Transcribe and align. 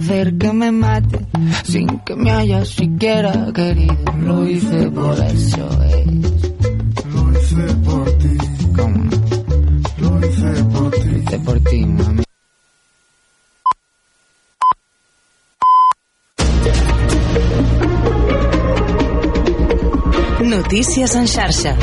hacer 0.00 0.38
que 0.38 0.52
me 0.52 0.72
mate 0.72 1.18
sin 1.64 1.86
que 2.00 2.16
me 2.16 2.30
haya 2.30 2.64
siquiera 2.64 3.32
querido. 3.54 3.96
Lo 4.18 4.48
hice 4.48 4.90
por 4.90 5.18
eso, 5.24 5.68
es. 5.84 6.06
Lo 7.12 7.32
hice 7.32 7.74
por 7.84 8.10
ti. 8.18 8.36
¿Cómo? 8.76 9.10
Lo 9.98 10.26
hice 10.26 10.64
por 10.72 10.90
ti. 10.90 11.04
Lo 11.04 11.18
hice 11.18 11.38
por 11.40 11.60
ti, 11.60 11.86
mami. 11.86 12.22
Notícies 20.40 21.14
en 21.14 21.26
xarxa. 21.28 21.76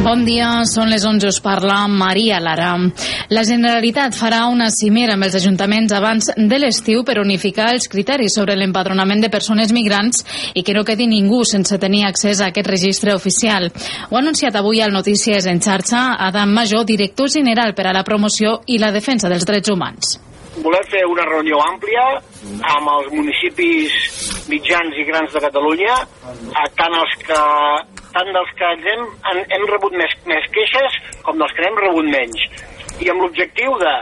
Bon 0.00 0.22
dia, 0.24 0.62
són 0.64 0.88
les 0.88 1.02
11, 1.04 1.28
us 1.28 1.38
parla 1.44 1.82
Maria 1.92 2.38
Lara. 2.40 2.70
La 3.36 3.42
Generalitat 3.44 4.14
farà 4.16 4.46
una 4.48 4.70
cimera 4.72 5.12
amb 5.12 5.26
els 5.26 5.36
ajuntaments 5.36 5.92
abans 5.92 6.30
de 6.34 6.58
l'estiu 6.62 7.02
per 7.04 7.18
unificar 7.20 7.66
els 7.74 7.84
criteris 7.92 8.38
sobre 8.38 8.56
l'empadronament 8.56 9.20
de 9.20 9.28
persones 9.28 9.74
migrants 9.76 10.24
i 10.56 10.64
que 10.64 10.72
no 10.72 10.86
quedi 10.88 11.04
ningú 11.10 11.42
sense 11.44 11.76
tenir 11.78 12.06
accés 12.08 12.40
a 12.40 12.48
aquest 12.48 12.72
registre 12.72 13.12
oficial. 13.12 13.68
Ho 14.08 14.16
ha 14.16 14.24
anunciat 14.24 14.56
avui 14.56 14.80
al 14.80 14.96
Notícies 14.96 15.44
en 15.52 15.60
xarxa 15.60 16.16
Adam 16.16 16.48
Major, 16.48 16.88
director 16.88 17.28
general 17.28 17.76
per 17.76 17.90
a 17.90 17.94
la 17.94 18.02
promoció 18.02 18.62
i 18.72 18.80
la 18.80 18.94
defensa 18.96 19.28
dels 19.28 19.44
drets 19.44 19.68
humans. 19.68 20.16
volem 20.64 20.82
fer 20.90 21.04
una 21.06 21.24
reunió 21.24 21.60
àmplia 21.62 22.02
amb 22.74 22.88
els 22.96 23.12
municipis 23.12 23.92
mitjans 24.48 24.96
i 24.96 25.04
grans 25.08 25.32
de 25.32 25.40
Catalunya, 25.40 25.94
tant 26.76 26.96
els 26.98 27.14
que 27.22 27.38
tant 28.14 28.30
dels 28.34 28.54
que 28.58 28.70
ens 28.76 28.88
hem, 28.92 29.04
en, 29.32 29.42
hem 29.56 29.66
rebut 29.70 29.96
més, 29.98 30.14
més 30.30 30.48
queixes 30.54 30.96
com 31.26 31.38
dels 31.40 31.52
que 31.56 31.64
n'hem 31.64 31.78
rebut 31.84 32.08
menys. 32.10 32.46
I 33.00 33.12
amb 33.12 33.24
l'objectiu 33.24 33.76
de 33.80 33.94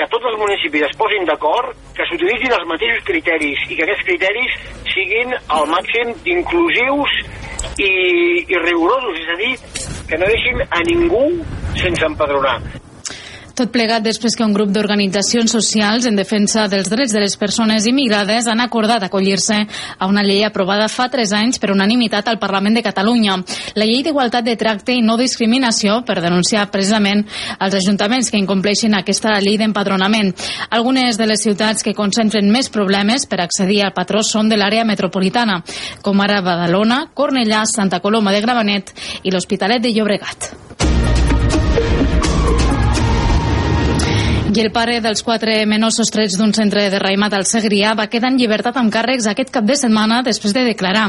que 0.00 0.08
tots 0.08 0.28
els 0.30 0.38
municipis 0.40 0.86
es 0.86 0.96
posin 0.96 1.26
d'acord, 1.28 1.76
que 1.96 2.06
s'utilitzin 2.08 2.54
els 2.56 2.68
mateixos 2.70 3.04
criteris 3.08 3.66
i 3.68 3.76
que 3.76 3.84
aquests 3.84 4.06
criteris 4.08 4.58
siguin 4.94 5.34
al 5.56 5.68
màxim 5.68 6.14
d'inclusius 6.24 7.16
i, 7.76 7.92
i 8.48 8.62
rigorosos, 8.64 9.20
és 9.20 9.32
a 9.34 9.40
dir, 9.42 9.54
que 10.08 10.20
no 10.20 10.30
deixin 10.32 10.64
a 10.64 10.84
ningú 10.88 11.24
sense 11.82 12.06
empadronar. 12.08 12.79
Tot 13.60 13.74
plegat 13.74 14.00
després 14.00 14.32
que 14.32 14.44
un 14.46 14.54
grup 14.56 14.70
d'organitzacions 14.72 15.52
socials 15.52 16.06
en 16.08 16.14
defensa 16.16 16.62
dels 16.72 16.88
drets 16.88 17.12
de 17.12 17.20
les 17.20 17.34
persones 17.36 17.84
immigrades 17.84 18.46
han 18.48 18.62
acordat 18.64 19.02
acollir-se 19.04 19.58
a 19.98 20.06
una 20.08 20.22
llei 20.24 20.46
aprovada 20.46 20.86
fa 20.88 21.10
3 21.12 21.34
anys 21.36 21.60
per 21.60 21.68
unanimitat 21.74 22.30
al 22.32 22.38
Parlament 22.40 22.78
de 22.78 22.82
Catalunya. 22.86 23.34
La 23.76 23.84
llei 23.84 24.00
d'igualtat 24.06 24.46
de 24.48 24.54
tracte 24.56 24.96
i 24.96 25.02
no 25.04 25.18
discriminació 25.20 25.98
per 26.08 26.22
denunciar 26.24 26.70
precisament 26.72 27.26
els 27.58 27.76
ajuntaments 27.82 28.32
que 28.32 28.40
incompleixin 28.40 28.96
aquesta 28.96 29.36
llei 29.44 29.60
d'empadronament. 29.60 30.32
Algunes 30.70 31.20
de 31.20 31.28
les 31.28 31.44
ciutats 31.44 31.84
que 31.84 31.92
concentren 31.92 32.48
més 32.48 32.72
problemes 32.72 33.28
per 33.28 33.42
accedir 33.44 33.82
al 33.84 33.92
patró 33.92 34.24
són 34.24 34.48
de 34.48 34.56
l'àrea 34.56 34.88
metropolitana, 34.88 35.60
com 36.00 36.24
ara 36.24 36.40
Badalona, 36.40 37.10
Cornellà, 37.12 37.66
Santa 37.68 38.00
Coloma 38.00 38.32
de 38.32 38.40
Gramenet 38.40 38.96
i 39.20 39.36
l'Hospitalet 39.36 39.84
de 39.84 39.92
Llobregat. 39.92 40.54
I 44.50 44.62
el 44.64 44.72
pare 44.74 44.96
dels 44.98 45.20
quatre 45.22 45.52
menors 45.70 46.00
sostrets 46.00 46.34
d'un 46.34 46.50
centre 46.50 46.82
de 46.90 46.98
Raimat 46.98 47.36
al 47.36 47.44
Segrià 47.46 47.92
va 47.94 48.08
quedar 48.10 48.32
en 48.32 48.38
llibertat 48.40 48.74
amb 48.80 48.90
càrrecs 48.90 49.28
aquest 49.30 49.52
cap 49.54 49.62
de 49.68 49.76
setmana 49.78 50.24
després 50.26 50.50
de 50.56 50.64
declarar. 50.66 51.04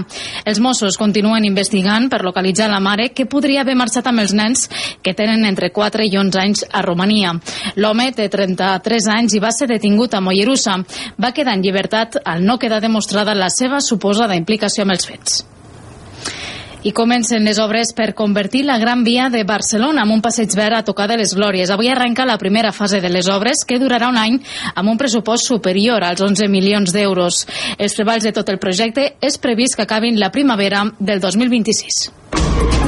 Els 0.45 0.59
Mossos 0.61 0.99
continuen 1.01 1.47
investigant 1.47 2.05
per 2.11 2.19
localitzar 2.21 2.67
la 2.69 2.77
mare 2.79 3.07
que 3.17 3.25
podria 3.25 3.63
haver 3.65 3.73
marxat 3.79 4.05
amb 4.11 4.21
els 4.21 4.35
nens 4.37 4.67
que 5.01 5.15
tenen 5.17 5.47
entre 5.49 5.71
4 5.73 6.05
i 6.05 6.13
11 6.21 6.41
anys 6.43 6.65
a 6.69 6.83
Romania. 6.85 7.33
L'home 7.81 8.11
té 8.13 8.27
33 8.29 9.09
anys 9.15 9.33
i 9.33 9.41
va 9.41 9.49
ser 9.57 9.71
detingut 9.73 10.13
a 10.13 10.21
Mollerussa. 10.21 10.77
Va 11.17 11.33
quedar 11.33 11.57
en 11.57 11.65
llibertat 11.65 12.21
al 12.23 12.45
no 12.45 12.59
quedar 12.61 12.77
demostrada 12.83 13.33
la 13.33 13.49
seva 13.49 13.81
suposada 13.81 14.37
implicació 14.37 14.85
amb 14.85 14.99
els 14.99 15.09
fets. 15.09 15.41
I 16.83 16.93
comencen 16.97 17.43
les 17.45 17.59
obres 17.61 17.91
per 17.93 18.15
convertir 18.17 18.63
la 18.65 18.79
Gran 18.81 19.03
Via 19.03 19.29
de 19.29 19.43
Barcelona 19.45 20.01
en 20.01 20.13
un 20.15 20.21
passeig 20.25 20.49
verd 20.57 20.79
a 20.79 20.83
tocar 20.83 21.05
de 21.11 21.19
les 21.19 21.35
Glòries. 21.37 21.69
Avui 21.69 21.91
arrenca 21.93 22.25
la 22.25 22.39
primera 22.41 22.71
fase 22.73 23.01
de 23.01 23.09
les 23.13 23.29
obres, 23.29 23.61
que 23.67 23.77
durarà 23.77 24.09
un 24.09 24.17
any 24.17 24.39
amb 24.73 24.89
un 24.89 24.97
pressupost 24.97 25.45
superior 25.45 26.01
als 26.01 26.25
11 26.25 26.49
milions 26.49 26.89
d'euros. 26.89 27.45
Els 27.77 27.93
treballs 27.93 28.25
de 28.25 28.33
tot 28.33 28.49
el 28.49 28.57
projecte 28.57 29.11
és 29.21 29.37
previst 29.37 29.77
que 29.77 29.85
acabin 29.85 30.17
la 30.17 30.31
primavera 30.33 30.87
del 30.97 31.21
2026. 31.21 32.80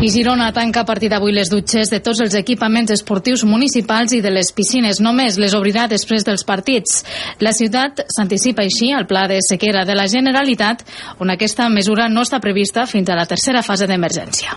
I 0.00 0.10
Girona 0.14 0.52
tanca 0.54 0.84
a 0.84 0.86
partir 0.86 1.08
d'avui 1.10 1.32
les 1.34 1.48
dutxes 1.50 1.90
de 1.90 1.98
tots 1.98 2.20
els 2.22 2.36
equipaments 2.38 2.92
esportius 2.94 3.42
municipals 3.42 4.12
i 4.14 4.20
de 4.22 4.30
les 4.30 4.52
piscines. 4.54 5.00
Només 5.02 5.40
les 5.42 5.56
obrirà 5.58 5.88
després 5.90 6.22
dels 6.22 6.46
partits. 6.46 7.02
La 7.42 7.50
ciutat 7.50 8.04
s'anticipa 8.14 8.62
així 8.62 8.92
al 8.94 9.08
pla 9.10 9.26
de 9.26 9.40
sequera 9.42 9.82
de 9.88 9.98
la 9.98 10.06
Generalitat, 10.06 10.86
on 11.18 11.34
aquesta 11.34 11.66
mesura 11.68 12.06
no 12.08 12.22
està 12.22 12.38
prevista 12.38 12.86
fins 12.86 13.10
a 13.10 13.18
la 13.18 13.26
tercera 13.26 13.66
fase 13.66 13.90
d'emergència. 13.90 14.54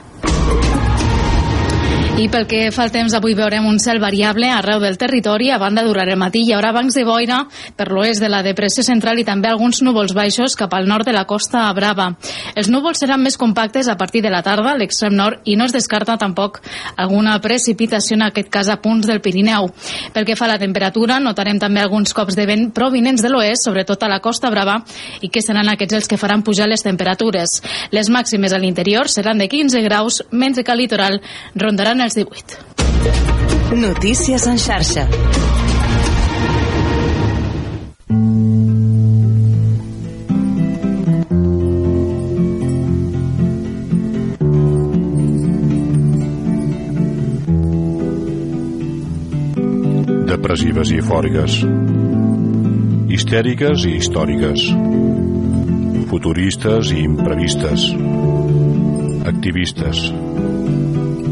I 2.19 2.27
pel 2.29 2.43
que 2.45 2.59
fa 2.75 2.83
al 2.83 2.91
temps, 2.91 3.13
avui 3.15 3.33
veurem 3.33 3.65
un 3.65 3.77
cel 3.79 3.97
variable 4.01 4.49
arreu 4.51 4.81
del 4.83 4.97
territori, 4.99 5.47
a 5.49 5.57
banda 5.57 5.81
durant 5.85 6.09
el 6.11 6.19
matí 6.19 6.41
hi 6.43 6.51
haurà 6.53 6.73
bancs 6.75 6.93
de 6.97 7.05
boira 7.07 7.37
per 7.77 7.87
l'oest 7.87 8.19
de 8.21 8.27
la 8.29 8.41
depressió 8.43 8.83
central 8.83 9.17
i 9.21 9.23
també 9.25 9.47
alguns 9.47 9.79
núvols 9.81 10.11
baixos 10.13 10.57
cap 10.59 10.75
al 10.75 10.89
nord 10.91 11.07
de 11.07 11.15
la 11.15 11.23
costa 11.25 11.63
brava. 11.73 12.09
Els 12.53 12.69
núvols 12.69 12.99
seran 12.99 13.23
més 13.23 13.39
compactes 13.39 13.87
a 13.87 13.95
partir 13.97 14.21
de 14.21 14.29
la 14.29 14.43
tarda 14.43 14.73
a 14.73 14.77
l'extrem 14.77 15.15
nord 15.15 15.47
i 15.49 15.55
no 15.55 15.65
es 15.65 15.73
descarta 15.73 16.17
tampoc 16.19 16.59
alguna 16.97 17.37
precipitació, 17.41 18.19
en 18.19 18.27
aquest 18.27 18.51
cas 18.51 18.69
a 18.69 18.77
punts 18.83 19.07
del 19.07 19.21
Pirineu. 19.21 19.71
Pel 20.13 20.27
que 20.27 20.35
fa 20.35 20.45
a 20.45 20.51
la 20.51 20.59
temperatura, 20.59 21.21
notarem 21.23 21.63
també 21.63 21.81
alguns 21.81 22.13
cops 22.13 22.35
de 22.35 22.45
vent 22.45 22.67
provinents 22.75 23.23
de 23.23 23.31
l'oest, 23.31 23.65
sobretot 23.65 24.03
a 24.03 24.11
la 24.11 24.19
costa 24.19 24.51
brava, 24.51 24.81
i 25.21 25.31
que 25.31 25.41
seran 25.41 25.71
aquests 25.71 26.01
els 26.01 26.11
que 26.11 26.19
faran 26.19 26.43
pujar 26.43 26.67
les 26.67 26.83
temperatures. 26.83 27.61
Les 27.95 28.11
màximes 28.11 28.53
a 28.53 28.59
l'interior 28.59 29.09
seran 29.09 29.39
de 29.39 29.49
15 29.49 29.81
graus, 29.87 30.21
mentre 30.31 30.63
que 30.63 30.75
al 30.75 30.83
litoral 30.83 31.21
rondaran 31.55 32.01
els 32.01 32.10
18. 32.15 33.75
Notícies 33.75 34.47
en 34.47 34.57
xarxa. 34.57 35.07
depressives 50.51 50.89
i 50.91 50.97
eufòriques, 50.99 51.53
histèriques 53.13 53.85
i 53.87 53.93
històriques, 53.99 54.65
futuristes 56.09 56.91
i 56.91 57.05
imprevistes, 57.05 57.85
activistes, 59.31 60.03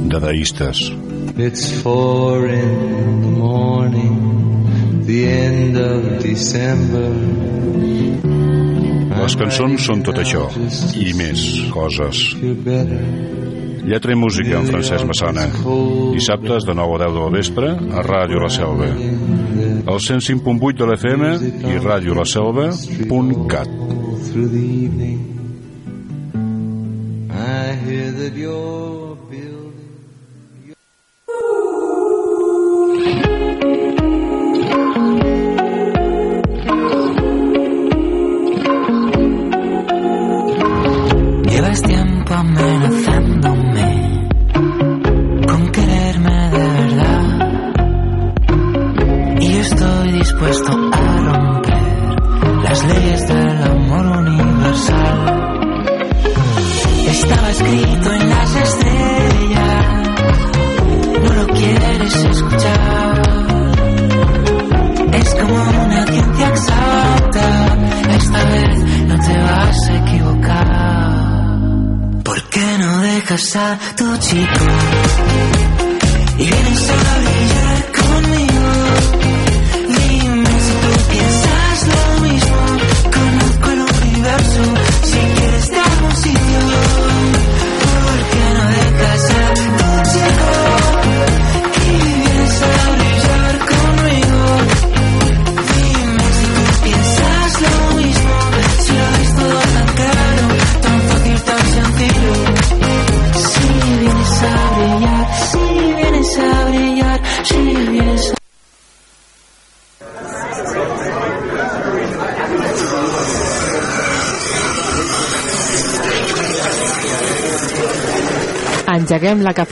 dadaistes, 0.09 0.89
It's 1.37 1.71
four 1.81 2.47
in 2.47 3.21
the 3.21 3.31
morning, 3.39 5.05
the 5.05 5.27
end 5.27 5.77
of 5.77 6.21
December. 6.21 7.09
Les 9.19 9.35
cançons 9.39 9.83
són 9.85 10.01
tot 10.03 10.17
això, 10.19 10.47
i 10.99 11.13
més 11.15 11.43
coses. 11.73 12.35
Lletra 13.89 14.13
i 14.13 14.17
música 14.19 14.57
amb 14.59 14.69
Francesc 14.69 15.05
Massana. 15.07 15.47
Dissabtes 16.13 16.67
de 16.67 16.75
9 16.77 16.95
a 16.97 17.01
10 17.05 17.15
del 17.17 17.31
vespre 17.37 17.71
a 17.71 18.03
Ràdio 18.05 18.43
La 18.43 18.51
Selva. 18.53 18.89
El 18.89 19.99
105.8 20.05 20.75
de 20.81 20.85
l'FM 20.89 21.23
i 21.71 21.79
radiolaselva.cat. 21.85 23.69
Through 24.29 24.49
the 24.53 24.61
evening, 24.61 25.19
I 27.31 27.73
hear 27.85 28.11
that 28.11 28.33
you're 28.35 28.98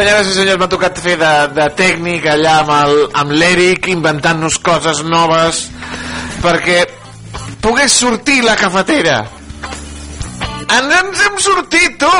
Senyores 0.00 0.30
i 0.30 0.32
senyors, 0.32 0.56
m'ha 0.62 0.68
tocat 0.72 0.96
fer 1.04 1.12
de, 1.20 1.30
de 1.52 1.64
tècnic 1.76 2.24
allà 2.32 2.54
amb 2.62 2.70
el- 2.72 3.02
amb 3.20 3.34
l'Eric, 3.36 3.90
inventant-nos 3.92 4.56
coses 4.64 5.02
noves, 5.04 5.66
perquè 6.40 6.78
pogués 7.60 7.92
sortir 8.00 8.38
la 8.46 8.54
cafetera. 8.56 9.18
Ens, 10.70 10.94
ens 11.02 11.20
hem 11.26 11.36
sortit, 11.44 11.98
tu! 12.00 12.14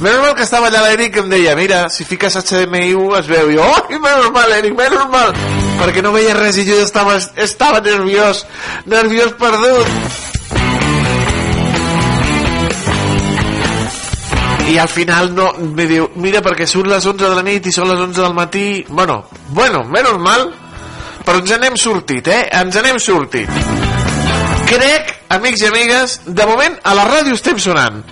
Menys 0.00 0.22
mal 0.22 0.34
que 0.38 0.46
estava 0.46 0.70
allà 0.70 0.84
l'Eric 0.86 1.10
que 1.16 1.20
em 1.24 1.28
deia 1.34 1.56
mira, 1.58 1.82
si 1.92 2.06
fiques 2.08 2.38
HDMI1 2.38 3.18
es 3.18 3.26
veu 3.28 3.50
i 3.50 3.58
jo, 3.58 3.66
oh, 3.66 3.98
menys 4.00 4.30
mal 4.32 4.54
Eric, 4.60 4.78
menys 4.78 5.02
mal 5.12 5.34
perquè 5.80 6.00
no 6.06 6.14
veia 6.14 6.32
res 6.38 6.56
i 6.60 6.64
jo 6.68 6.78
estava, 6.84 7.18
estava 7.36 7.82
nerviós 7.84 8.44
nerviós 8.88 9.34
perdut 9.40 9.90
i 14.70 14.78
al 14.78 14.88
final 14.88 15.34
no, 15.34 15.50
me 15.74 15.86
diu 15.90 16.08
mira 16.22 16.42
perquè 16.46 16.66
surt 16.70 16.90
les 16.90 17.06
11 17.06 17.26
de 17.26 17.34
la 17.34 17.44
nit 17.46 17.66
i 17.66 17.74
són 17.74 17.90
les 17.90 17.98
11 17.98 18.22
del 18.22 18.34
matí 18.36 18.66
bueno, 18.88 19.24
bueno, 19.50 19.84
menys 19.84 20.18
mal 20.22 20.50
però 21.26 21.38
ens 21.42 21.52
n'hem 21.58 21.76
sortit, 21.76 22.28
eh? 22.30 22.42
ens 22.62 22.78
n'hem 22.80 22.98
sortit 23.02 23.88
crec, 24.70 25.14
amics 25.34 25.64
i 25.64 25.66
amigues, 25.66 26.20
de 26.26 26.46
moment 26.46 26.76
a 26.86 26.94
la 26.94 27.06
ràdio 27.08 27.34
estem 27.34 27.58
sonant. 27.58 28.02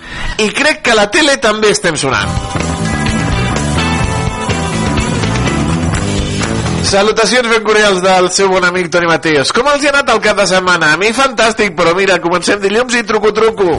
I 0.43 0.49
crec 0.55 0.83
que 0.83 0.91
a 0.91 0.97
la 0.99 1.07
tele 1.11 1.37
també 1.39 1.71
estem 1.75 1.95
sonant. 1.99 2.33
Salutacions 6.89 7.45
ben 7.51 7.63
cordials 7.63 8.01
del 8.01 8.31
seu 8.33 8.49
bon 8.49 8.65
amic 8.65 8.89
Toni 8.91 9.07
Mateos. 9.07 9.53
Com 9.53 9.67
els 9.69 9.85
ha 9.85 9.93
anat 9.93 10.09
el 10.09 10.23
cap 10.25 10.39
de 10.41 10.47
setmana? 10.49 10.93
A 10.95 10.97
mi 10.97 11.13
fantàstic, 11.13 11.75
però 11.77 11.93
mira, 11.95 12.17
comencem 12.23 12.59
dilluns 12.63 12.97
i 12.97 13.05
truco-truco. 13.05 13.75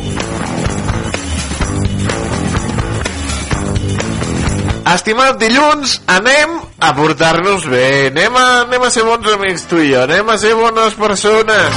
Estimat 4.90 5.36
dilluns, 5.38 6.00
anem 6.10 6.56
a 6.82 6.88
portar-nos 6.96 7.66
bé, 7.70 8.08
anem 8.08 8.34
a, 8.34 8.46
anem 8.64 8.82
a 8.82 8.90
ser 8.90 9.04
bons 9.06 9.28
amics 9.36 9.68
tu 9.70 9.78
i 9.78 9.92
jo, 9.92 10.00
anem 10.02 10.32
a 10.32 10.36
ser 10.40 10.50
bones 10.58 10.96
persones. 10.98 11.76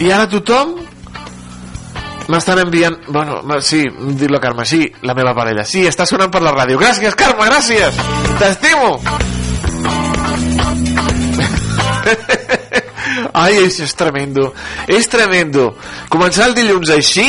I 0.00 0.08
ara 0.10 0.24
tothom 0.32 0.72
m'estan 2.32 2.58
enviant... 2.64 2.96
Bueno, 3.08 3.42
sí, 3.60 3.84
dir-lo 4.16 4.40
Carme, 4.40 4.64
sí, 4.64 4.88
la 5.02 5.14
meva 5.14 5.34
parella. 5.36 5.64
Sí, 5.68 5.84
està 5.86 6.06
sonant 6.08 6.32
per 6.32 6.42
la 6.42 6.54
ràdio. 6.56 6.80
Gràcies, 6.80 7.14
Carme, 7.20 7.44
gràcies! 7.52 8.00
T'estimo! 8.40 8.96
Ai, 13.44 13.66
és, 13.66 13.80
és 13.84 13.94
tremendo. 13.98 14.52
És 14.88 15.08
tremendo. 15.12 15.74
Començar 16.12 16.48
el 16.48 16.56
dilluns 16.56 16.88
així... 16.96 17.28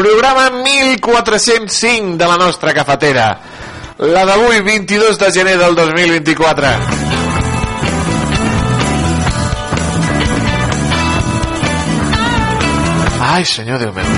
Programa 0.00 0.48
1405 0.48 2.16
de 2.16 2.26
la 2.26 2.36
nostra 2.38 2.72
cafetera. 2.72 3.38
La 3.98 4.24
d'avui, 4.24 4.62
22 4.62 5.18
de 5.18 5.30
gener 5.30 5.58
del 5.58 5.74
2024. 5.74 6.66
Ai, 13.20 13.44
senyor 13.44 13.78
Déu 13.78 13.92
meu. 13.92 14.08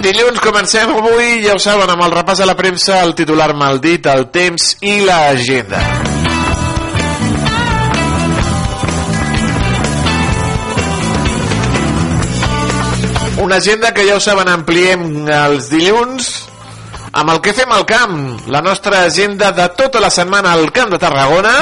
Dilluns 0.00 0.40
comencem 0.40 0.96
avui, 0.96 1.44
ja 1.44 1.52
ho 1.52 1.60
saben, 1.60 1.92
amb 1.92 2.08
el 2.08 2.16
repàs 2.22 2.40
a 2.40 2.48
la 2.48 2.56
premsa, 2.56 3.02
el 3.04 3.12
titular 3.12 3.52
maldit, 3.52 4.08
el 4.16 4.30
temps 4.32 4.78
i 4.80 5.02
l'agenda. 5.04 6.05
Una 13.46 13.56
agenda 13.62 13.94
que 13.94 14.02
ja 14.02 14.16
ho 14.16 14.18
saben, 14.18 14.48
ampliem 14.50 15.28
els 15.30 15.68
dilluns 15.70 16.24
amb 17.14 17.30
el 17.30 17.38
que 17.44 17.52
fem 17.54 17.70
al 17.70 17.84
camp, 17.86 18.16
la 18.50 18.58
nostra 18.58 19.04
agenda 19.06 19.52
de 19.54 19.68
tota 19.78 20.02
la 20.02 20.10
setmana 20.10 20.50
al 20.56 20.72
Camp 20.74 20.90
de 20.90 20.98
Tarragona. 20.98 21.54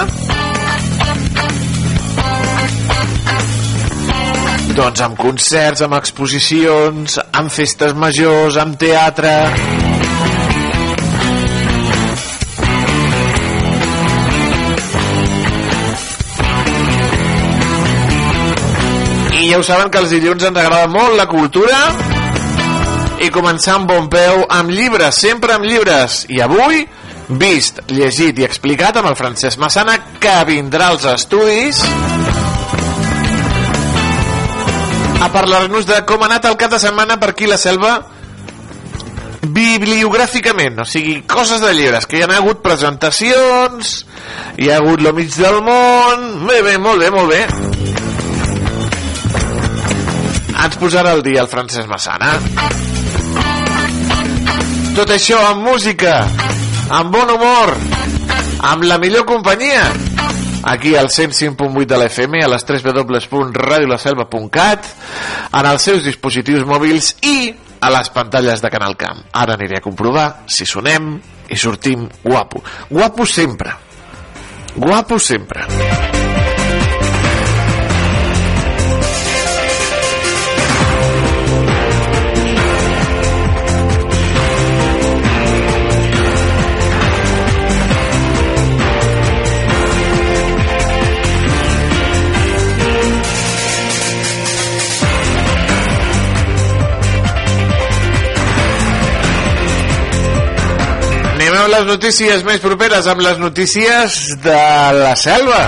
Doncs 4.80 5.04
amb 5.04 5.20
concerts, 5.20 5.84
amb 5.84 6.00
exposicions, 6.00 7.20
amb 7.28 7.52
festes 7.52 7.92
majors, 7.92 8.56
amb 8.64 8.80
teatre... 8.80 9.83
ja 19.54 19.60
ho 19.60 19.62
saben 19.62 19.86
que 19.86 20.00
els 20.02 20.10
dilluns 20.10 20.42
ens 20.42 20.56
agrada 20.58 20.88
molt 20.90 21.14
la 21.14 21.28
cultura 21.30 21.76
i 23.22 23.28
començar 23.30 23.76
amb 23.76 23.86
bon 23.86 24.08
peu 24.10 24.40
amb 24.50 24.72
llibres, 24.74 25.14
sempre 25.14 25.54
amb 25.54 25.62
llibres. 25.68 26.24
I 26.34 26.40
avui, 26.42 26.80
vist, 27.38 27.78
llegit 27.86 28.40
i 28.42 28.46
explicat 28.48 28.98
amb 28.98 29.12
el 29.12 29.14
Francesc 29.14 29.60
Massana, 29.62 29.94
que 30.18 30.32
vindrà 30.48 30.88
als 30.90 31.06
estudis 31.12 31.84
a 35.22 35.30
parlar-nos 35.30 35.86
de 35.86 36.00
com 36.08 36.26
ha 36.26 36.32
anat 36.32 36.50
el 36.50 36.58
cap 36.58 36.74
de 36.74 36.82
setmana 36.82 37.20
per 37.22 37.30
aquí 37.30 37.46
la 37.46 37.60
selva 37.60 37.92
bibliogràficament, 39.54 40.82
o 40.82 40.88
sigui, 40.88 41.20
coses 41.30 41.62
de 41.62 41.70
llibres, 41.78 42.10
que 42.10 42.18
hi 42.18 42.26
ha 42.26 42.32
hagut 42.40 42.58
presentacions, 42.66 44.00
hi 44.58 44.72
ha 44.72 44.82
hagut 44.82 45.06
lo 45.06 45.14
mig 45.14 45.30
del 45.38 45.62
món, 45.62 46.28
bé, 46.50 46.58
bé, 46.66 46.74
molt 46.74 47.06
bé, 47.06 47.14
molt 47.14 47.30
bé. 47.30 47.73
Ens 50.64 50.78
posarà 50.80 51.10
al 51.12 51.20
dia 51.20 51.42
el 51.42 51.48
Francesc 51.52 51.84
Massana. 51.90 52.30
Tot 54.96 55.10
això 55.12 55.36
amb 55.50 55.60
música, 55.66 56.14
amb 56.88 57.12
bon 57.12 57.28
humor, 57.34 57.74
amb 58.70 58.86
la 58.88 58.96
millor 59.02 59.26
companyia, 59.28 59.82
aquí 60.72 60.94
al 60.96 61.10
105.8 61.12 61.84
de 61.90 61.98
la 62.00 62.06
FM, 62.08 62.40
a 62.46 62.48
les 62.54 62.64
3 62.64 62.80
www.radiolaselva.cat, 62.86 64.88
en 65.52 65.64
els 65.74 65.82
seus 65.90 66.00
dispositius 66.06 66.64
mòbils 66.64 67.12
i 67.20 67.52
a 67.84 67.92
les 67.92 68.08
pantalles 68.14 68.64
de 68.64 68.72
Canal 68.72 68.96
Camp. 68.96 69.20
Ara 69.36 69.58
aniré 69.58 69.82
a 69.82 69.84
comprovar 69.84 70.46
si 70.46 70.64
sonem 70.64 71.20
i 71.50 71.56
sortim 71.60 72.08
guapo. 72.24 72.64
Guapo 72.88 73.28
sempre. 73.28 73.76
Guapo 74.80 75.20
sempre. 75.20 75.68
Anem 75.68 76.00
amb 76.00 76.13
les 101.74 101.86
notícies 101.88 102.42
més 102.46 102.60
properes, 102.62 103.06
amb 103.10 103.22
les 103.24 103.38
notícies 103.40 104.14
de 104.44 104.58
la 104.94 105.14
selva, 105.18 105.58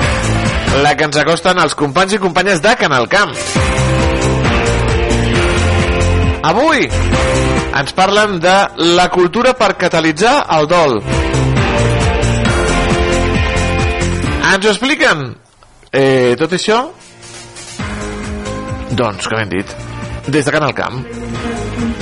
la 0.84 0.92
que 0.94 1.06
ens 1.08 1.18
acosten 1.18 1.58
els 1.58 1.74
companys 1.78 2.14
i 2.14 2.20
companyes 2.22 2.60
de 2.62 2.74
Canal 2.78 3.08
Camp. 3.10 3.32
Avui 6.46 6.86
ens 6.86 7.96
parlen 7.96 8.38
de 8.44 8.54
la 8.98 9.08
cultura 9.10 9.56
per 9.58 9.72
catalitzar 9.80 10.36
el 10.58 10.70
dol. 10.70 11.00
Ens 14.46 14.62
ho 14.62 14.70
expliquen 14.70 15.26
eh, 15.90 16.36
tot 16.38 16.54
això? 16.54 16.84
Doncs, 18.94 19.26
que 19.26 19.42
ben 19.42 19.50
dit, 19.58 19.78
des 20.28 20.46
de 20.46 20.54
Canal 20.54 20.76
Camp. 20.76 21.25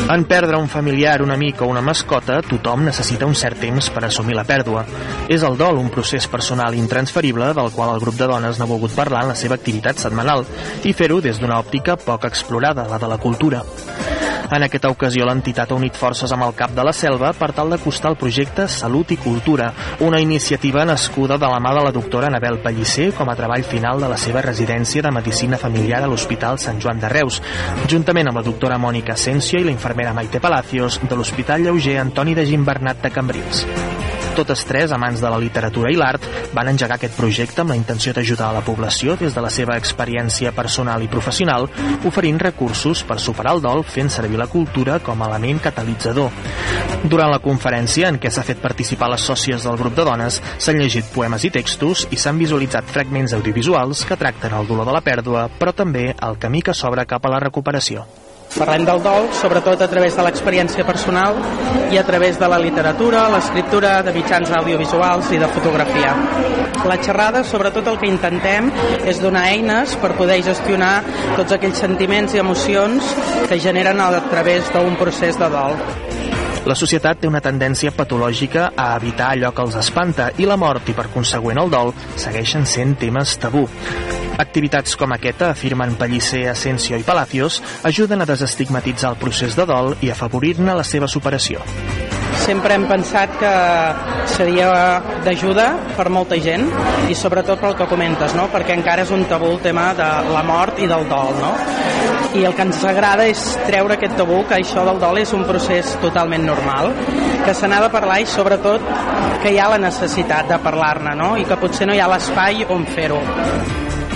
En 0.06 0.26
perdre 0.28 0.58
un 0.58 0.68
familiar, 0.68 1.23
un 1.23 1.30
amic 1.30 1.62
o 1.62 1.66
una 1.66 1.80
mascota, 1.80 2.42
tothom 2.44 2.82
necessita 2.84 3.25
un 3.25 3.32
cert 3.34 3.56
temps 3.64 3.88
per 3.90 4.02
assumir 4.04 4.37
la 4.37 4.44
pèrdua. 4.44 4.82
És 5.32 5.42
el 5.49 5.56
dol 5.56 5.80
un 5.80 5.88
procés 5.94 6.26
personal 6.28 6.76
intransferible 6.76 7.54
del 7.56 7.73
qual 7.73 7.94
el 7.94 8.02
grup 8.04 8.18
de 8.20 8.28
dones 8.28 8.61
n'ha 8.61 8.68
volgut 8.68 8.92
parlar 8.92 9.25
en 9.25 9.32
la 9.32 9.38
seva 9.38 9.56
activitat 9.56 10.04
setmanal 10.04 10.44
i 10.84 10.92
fer-ho 10.92 11.23
des 11.25 11.40
d'una 11.40 11.56
òptica 11.64 11.96
poc 11.96 12.28
explorada, 12.28 12.84
la 12.90 13.00
de 13.00 13.08
la 13.08 13.18
cultura. 13.18 13.64
En 14.52 14.62
aquesta 14.62 14.90
ocasió 14.92 15.24
l'entitat 15.24 15.70
ha 15.72 15.78
unit 15.78 15.96
forces 15.96 16.32
amb 16.34 16.44
el 16.44 16.52
cap 16.58 16.74
de 16.76 16.84
la 16.84 16.92
selva 16.92 17.32
per 17.36 17.50
tal 17.56 17.72
d'acostar 17.72 18.10
el 18.12 18.18
projecte 18.20 18.66
Salut 18.68 19.14
i 19.14 19.18
Cultura, 19.20 19.70
una 20.04 20.20
iniciativa 20.20 20.84
nascuda 20.84 21.38
de 21.38 21.48
la 21.48 21.60
mà 21.64 21.72
de 21.74 21.84
la 21.86 21.92
doctora 21.94 22.28
Anabel 22.28 22.60
Pellicer 22.64 23.10
com 23.16 23.30
a 23.30 23.36
treball 23.38 23.64
final 23.64 24.02
de 24.04 24.10
la 24.12 24.18
seva 24.20 24.42
residència 24.44 25.02
de 25.02 25.14
Medicina 25.14 25.60
Familiar 25.60 26.02
a 26.04 26.10
l'Hospital 26.10 26.60
Sant 26.60 26.82
Joan 26.82 27.00
de 27.00 27.08
Reus, 27.08 27.40
juntament 27.88 28.28
amb 28.28 28.42
la 28.42 28.46
doctora 28.46 28.78
Mònica 28.78 29.16
Asensio 29.16 29.60
i 29.60 29.64
la 29.64 29.74
infermera 29.74 30.12
Maite 30.12 30.40
Palacios 30.44 31.00
de 31.02 31.16
l'Hospital 31.16 31.64
Lleuger 31.64 31.98
Antoni 32.02 32.34
de 32.34 32.46
Gimbernat 32.46 33.02
de 33.02 33.10
Cambrils. 33.14 33.64
Totes 34.35 34.64
tres, 34.67 34.91
amants 34.91 35.21
de 35.23 35.31
la 35.31 35.38
literatura 35.38 35.93
i 35.95 35.99
l'art, 35.99 36.25
van 36.57 36.67
engegar 36.67 36.97
aquest 36.99 37.14
projecte 37.14 37.62
amb 37.62 37.71
la 37.71 37.76
intenció 37.79 38.11
d'ajudar 38.12 38.49
a 38.50 38.57
la 38.57 38.64
població 38.67 39.14
des 39.21 39.35
de 39.35 39.45
la 39.45 39.50
seva 39.50 39.76
experiència 39.79 40.50
personal 40.57 41.05
i 41.05 41.11
professional, 41.12 41.69
oferint 42.09 42.41
recursos 42.43 43.05
per 43.07 43.21
superar 43.23 43.55
el 43.55 43.62
dol 43.62 43.85
fent 43.87 44.11
servir 44.11 44.41
la 44.41 44.49
cultura 44.50 44.99
com 44.99 45.23
a 45.23 45.29
element 45.31 45.62
catalitzador. 45.62 46.35
Durant 47.05 47.31
la 47.31 47.38
conferència, 47.45 48.11
en 48.11 48.19
què 48.19 48.33
s'ha 48.33 48.47
fet 48.49 48.59
participar 48.64 49.12
les 49.12 49.23
sòcies 49.23 49.69
del 49.69 49.79
grup 49.79 49.95
de 49.95 50.09
dones, 50.11 50.41
s'han 50.59 50.83
llegit 50.83 51.14
poemes 51.14 51.47
i 51.47 51.53
textos 51.55 52.09
i 52.11 52.19
s'han 52.19 52.43
visualitzat 52.43 52.91
fragments 52.91 53.38
audiovisuals 53.38 54.03
que 54.09 54.19
tracten 54.19 54.59
el 54.59 54.67
dolor 54.67 54.91
de 54.91 54.99
la 54.99 55.05
pèrdua, 55.05 55.47
però 55.61 55.76
també 55.76 56.11
el 56.11 56.43
camí 56.43 56.67
que 56.67 56.75
s'obre 56.75 57.07
cap 57.07 57.23
a 57.23 57.37
la 57.37 57.43
recuperació. 57.47 58.24
Parlem 58.54 58.84
del 58.87 59.00
dol, 59.02 59.25
sobretot 59.34 59.80
a 59.82 59.88
través 59.90 60.14
de 60.14 60.23
l'experiència 60.23 60.84
personal 60.87 61.40
i 61.90 61.99
a 61.99 62.04
través 62.06 62.38
de 62.38 62.46
la 62.46 62.61
literatura, 62.62 63.25
l'escriptura, 63.32 63.96
de 64.06 64.14
mitjans 64.14 64.52
audiovisuals 64.54 65.32
i 65.34 65.40
de 65.42 65.49
fotografia. 65.56 66.12
La 66.87 67.00
xerrada, 67.02 67.42
sobretot 67.42 67.90
el 67.90 67.99
que 67.99 68.11
intentem 68.11 68.70
és 69.11 69.18
donar 69.18 69.49
eines 69.50 69.96
per 69.99 70.14
poder 70.14 70.38
gestionar 70.46 70.94
tots 71.34 71.56
aquells 71.56 71.82
sentiments 71.82 72.37
i 72.37 72.42
emocions 72.44 73.11
que 73.49 73.58
generen 73.58 73.99
a 74.04 74.12
través 74.30 74.70
d'un 74.70 74.94
procés 75.02 75.40
de 75.40 75.50
dol. 75.50 75.75
La 76.64 76.73
societat 76.73 77.18
té 77.21 77.28
una 77.28 77.42
tendència 77.44 77.90
patològica 77.92 78.71
a 78.73 78.94
evitar 78.97 79.35
allò 79.35 79.50
que 79.52 79.61
els 79.66 79.75
espanta 79.76 80.30
i 80.40 80.47
la 80.49 80.56
mort 80.56 80.88
i 80.88 80.94
per 80.97 81.11
consegüent 81.12 81.61
el 81.61 81.68
dol 81.73 81.92
segueixen 82.16 82.64
sent 82.64 82.94
temes 83.02 83.35
tabú. 83.42 83.66
Activitats 84.40 84.97
com 84.97 85.12
aquesta, 85.12 85.50
afirmen 85.52 85.92
Pellicer, 86.00 86.47
Asensio 86.54 86.97
i 86.97 87.04
Palacios, 87.04 87.61
ajuden 87.85 88.25
a 88.25 88.28
desestigmatitzar 88.33 89.12
el 89.12 89.21
procés 89.21 89.59
de 89.61 89.68
dol 89.68 89.92
i 90.00 90.11
afavorir-ne 90.11 90.75
la 90.80 90.88
seva 90.88 91.06
superació. 91.06 91.61
Sempre 92.47 92.75
hem 92.75 92.88
pensat 92.88 93.37
que 93.38 93.52
seria 94.33 94.73
d'ajuda 95.25 95.68
per 95.99 96.09
molta 96.09 96.40
gent 96.40 96.66
i 97.12 97.14
sobretot 97.14 97.61
pel 97.61 97.76
que 97.76 97.92
comentes, 97.92 98.33
no? 98.35 98.49
perquè 98.52 98.73
encara 98.80 99.04
és 99.04 99.12
un 99.12 99.28
tabú 99.28 99.52
el 99.52 99.62
tema 99.64 99.90
de 100.00 100.11
la 100.33 100.42
mort 100.49 100.80
i 100.80 100.88
del 100.88 101.09
dol. 101.12 101.37
No? 101.44 101.52
I 102.35 102.43
el 102.43 102.55
que 102.59 102.64
ens 102.67 102.81
agrada 102.83 103.29
és 103.31 103.43
treure 103.69 103.95
aquest 103.95 104.17
tabú, 104.19 104.41
que 104.49 104.57
això 104.59 104.83
del 104.88 104.99
dol 105.03 105.21
és 105.23 105.33
un 105.37 105.45
procés 105.47 105.95
totalment 106.03 106.43
normal, 106.49 106.91
que 107.47 107.55
se 107.55 107.71
n'ha 107.71 107.79
de 107.85 107.93
parlar 107.95 108.19
i 108.25 108.26
sobretot 108.26 108.91
que 109.45 109.55
hi 109.55 109.62
ha 109.62 109.71
la 109.71 109.79
necessitat 109.79 110.50
de 110.50 110.59
parlar-ne 110.64 111.14
no? 111.21 111.35
i 111.38 111.47
que 111.47 111.61
potser 111.62 111.87
no 111.87 111.95
hi 111.95 112.03
ha 112.03 112.11
l'espai 112.11 112.67
on 112.75 112.87
fer-ho. 112.91 113.23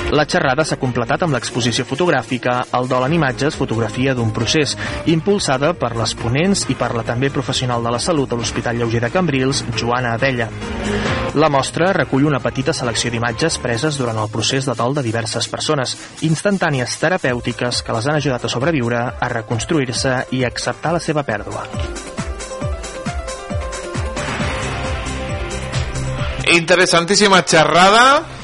La 0.08 0.24
xerrada 0.24 0.64
s'ha 0.64 0.78
completat 0.80 1.20
amb 1.24 1.34
l'exposició 1.36 1.84
fotogràfica 1.84 2.54
El 2.78 2.86
dol 2.88 3.04
en 3.04 3.12
imatges, 3.18 3.56
fotografia 3.60 4.14
d'un 4.16 4.30
procés, 4.32 4.72
impulsada 5.12 5.74
per 5.76 5.90
les 5.98 6.14
ponents 6.16 6.64
i 6.72 6.76
per 6.78 6.94
la 6.96 7.04
també 7.04 7.28
professional 7.28 7.84
de 7.84 7.92
la 7.92 8.00
salut 8.00 8.32
a 8.32 8.38
l'Hospital 8.38 8.80
Lleuger 8.80 9.02
de 9.04 9.10
Cambrils, 9.12 9.60
Joana 9.76 10.14
Abella. 10.16 10.48
La 11.36 11.50
mostra 11.52 11.90
recull 11.92 12.24
una 12.24 12.40
petita 12.40 12.72
selecció 12.72 13.12
d'imatges 13.12 13.58
preses 13.60 13.98
durant 14.00 14.16
el 14.16 14.30
procés 14.32 14.64
de 14.64 14.74
dol 14.78 14.96
de 14.96 15.04
diverses 15.04 15.48
persones, 15.52 15.92
instantànies 16.24 16.96
terapèutiques 17.02 17.82
que 17.84 17.98
les 17.98 18.08
han 18.08 18.16
ajudat 18.16 18.48
a 18.48 18.52
sobreviure, 18.54 19.04
a 19.20 19.28
reconstruir-se 19.34 20.14
i 20.32 20.40
a 20.42 20.48
acceptar 20.48 20.94
la 20.96 21.04
seva 21.04 21.26
pèrdua. 21.28 21.68
Interessantíssima 26.48 27.44
xerrada 27.44 28.37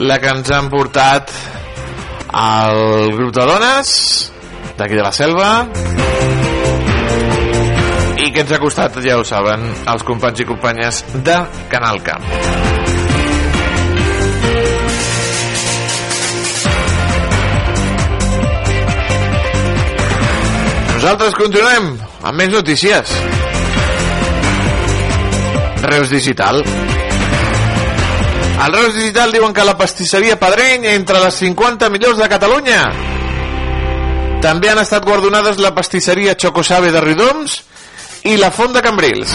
la 0.00 0.16
que 0.18 0.30
ens 0.32 0.48
han 0.50 0.70
portat 0.72 1.30
el 2.40 3.12
grup 3.18 3.34
de 3.36 3.44
dones 3.44 3.90
d'aquí 4.78 4.96
de 4.96 5.04
la 5.04 5.12
selva 5.12 5.50
i 8.20 8.30
que 8.32 8.40
ens 8.40 8.52
ha 8.52 8.60
costat, 8.62 8.96
ja 9.04 9.18
ho 9.20 9.24
saben, 9.28 9.66
els 9.92 10.04
companys 10.08 10.40
i 10.40 10.48
companyes 10.48 11.02
de 11.26 11.36
Canal 11.72 12.00
Camp. 12.04 12.24
Nosaltres 21.00 21.36
continuem 21.36 21.92
amb 22.20 22.36
més 22.36 22.52
notícies. 22.52 23.12
Reus 25.90 26.12
Digital. 26.12 26.64
Al 28.60 28.74
Reus 28.74 28.94
Digital 28.94 29.32
diuen 29.32 29.54
que 29.56 29.64
la 29.64 29.72
pastisseria 29.78 30.36
Padreny 30.36 30.84
entre 30.92 31.16
les 31.22 31.38
50 31.40 31.88
millors 31.88 32.20
de 32.20 32.28
Catalunya. 32.28 32.82
També 34.44 34.68
han 34.68 34.82
estat 34.82 35.08
guardonades 35.08 35.56
la 35.64 35.72
pastisseria 35.72 36.36
Chocosabe 36.36 36.92
de 36.92 37.00
Ridoms 37.00 37.62
i 38.28 38.36
la 38.36 38.52
Font 38.52 38.76
de 38.76 38.84
Cambrils. 38.84 39.32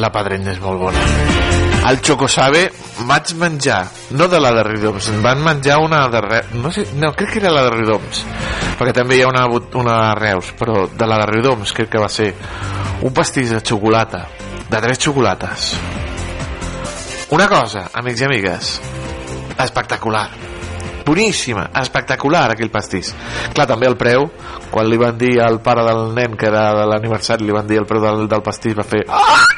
La 0.00 0.10
padrenya 0.12 0.54
és 0.54 0.60
molt 0.62 0.80
bona. 0.80 1.04
El 1.90 2.00
Chocosabe 2.04 2.66
vaig 3.08 3.32
menjar, 3.40 3.80
no 4.12 4.26
de 4.28 4.40
la 4.40 4.50
de 4.52 4.64
Ridoms, 4.66 5.08
van 5.24 5.40
menjar 5.42 5.78
una 5.80 6.02
de 6.12 6.20
Reus, 6.20 6.50
no 6.60 6.72
sé, 6.72 6.84
no, 7.00 7.12
crec 7.16 7.32
que 7.32 7.40
era 7.40 7.52
la 7.54 7.62
de 7.64 7.70
Ridoms, 7.72 8.20
perquè 8.78 8.92
també 8.96 9.16
hi 9.16 9.22
ha 9.24 9.30
una, 9.30 9.46
una 9.80 9.96
de 10.02 10.18
Reus, 10.18 10.52
però 10.58 10.84
de 10.92 11.08
la 11.08 11.22
de 11.22 11.30
Ridoms 11.32 11.72
crec 11.76 11.88
que 11.94 12.02
va 12.02 12.10
ser 12.12 12.34
un 13.00 13.16
pastís 13.16 13.54
de 13.56 13.62
xocolata, 13.64 14.26
de 14.68 14.82
tres 14.84 15.00
xocolates. 15.00 15.72
Una 17.32 17.48
cosa, 17.48 17.88
amics 17.94 18.20
i 18.20 18.28
amigues, 18.28 18.70
espectacular. 19.64 20.28
Boníssima, 21.06 21.70
espectacular 21.80 22.50
aquell 22.52 22.70
pastís. 22.70 23.14
Clar, 23.54 23.66
també 23.66 23.88
el 23.88 23.96
preu, 23.98 24.28
quan 24.70 24.86
li 24.86 25.00
van 25.00 25.16
dir 25.18 25.38
al 25.42 25.58
pare 25.64 25.82
del 25.86 26.10
nen 26.14 26.36
que 26.38 26.46
era 26.50 26.68
de 26.76 26.84
l'aniversari, 26.92 27.48
li 27.48 27.56
van 27.56 27.66
dir 27.66 27.80
el 27.80 27.88
preu 27.88 28.04
del, 28.04 28.28
del 28.30 28.44
pastís, 28.46 28.76
va 28.78 28.86
fer... 28.86 29.06
Ah! 29.08 29.49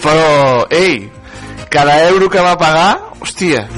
Però, 0.00 0.66
ei, 0.70 1.10
cada 1.68 2.00
euro 2.08 2.28
que 2.30 2.40
va 2.40 2.56
pagar, 2.56 2.98
hòstia, 3.20 3.68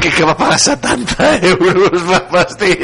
que, 0.00 0.10
que 0.10 0.24
va 0.24 0.34
pagar 0.34 0.58
70 0.58 1.38
euros 1.52 2.02
per 2.08 2.22
pastís. 2.32 2.76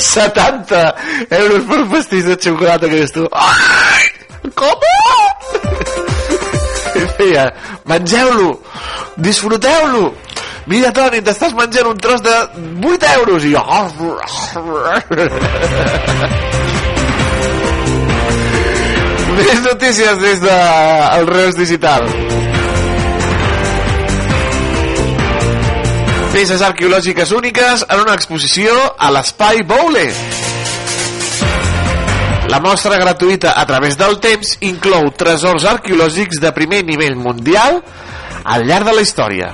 70 0.00 0.94
euros 1.38 1.62
per 1.70 1.82
pastís 1.92 2.24
de 2.26 2.36
xocolata 2.36 2.88
que 2.88 2.96
dius 2.98 3.12
tu. 3.14 3.28
Ai, 3.32 4.04
com? 4.58 4.78
Feia, 7.16 7.46
mengeu-lo, 7.86 8.50
disfruteu-lo. 9.16 10.10
Mira, 10.70 10.92
Toni, 10.94 11.22
t'estàs 11.24 11.54
menjant 11.56 11.88
un 11.90 11.98
tros 11.98 12.20
de 12.22 12.34
8 12.92 13.06
euros. 13.16 13.44
I 13.46 13.54
jo... 13.54 13.62
Més 19.40 19.60
notícies 19.64 20.18
des 20.20 20.40
de 20.42 20.56
Reus 21.30 21.56
Digital. 21.56 22.04
Peces 26.34 26.60
arqueològiques 26.62 27.32
úniques 27.32 27.86
en 27.88 28.02
una 28.04 28.18
exposició 28.18 28.74
a 28.98 29.08
l'Espai 29.16 29.64
Boule. 29.64 30.04
La 32.52 32.60
mostra 32.60 33.00
gratuïta 33.00 33.56
a 33.56 33.64
través 33.64 33.96
del 33.96 34.20
temps 34.20 34.56
inclou 34.60 35.08
tresors 35.16 35.64
arqueològics 35.72 36.42
de 36.44 36.52
primer 36.52 36.84
nivell 36.84 37.16
mundial 37.16 37.80
al 38.44 38.68
llarg 38.68 38.92
de 38.92 38.98
la 39.00 39.06
història. 39.08 39.52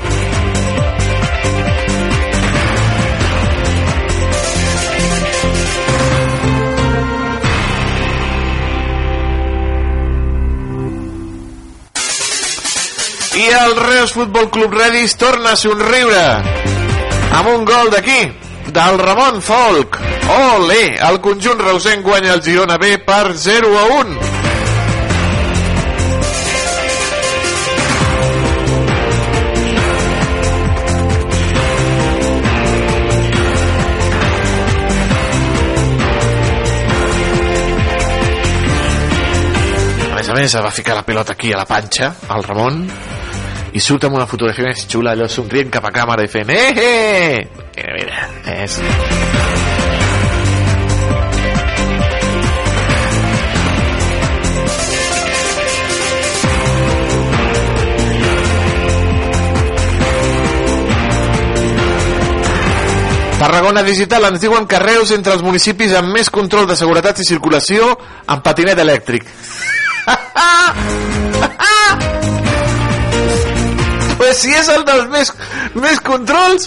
I 13.37 13.49
el 13.52 13.76
Reus 13.76 14.14
Futbol 14.16 14.49
Club 14.49 14.73
Redis 14.73 15.12
torna 15.21 15.50
a 15.52 15.59
somriure 15.61 16.23
amb 17.37 17.50
un 17.52 17.66
gol 17.69 17.90
d'aquí 17.93 18.23
del 18.73 18.97
Ramon 18.97 19.43
Folk. 19.45 19.99
Olé, 20.33 20.97
el 21.05 21.21
conjunt 21.21 21.61
reusenc 21.61 22.00
guanya 22.07 22.33
el 22.33 22.40
Girona 22.43 22.78
B 22.81 22.97
per 23.05 23.37
0 23.37 23.76
a 23.76 23.85
1 24.00 24.16
A 40.09 40.16
més 40.16 40.33
a 40.33 40.38
més, 40.40 40.57
va 40.57 40.73
ficar 40.73 40.97
la 40.97 41.05
pilota 41.05 41.37
aquí 41.37 41.52
a 41.52 41.61
la 41.61 41.69
panxa, 41.69 42.14
al 42.33 42.49
Ramon, 42.49 42.81
i 43.76 43.80
surt 43.80 44.06
amb 44.09 44.16
una 44.16 44.25
fotografia 44.25 44.71
més 44.71 44.87
xula, 44.88 45.12
allò 45.12 45.26
somrient 45.28 45.68
cap 45.75 45.85
a 45.85 45.92
càmera 45.92 46.25
i 46.25 46.30
fent 46.33 46.49
eh, 46.54 46.73
eh! 46.80 47.47
Mira, 47.76 47.92
mira, 47.92 48.28
és... 48.64 48.80
Tarragona 63.37 63.83
Digital 63.85 64.25
ens 64.30 64.40
diuen 64.40 64.64
que 64.64 64.80
Reus 64.80 65.12
entre 65.12 65.37
els 65.37 65.45
municipis 65.45 65.92
amb 65.99 66.16
més 66.16 66.33
control 66.33 66.64
de 66.71 66.78
seguretat 66.80 67.21
i 67.21 67.28
circulació 67.28 67.92
amb 68.25 68.40
patinet 68.42 68.80
elèctric. 68.80 69.28
pues 74.26 74.40
si 74.42 74.50
és 74.50 74.66
el 74.75 74.83
dels 74.83 75.04
més, 75.06 75.28
més 75.78 76.00
controls, 76.02 76.64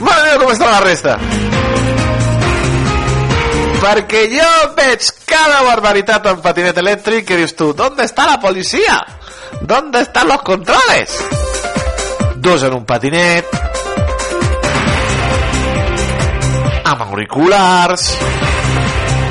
mare 0.00 0.22
meva 0.24 0.38
com 0.40 0.52
està 0.54 0.68
la 0.70 0.78
resta. 0.80 1.16
Perquè 3.82 4.22
jo 4.32 4.46
veig 4.78 5.10
cada 5.28 5.58
barbaritat 5.66 6.30
amb 6.30 6.40
patinet 6.40 6.80
elèctric 6.80 7.26
que 7.28 7.36
dius 7.36 7.52
tu, 7.58 7.74
¿dónde 7.76 8.06
está 8.08 8.24
la 8.30 8.38
policía? 8.40 8.96
¿Dónde 9.60 10.00
están 10.00 10.28
los 10.28 10.40
controles? 10.40 11.18
Dos 12.36 12.64
en 12.64 12.78
un 12.78 12.86
patinet, 12.86 13.44
amb 16.88 17.04
auriculars, 17.10 18.08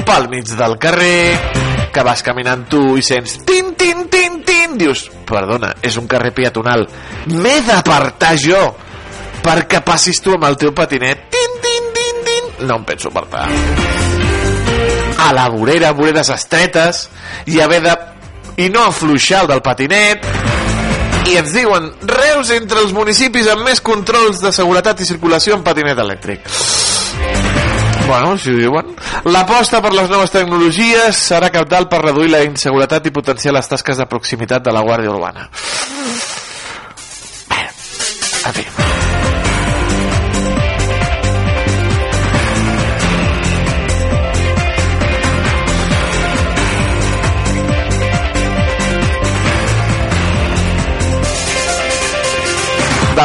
pel 0.06 0.30
mig 0.30 0.54
del 0.54 0.78
carrer, 0.78 1.71
que 1.94 2.04
vas 2.04 2.24
caminant 2.24 2.64
tu 2.72 2.98
i 2.98 3.04
sents 3.06 3.40
tin, 3.48 3.74
tin, 3.80 4.06
tin, 4.12 4.40
tin, 4.48 4.78
dius, 4.80 5.08
perdona, 5.28 5.74
és 5.84 5.98
un 6.00 6.08
carrer 6.12 6.34
peatonal, 6.36 6.88
m'he 7.32 7.58
d'apartar 7.68 8.36
jo 8.40 8.62
perquè 9.42 9.82
passis 9.86 10.22
tu 10.22 10.36
amb 10.36 10.48
el 10.50 10.58
teu 10.62 10.74
patinet, 10.78 11.28
tin, 11.34 11.58
tin, 11.64 11.90
tin, 11.98 12.24
tin, 12.28 12.54
no 12.68 12.80
em 12.82 12.88
penso 12.88 13.12
apartar. 13.12 13.48
A 15.22 15.32
la 15.38 15.48
vorera, 15.54 15.92
voreres 15.98 16.32
estretes, 16.34 17.08
i 17.46 17.60
haver 17.62 17.82
de... 17.86 17.98
i 18.62 18.70
no 18.70 18.88
afluixar 18.88 19.44
el 19.46 19.52
del 19.54 19.62
patinet, 19.66 20.26
i 21.30 21.38
ens 21.38 21.54
diuen 21.54 21.92
Reus 22.10 22.50
entre 22.56 22.82
els 22.82 22.94
municipis 22.96 23.48
amb 23.52 23.68
més 23.68 23.82
controls 23.86 24.42
de 24.42 24.52
seguretat 24.56 25.02
i 25.02 25.08
circulació 25.08 25.56
en 25.58 25.64
patinet 25.66 26.00
elèctric 26.02 26.50
Bueno, 28.12 28.38
si 28.38 28.50
ho 28.52 28.58
diuen. 28.58 28.90
L'aposta 29.32 29.80
per 29.80 29.94
les 29.96 30.10
noves 30.12 30.34
tecnologies 30.34 31.22
serà 31.30 31.48
capdalt 31.54 31.88
per 31.88 32.02
reduir 32.04 32.34
la 32.34 32.44
inseguretat 32.44 33.08
i 33.08 33.16
potenciar 33.16 33.56
les 33.56 33.72
tasques 33.72 34.04
de 34.04 34.10
proximitat 34.12 34.68
de 34.68 34.76
la 34.76 34.84
Guàrdia 34.84 35.16
Urbana. 35.16 35.48
Bé, 37.56 37.64
en 37.64 38.60
fi. 38.60 38.81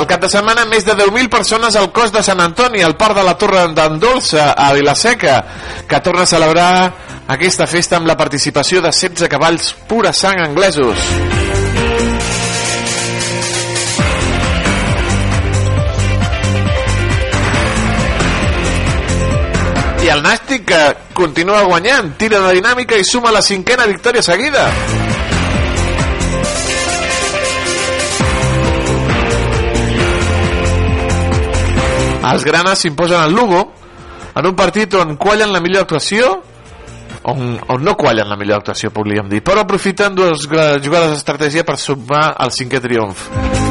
Cap 0.06 0.22
de 0.22 0.28
setmana, 0.30 0.62
més 0.70 0.84
de 0.86 0.94
10.000 0.94 1.26
persones 1.26 1.74
al 1.74 1.88
cos 1.90 2.12
de 2.14 2.20
Sant 2.22 2.38
Antoni, 2.38 2.78
al 2.78 2.94
Parc 2.96 3.16
de 3.18 3.24
la 3.26 3.34
Torre 3.34 3.64
d'en 3.74 3.96
Dolça, 3.98 4.52
a 4.54 4.68
Vilaseca, 4.72 5.40
que 5.90 5.98
torna 6.00 6.22
a 6.22 6.30
celebrar 6.30 6.92
aquesta 7.34 7.66
festa 7.66 7.98
amb 7.98 8.06
la 8.06 8.14
participació 8.16 8.78
de 8.84 8.92
16 8.94 9.26
cavalls 9.28 9.72
pura 9.90 10.12
sang 10.14 10.38
anglesos. 10.44 11.02
I 20.06 20.14
el 20.14 20.22
Nàstic 20.22 20.68
que 20.70 20.82
continua 21.18 21.64
guanyant, 21.66 22.14
tira 22.14 22.38
de 22.46 22.54
dinàmica 22.60 22.94
i 22.94 23.04
suma 23.04 23.34
la 23.34 23.42
cinquena 23.42 23.90
victòria 23.90 24.22
seguida. 24.22 24.70
Els 32.32 32.46
granes 32.46 32.82
s'imposen 32.82 33.20
al 33.20 33.34
Lugo 33.34 33.62
en 34.36 34.46
un 34.46 34.56
partit 34.56 34.94
on 34.98 35.16
quallen 35.20 35.52
la 35.54 35.62
millor 35.64 35.86
actuació 35.86 36.32
on, 37.26 37.56
on 37.68 37.84
no 37.84 37.96
quallen 37.98 38.28
la 38.30 38.38
millor 38.38 38.60
actuació 38.60 38.92
podríem 38.94 39.30
dir, 39.30 39.42
però 39.42 39.64
aprofiten 39.64 40.14
dues 40.14 40.46
jugades 40.46 41.14
d'estratègia 41.14 41.66
per 41.66 41.78
sumar 41.80 42.28
el 42.44 42.54
cinquè 42.54 42.82
triomf 42.84 43.65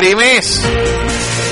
Diari 0.00 0.16
Més. 0.16 0.46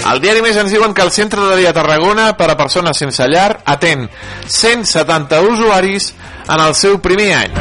Al 0.08 0.22
Diari 0.24 0.40
Més 0.40 0.56
ens 0.56 0.72
diuen 0.72 0.94
que 0.96 1.02
el 1.04 1.10
centre 1.12 1.42
de 1.50 1.56
dia 1.58 1.72
Tarragona 1.76 2.30
per 2.38 2.46
a 2.48 2.54
persones 2.56 2.96
sense 2.96 3.26
llar 3.28 3.58
atén 3.68 4.06
170 4.48 5.42
usuaris 5.50 6.06
en 6.46 6.62
el 6.64 6.72
seu 6.72 6.96
primer 7.04 7.26
any. 7.42 7.58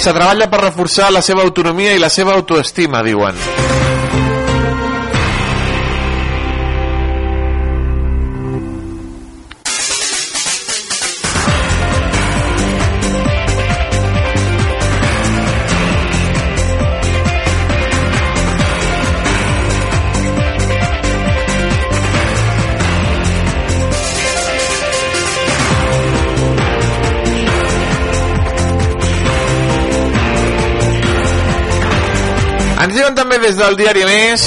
Se 0.00 0.16
treballa 0.16 0.48
per 0.48 0.62
reforçar 0.62 1.12
la 1.12 1.20
seva 1.20 1.44
autonomia 1.44 1.92
i 1.92 2.00
la 2.00 2.08
seva 2.08 2.32
autoestima, 2.40 3.04
diuen. 3.04 3.36
Des 33.42 33.56
del 33.58 33.74
diari 33.74 34.04
Més 34.06 34.42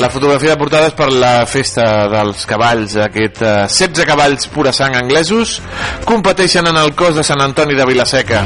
La 0.00 0.08
fotografia 0.10 0.54
de 0.54 0.58
portada 0.58 0.88
és 0.88 0.96
per 0.98 1.06
la 1.12 1.44
festa 1.46 1.84
dels 2.10 2.46
cavalls, 2.48 2.96
aquest 3.04 3.42
eh, 3.44 3.52
16 3.70 4.08
cavalls 4.08 4.48
pura 4.50 4.72
sang 4.74 4.96
anglesos 4.98 5.60
competeixen 6.08 6.66
en 6.72 6.80
el 6.80 6.96
cos 6.98 7.14
de 7.20 7.22
Sant 7.28 7.44
Antoni 7.44 7.78
de 7.78 7.86
Vilaseca. 7.86 8.42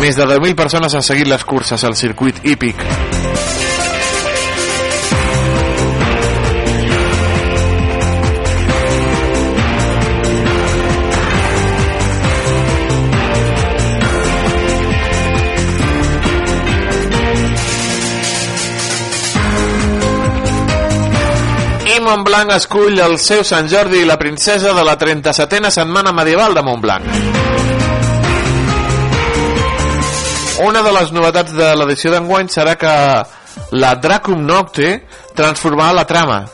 Més 0.00 0.18
de 0.18 0.26
10.000 0.26 0.58
persones 0.58 0.96
han 0.96 1.06
seguit 1.06 1.30
les 1.30 1.46
curses 1.46 1.84
al 1.86 1.94
circuit 2.00 2.42
hípic. 2.42 3.19
Montblanc 22.30 22.54
escull 22.54 23.00
el 23.02 23.16
seu 23.18 23.40
Sant 23.42 23.66
Jordi 23.66 24.04
i 24.04 24.06
la 24.06 24.14
princesa 24.14 24.70
de 24.70 24.84
la 24.86 24.92
37a 24.94 25.70
setmana 25.74 26.12
medieval 26.14 26.54
de 26.54 26.62
Montblanc. 26.62 27.08
Una 30.62 30.84
de 30.86 30.92
les 30.94 31.10
novetats 31.10 31.50
de 31.58 31.72
l'edició 31.80 32.14
d'enguany 32.14 32.46
serà 32.54 32.76
que 32.78 32.94
la 33.82 33.92
Dracum 33.98 34.46
Nocte 34.46 34.92
transformarà 35.34 35.90
la 35.98 36.06
trama, 36.06 36.44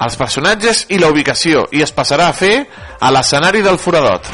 els 0.00 0.16
personatges 0.16 0.86
i 0.88 1.02
la 1.02 1.12
ubicació 1.12 1.66
i 1.76 1.84
es 1.84 1.92
passarà 1.92 2.32
a 2.32 2.38
fer 2.40 2.54
a 2.96 3.12
l'escenari 3.12 3.60
del 3.60 3.76
Foradot. 3.76 4.32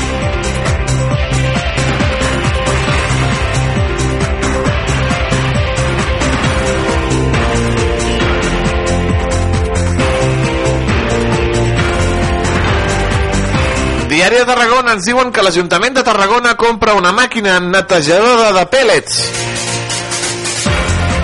Diari 14.25 14.39
de 14.41 14.47
Tarragona 14.49 14.95
ens 14.97 15.05
diuen 15.05 15.29
que 15.37 15.43
l'Ajuntament 15.45 15.99
de 15.99 16.03
Tarragona 16.03 16.55
compra 16.57 16.95
una 16.97 17.11
màquina 17.13 17.59
netejadora 17.61 18.55
de 18.57 18.63
pèl·lets. 18.73 19.17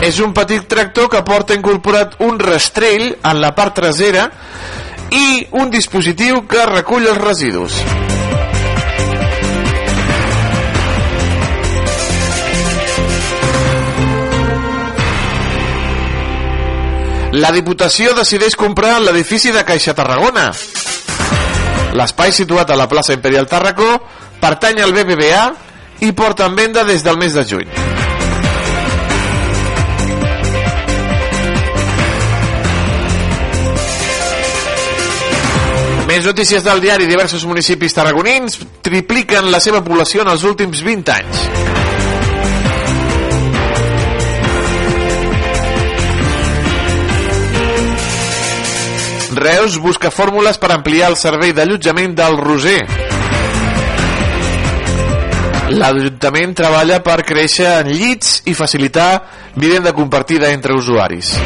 És 0.05 0.19
un 0.21 0.35
petit 0.37 0.67
tractor 0.69 1.09
que 1.09 1.23
porta 1.25 1.57
incorporat 1.57 2.19
un 2.27 2.37
rastrell 2.37 3.07
en 3.15 3.41
la 3.41 3.55
part 3.57 3.73
trasera 3.79 4.27
i 5.17 5.47
un 5.63 5.73
dispositiu 5.73 6.43
que 6.45 6.67
recull 6.69 7.09
els 7.09 7.23
residus. 7.23 7.79
La 17.41 17.55
Diputació 17.57 18.13
decideix 18.21 18.61
comprar 18.61 18.99
l'edifici 19.01 19.57
de 19.57 19.65
Caixa 19.65 19.97
Tarragona. 19.97 20.51
L'espai 21.97 22.33
situat 22.33 22.71
a 22.71 22.79
la 22.79 22.89
plaça 22.89 23.17
Imperial 23.17 23.49
Tàrraco 23.51 23.97
pertany 24.41 24.81
al 24.81 24.95
BBVA 24.95 25.45
i 26.07 26.13
porta 26.17 26.47
en 26.47 26.57
venda 26.57 26.85
des 26.85 27.03
del 27.05 27.19
mes 27.21 27.35
de 27.35 27.45
juny. 27.45 27.71
Més 36.11 36.25
notícies 36.27 36.65
del 36.67 36.81
diari. 36.83 37.07
Diversos 37.07 37.45
municipis 37.47 37.95
tarragonins 37.95 38.59
tripliquen 38.83 39.51
la 39.53 39.61
seva 39.63 39.79
població 39.85 40.25
en 40.25 40.33
els 40.33 40.43
últims 40.49 40.83
20 40.83 41.15
anys. 41.15 41.90
Reus 49.31 49.79
busca 49.79 50.11
fórmules 50.11 50.59
per 50.59 50.73
ampliar 50.75 51.13
el 51.13 51.17
servei 51.17 51.53
d'allotjament 51.55 52.17
del 52.19 52.37
Roser. 52.41 52.81
L'Ajuntament 55.71 56.57
treballa 56.59 56.99
per 57.07 57.21
créixer 57.23 57.69
en 57.79 57.93
llits 57.95 58.41
i 58.51 58.57
facilitar 58.59 59.23
vivenda 59.55 59.93
compartida 59.95 60.51
entre 60.51 60.75
usuaris. 60.75 61.37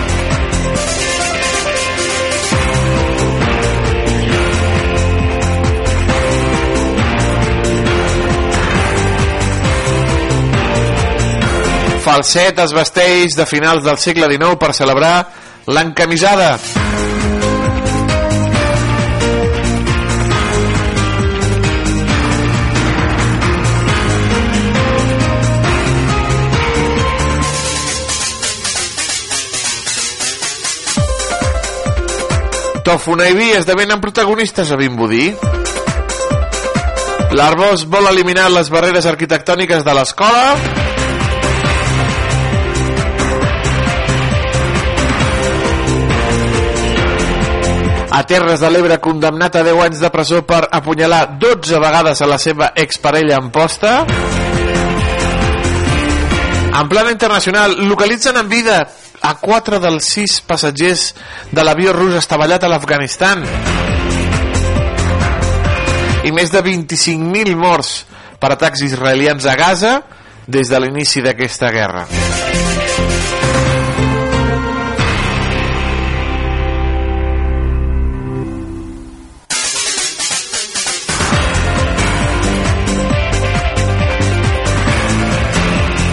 Falset 12.05 12.65
es 12.65 12.73
vesteix 12.73 13.37
de 13.37 13.45
finals 13.49 13.85
del 13.85 14.01
segle 14.01 14.33
XIX 14.33 14.57
per 14.61 14.73
celebrar 14.73 15.15
l'encamisada. 15.69 16.55
Tòfona 32.85 33.31
i 33.31 33.33
Vi 33.33 33.47
esdevenen 33.57 34.01
protagonistes 34.01 34.69
a 34.69 34.77
Vimbodí. 34.77 35.31
L'Arbós 37.33 37.87
vol 37.89 38.11
eliminar 38.11 38.51
les 38.53 38.69
barreres 38.69 39.07
arquitectòniques 39.09 39.87
de 39.87 39.95
l'escola. 39.97 40.43
A 48.13 48.21
Terres 48.29 48.61
de 48.61 48.71
l'Ebre, 48.71 49.01
condemnat 49.01 49.57
a 49.57 49.65
10 49.65 49.81
anys 49.87 50.05
de 50.05 50.11
presó 50.13 50.43
per 50.45 50.67
apunyalar 50.69 51.39
12 51.41 51.81
vegades 51.81 52.21
a 52.21 52.29
la 52.29 52.37
seva 52.39 52.75
exparella 52.77 53.41
en 53.41 53.49
posta. 53.51 53.95
En 56.75 56.93
plana 56.93 57.17
internacional, 57.17 57.79
localitzen 57.89 58.37
en 58.37 58.53
vida 58.53 58.79
a 59.25 59.33
4 59.41 59.81
dels 59.81 60.09
6 60.13 60.41
passatgers 60.45 61.07
de 61.51 61.65
l'avió 61.65 61.95
rus 61.97 62.19
estavellat 62.21 62.65
a 62.65 62.69
l'Afganistan. 62.69 63.45
I 66.25 66.33
més 66.33 66.53
de 66.53 66.61
25.000 66.65 67.57
morts 67.57 67.95
per 68.41 68.53
atacs 68.53 68.85
israelians 68.85 69.49
a 69.49 69.57
Gaza 69.57 69.95
des 70.47 70.69
de 70.69 70.81
l'inici 70.85 71.25
d'aquesta 71.25 71.73
guerra. 71.73 72.05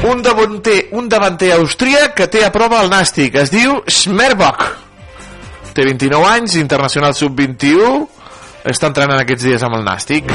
Un 0.03 0.21
davanter, 0.21 0.89
un 0.91 1.07
davanter 1.09 1.51
austríac 1.53 2.15
que 2.15 2.27
té 2.27 2.43
a 2.45 2.51
prova 2.53 2.81
el 2.81 2.89
Nàstic. 2.89 3.35
Es 3.37 3.51
diu 3.53 3.81
Schmerbock. 3.87 4.65
Té 5.75 5.85
29 5.87 6.27
anys, 6.27 6.57
internacional 6.59 7.13
sub-21. 7.15 8.07
Està 8.67 8.89
entrenant 8.89 9.21
aquests 9.21 9.45
dies 9.45 9.63
amb 9.65 9.77
el 9.77 9.85
Nàstic. 9.85 10.31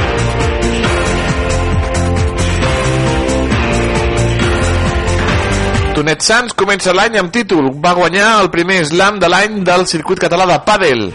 Tonet 5.96 6.20
Sans 6.20 6.52
comença 6.52 6.92
l'any 6.92 7.18
amb 7.18 7.32
títol. 7.32 7.70
Va 7.82 7.94
guanyar 7.96 8.36
el 8.42 8.50
primer 8.54 8.82
slam 8.86 9.18
de 9.18 9.30
l'any 9.32 9.62
del 9.64 9.86
circuit 9.88 10.20
català 10.20 10.46
de 10.50 10.60
pàdel. 10.66 11.08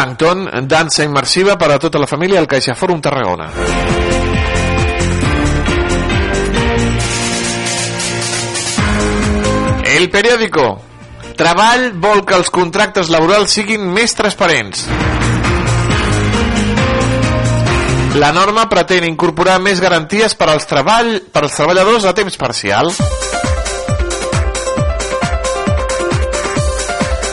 Plankton, 0.00 0.48
dansa 0.64 1.04
immersiva 1.04 1.58
per 1.60 1.72
a 1.72 1.76
tota 1.76 1.98
la 2.00 2.06
família 2.08 2.38
al 2.40 2.46
CaixaFòrum 2.48 3.02
Tarragona. 3.04 3.50
El 9.84 10.08
periòdico. 10.08 10.64
Treball 11.36 11.90
vol 12.00 12.24
que 12.24 12.38
els 12.38 12.48
contractes 12.48 13.12
laborals 13.12 13.52
siguin 13.52 13.84
més 13.92 14.16
transparents. 14.16 14.86
La 18.16 18.32
norma 18.32 18.70
pretén 18.72 19.04
incorporar 19.04 19.58
més 19.60 19.84
garanties 19.84 20.32
per 20.32 20.48
als, 20.54 20.64
treball, 20.64 21.18
per 21.28 21.44
als 21.44 21.60
treballadors 21.60 22.08
a 22.08 22.16
temps 22.16 22.40
parcial. 22.40 22.88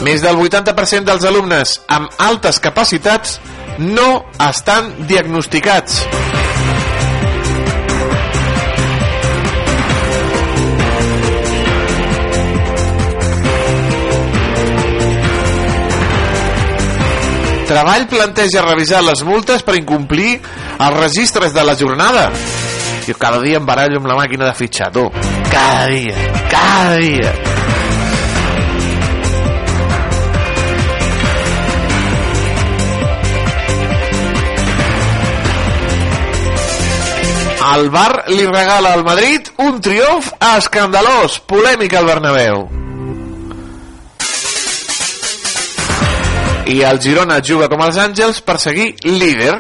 Més 0.08 0.22
del 0.24 0.38
80% 0.40 1.04
dels 1.04 1.26
alumnes 1.28 1.74
amb 1.92 2.14
altes 2.24 2.62
capacitats 2.64 3.34
no 3.82 4.06
estan 4.40 4.94
diagnosticats. 5.10 5.98
Treball 17.68 18.08
planteja 18.08 18.64
revisar 18.64 19.04
les 19.04 19.26
multes 19.28 19.68
per 19.68 19.76
incomplir 19.76 20.38
els 20.38 20.98
registres 21.02 21.52
de 21.52 21.68
la 21.68 21.76
jornada. 21.76 22.30
Jo 23.04 23.20
cada 23.20 23.44
dia 23.44 23.60
em 23.60 23.68
barallo 23.68 24.00
amb 24.00 24.08
la 24.08 24.16
màquina 24.24 24.48
de 24.48 24.56
fitxar, 24.56 24.88
tu. 24.96 25.10
Cada 25.52 25.92
dia, 25.92 26.32
cada 26.48 26.96
dia. 27.04 27.47
El 37.68 37.90
Bar 37.90 38.24
li 38.32 38.46
regala 38.46 38.94
al 38.94 39.04
Madrid 39.04 39.50
un 39.60 39.82
triomf 39.84 40.30
escandalós, 40.56 41.40
polèmic 41.52 41.98
al 42.00 42.06
Bernabéu. 42.08 42.62
I 46.68 46.78
el 46.88 47.02
Girona 47.04 47.42
juga 47.44 47.68
com 47.68 47.84
els 47.84 48.00
Àngels 48.00 48.40
per 48.48 48.56
seguir 48.64 48.94
líder. 49.04 49.58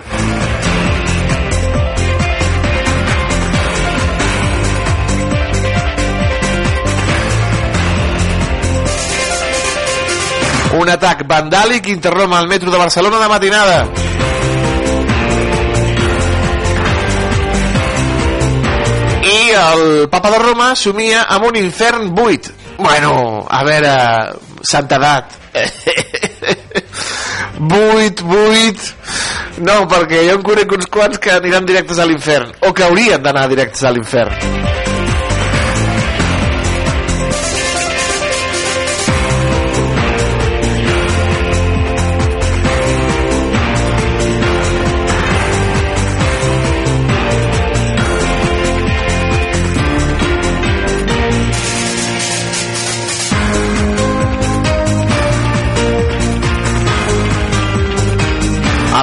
Un 10.80 10.96
atac 10.96 11.28
vandàlic 11.28 11.91
interromp 11.91 12.39
el 12.39 12.48
metro 12.48 12.72
de 12.72 12.86
Barcelona 12.86 13.20
de 13.20 13.34
matinada. 13.36 14.07
El 19.58 20.10
papa 20.10 20.32
de 20.34 20.39
Roma 20.41 20.72
somia 20.76 21.26
amb 21.34 21.50
un 21.50 21.58
infern 21.60 22.13
buit. 22.15 22.50
Bueno, 22.78 23.46
a 23.50 23.63
veure, 23.65 23.93
santedat. 24.62 25.34
buit, 27.74 28.22
buit... 28.22 28.89
No, 29.58 29.80
perquè 29.89 30.22
jo 30.28 30.36
en 30.38 30.43
conec 30.46 30.76
uns 30.78 30.86
quants 30.93 31.17
que 31.17 31.34
aniran 31.34 31.65
directes 31.65 31.98
a 31.98 32.06
l'infern, 32.06 32.54
o 32.62 32.76
que 32.78 32.86
haurien 32.86 33.24
d'anar 33.24 33.48
directes 33.50 33.82
a 33.82 33.96
l'infern. 33.96 34.76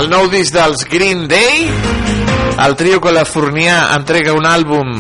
El 0.04 0.10
nou 0.12 0.26
disc 0.28 0.52
dels 0.52 0.82
Green 0.84 1.22
Day, 1.30 1.62
el 2.60 2.74
trio 2.76 2.98
californià 3.00 3.78
entrega 3.94 4.34
un 4.36 4.44
àlbum 4.44 4.90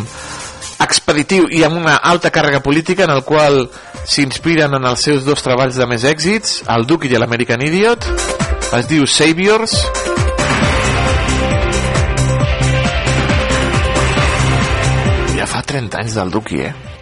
expeditiu 0.80 1.44
i 1.52 1.60
amb 1.66 1.76
una 1.76 1.98
alta 2.08 2.30
càrrega 2.32 2.62
política 2.64 3.04
en 3.04 3.12
el 3.12 3.20
qual 3.28 3.66
s'inspiren 4.08 4.78
en 4.78 4.88
els 4.88 5.04
seus 5.04 5.28
dos 5.28 5.44
treballs 5.44 5.76
de 5.76 5.84
més 5.90 6.08
èxits, 6.08 6.62
el 6.72 6.88
Duke 6.88 7.10
i 7.10 7.20
l'American 7.20 7.60
Idiot. 7.68 8.08
Es 8.80 8.88
diu 8.88 9.04
Saviors. 9.04 9.76
Ja 15.36 15.52
fa 15.52 15.60
30 15.68 16.00
anys 16.00 16.16
del 16.16 16.32
Duki, 16.32 16.64
eh? 16.64 16.93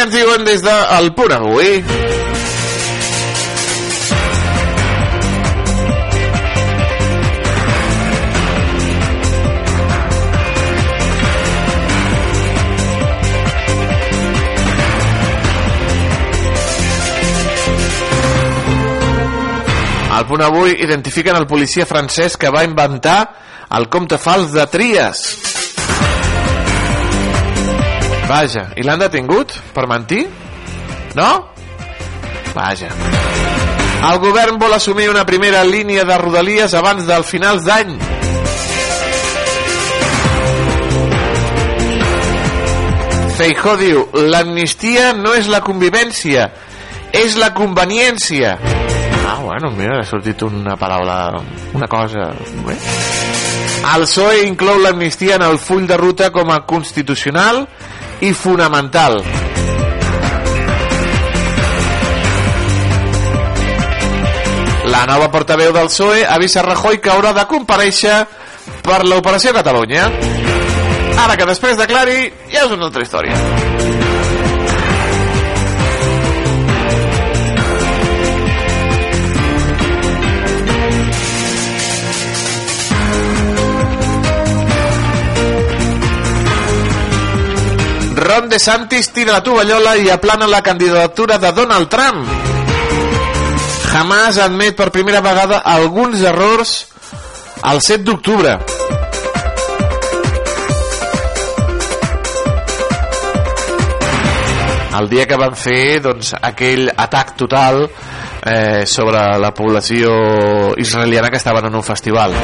Què 0.00 0.06
ens 0.06 0.14
diuen 0.16 0.46
des 0.48 0.62
del 0.64 1.10
punt 1.12 1.32
avui. 1.36 1.74
Al 20.08 20.24
punt 20.24 20.40
avui 20.40 20.78
identifiquen 20.80 21.36
el 21.36 21.44
policia 21.44 21.84
francès 21.84 22.40
que 22.40 22.48
va 22.48 22.64
inventar 22.64 23.20
el 23.76 23.92
compte 23.92 24.16
fals 24.16 24.56
de 24.56 24.64
Tries. 24.64 25.49
Vaja, 28.30 28.68
i 28.78 28.84
l'han 28.86 29.00
detingut 29.02 29.56
per 29.74 29.88
mentir? 29.90 30.20
No? 31.18 31.30
Vaja. 32.54 32.90
El 34.06 34.20
govern 34.22 34.60
vol 34.62 34.76
assumir 34.76 35.08
una 35.10 35.24
primera 35.26 35.64
línia 35.66 36.04
de 36.06 36.18
rodalies 36.18 36.76
abans 36.78 37.08
del 37.08 37.26
finals 37.26 37.66
d'any. 37.66 37.90
Feijó 43.40 43.74
diu, 43.80 44.06
l'amnistia 44.30 45.10
no 45.18 45.34
és 45.34 45.50
la 45.50 45.64
convivència, 45.66 46.46
és 47.10 47.34
la 47.40 47.50
conveniència. 47.56 48.54
Ah, 49.26 49.38
bueno, 49.42 49.74
mira, 49.74 49.98
ha 49.98 50.06
sortit 50.06 50.46
una 50.46 50.78
paraula, 50.78 51.40
una 51.74 51.90
cosa... 51.90 52.30
Bé. 52.62 52.78
El 53.90 54.04
PSOE 54.04 54.44
inclou 54.44 54.78
l'amnistia 54.78 55.40
en 55.40 55.42
el 55.42 55.58
full 55.58 55.86
de 55.88 55.96
ruta 55.96 56.28
com 56.30 56.52
a 56.52 56.60
constitucional 56.68 57.64
i 58.20 58.32
fonamental. 58.32 59.22
La 64.90 65.06
nova 65.06 65.30
portaveu 65.30 65.72
del 65.72 65.86
PSOE 65.86 66.26
avisa 66.26 66.62
Rajoy 66.66 66.98
que 67.00 67.12
haurà 67.12 67.32
de 67.36 67.46
compareixer 67.48 68.18
per 68.84 69.04
l'operació 69.06 69.54
Catalunya. 69.56 70.10
Ara 71.20 71.36
que 71.36 71.48
després 71.48 71.78
declari, 71.80 72.28
ja 72.52 72.66
és 72.66 72.76
una 72.76 72.90
altra 72.90 73.06
història. 73.06 73.99
Ron 88.30 88.48
DeSantis 88.48 89.08
tira 89.10 89.32
la 89.32 89.42
tovallola 89.42 89.96
i 89.98 90.06
aplana 90.08 90.46
la 90.46 90.60
candidatura 90.62 91.36
de 91.38 91.50
Donald 91.50 91.88
Trump. 91.90 92.28
Hamas 93.90 94.38
admet 94.38 94.76
per 94.78 94.92
primera 94.94 95.18
vegada 95.20 95.58
alguns 95.66 96.22
errors 96.22 96.74
el 97.72 97.80
7 97.82 98.04
d'octubre. 98.06 98.52
El 105.00 105.10
dia 105.10 105.26
que 105.26 105.40
van 105.40 105.58
fer 105.58 105.98
doncs, 106.06 106.30
aquell 106.38 106.86
atac 106.94 107.34
total 107.34 107.82
eh, 107.82 108.86
sobre 108.86 109.26
la 109.42 109.50
població 109.50 110.14
israeliana 110.78 111.34
que 111.34 111.42
estaven 111.42 111.66
en 111.66 111.82
un 111.82 111.82
festival. 111.82 112.38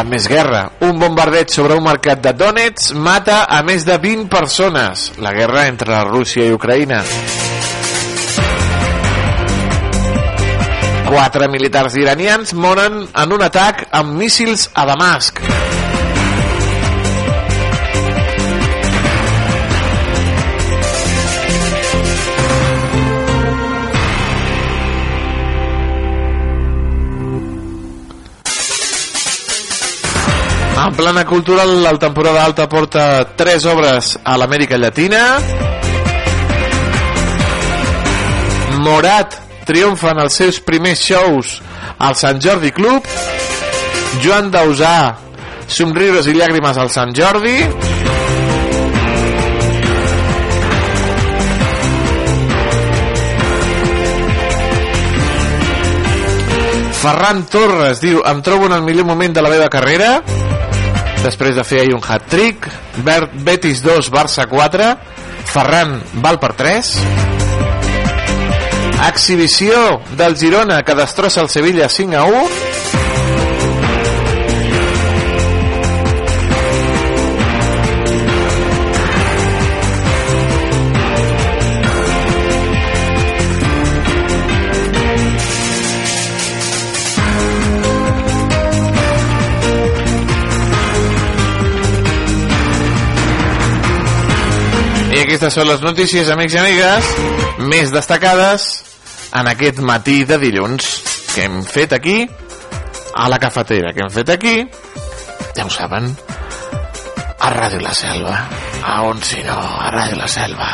A 0.00 0.04
més 0.08 0.24
guerra, 0.32 0.62
un 0.80 0.96
bombardeig 0.96 1.50
sobre 1.52 1.74
un 1.76 1.84
mercat 1.84 2.22
de 2.24 2.30
Donetsk 2.32 2.94
mata 2.96 3.42
a 3.44 3.58
més 3.60 3.84
de 3.84 3.98
20 4.00 4.30
persones. 4.32 5.02
La 5.20 5.34
guerra 5.36 5.66
entre 5.68 5.98
Rússia 6.08 6.46
i 6.48 6.54
Ucraïna. 6.56 7.02
Quatre 11.10 11.50
militars 11.52 12.00
iranians 12.00 12.54
moren 12.56 13.02
en 13.04 13.36
un 13.36 13.44
atac 13.44 13.90
amb 14.00 14.16
míssils 14.16 14.70
a 14.72 14.88
Damasc. 14.88 15.44
En 30.80 30.94
plana 30.96 31.26
cultural, 31.26 31.82
la 31.82 31.98
temporada 31.98 32.42
alta 32.42 32.66
porta 32.66 33.36
tres 33.36 33.66
obres 33.66 34.14
a 34.24 34.38
l'Amèrica 34.40 34.78
Llatina. 34.80 35.36
Morat 38.80 39.36
triomfa 39.68 40.14
en 40.14 40.22
els 40.24 40.38
seus 40.40 40.62
primers 40.64 41.02
shows 41.04 41.52
al 41.98 42.16
Sant 42.16 42.40
Jordi 42.40 42.72
Club. 42.72 43.04
Joan 44.24 44.48
Dausà, 44.50 45.12
somriures 45.68 46.30
i 46.32 46.38
llàgrimes 46.38 46.80
al 46.80 46.88
Sant 46.88 47.12
Jordi. 47.12 47.58
Ferran 57.00 57.44
Torres 57.52 58.00
diu 58.00 58.24
em 58.24 58.40
trobo 58.40 58.72
en 58.72 58.80
el 58.80 58.86
millor 58.88 59.12
moment 59.12 59.36
de 59.36 59.44
la 59.44 59.52
meva 59.52 59.68
carrera 59.72 60.22
després 61.24 61.56
de 61.56 61.64
fer 61.66 61.82
ahir 61.82 61.94
un 61.96 62.04
hat-trick 62.04 62.68
Betis 63.44 63.82
2, 63.84 64.10
Barça 64.12 64.46
4 64.48 64.90
Ferran 65.50 65.98
val 66.24 66.40
per 66.42 66.52
3 66.58 66.92
exhibició 69.08 70.00
del 70.16 70.36
Girona 70.36 70.82
que 70.84 70.94
destrossa 70.94 71.40
el 71.42 71.48
Sevilla 71.48 71.88
5 71.88 72.16
a 72.16 72.24
1 72.24 72.79
aquestes 95.40 95.56
són 95.56 95.70
les 95.70 95.80
notícies, 95.80 96.28
amics 96.28 96.52
i 96.52 96.58
amigues, 96.60 97.06
més 97.64 97.88
destacades 97.94 98.66
en 99.40 99.48
aquest 99.48 99.80
matí 99.80 100.18
de 100.28 100.36
dilluns 100.36 100.90
que 101.30 101.46
hem 101.46 101.62
fet 101.64 101.94
aquí, 101.96 102.18
a 103.16 103.24
la 103.32 103.40
cafetera 103.40 103.94
que 103.96 104.04
hem 104.04 104.12
fet 104.12 104.34
aquí, 104.36 104.54
ja 105.56 105.64
ho 105.64 105.72
saben, 105.72 106.12
a 107.40 107.54
Ràdio 107.56 107.80
La 107.80 107.96
Selva. 107.96 108.36
A 108.84 109.00
on 109.08 109.24
si 109.24 109.40
no, 109.48 109.56
a 109.56 109.88
Ràdio 109.96 110.20
La 110.20 110.28
Selva. 110.28 110.68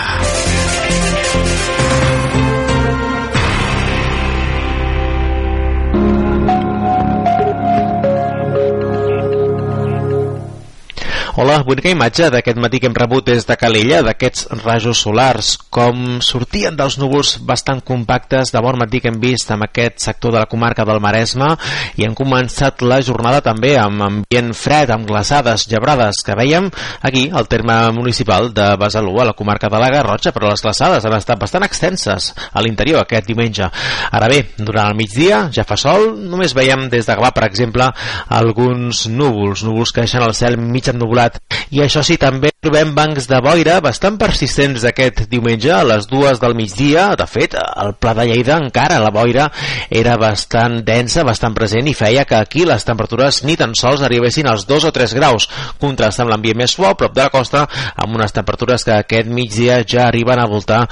Hola, 11.36 11.58
bonica 11.68 11.90
imatge 11.92 12.30
d'aquest 12.32 12.56
matí 12.56 12.78
que 12.80 12.88
hem 12.88 12.94
rebut 12.96 13.26
des 13.28 13.44
de 13.44 13.58
Calella, 13.60 13.98
d'aquests 14.00 14.46
rajos 14.62 15.02
solars, 15.04 15.50
com 15.68 16.22
sortien 16.24 16.72
dels 16.72 16.94
núvols 16.96 17.34
bastant 17.44 17.82
compactes 17.84 18.54
de 18.54 18.62
bon 18.64 18.78
matí 18.80 19.02
que 19.04 19.10
hem 19.12 19.18
vist 19.20 19.50
en 19.52 19.60
aquest 19.66 20.00
sector 20.00 20.32
de 20.32 20.40
la 20.40 20.48
comarca 20.48 20.86
del 20.88 20.96
Maresme 21.04 21.50
i 22.00 22.06
han 22.06 22.14
començat 22.16 22.80
la 22.80 23.02
jornada 23.04 23.42
també 23.44 23.74
amb 23.76 24.06
ambient 24.06 24.54
fred, 24.56 24.88
amb 24.94 25.04
glaçades, 25.04 25.66
llebrades 25.68 26.22
que 26.24 26.38
veiem 26.40 26.70
aquí 27.04 27.26
al 27.28 27.50
terme 27.52 27.76
municipal 27.92 28.48
de 28.56 28.70
Besalú, 28.80 29.18
a 29.20 29.28
la 29.28 29.36
comarca 29.36 29.68
de 29.68 29.82
la 29.84 29.92
Garrotxa, 29.92 30.32
però 30.32 30.54
les 30.54 30.64
glaçades 30.64 31.04
han 31.04 31.18
estat 31.18 31.36
bastant 31.44 31.68
extenses 31.68 32.30
a 32.32 32.64
l'interior 32.64 33.02
aquest 33.04 33.28
diumenge. 33.28 33.68
Ara 34.08 34.32
bé, 34.32 34.40
durant 34.56 34.88
el 34.88 34.96
migdia 34.96 35.50
ja 35.52 35.68
fa 35.68 35.76
sol, 35.76 36.14
només 36.16 36.56
veiem 36.56 36.88
des 36.88 37.04
de 37.04 37.20
Gavà, 37.20 37.34
per 37.36 37.44
exemple, 37.50 37.92
alguns 38.40 39.04
núvols, 39.12 39.68
núvols 39.68 39.92
que 39.92 40.08
deixen 40.08 40.24
el 40.24 40.32
cel 40.32 40.56
mig 40.56 40.88
ennubulat 40.88 41.25
i 41.70 41.82
això 41.84 42.02
sí, 42.06 42.16
també 42.20 42.55
trobem 42.66 42.96
bancs 42.96 43.28
de 43.30 43.38
boira 43.38 43.76
bastant 43.78 44.16
persistents 44.18 44.82
aquest 44.88 45.20
diumenge 45.30 45.68
a 45.70 45.84
les 45.86 46.08
dues 46.10 46.40
del 46.42 46.56
migdia. 46.58 47.12
De 47.14 47.26
fet, 47.30 47.52
al 47.54 47.92
Pla 47.94 48.10
de 48.18 48.24
Lleida 48.26 48.56
encara 48.58 48.96
la 48.98 49.12
boira 49.14 49.44
era 49.86 50.16
bastant 50.18 50.80
densa, 50.82 51.22
bastant 51.22 51.54
present 51.54 51.86
i 51.86 51.94
feia 51.94 52.24
que 52.26 52.34
aquí 52.34 52.64
les 52.66 52.82
temperatures 52.82 53.44
ni 53.46 53.54
tan 53.54 53.76
sols 53.78 54.02
arribessin 54.02 54.48
als 54.50 54.64
2 54.66 54.88
o 54.88 54.90
3 54.90 55.14
graus, 55.14 55.46
contrastant 55.78 56.24
amb 56.26 56.32
l'ambient 56.34 56.58
més 56.58 56.74
suau 56.74 56.96
prop 56.98 57.14
de 57.14 57.22
la 57.22 57.30
costa 57.30 57.68
amb 57.94 58.18
unes 58.18 58.34
temperatures 58.34 58.82
que 58.82 58.96
aquest 58.96 59.30
migdia 59.30 59.78
ja 59.86 60.08
arriben 60.08 60.42
a 60.42 60.48
voltar 60.50 60.82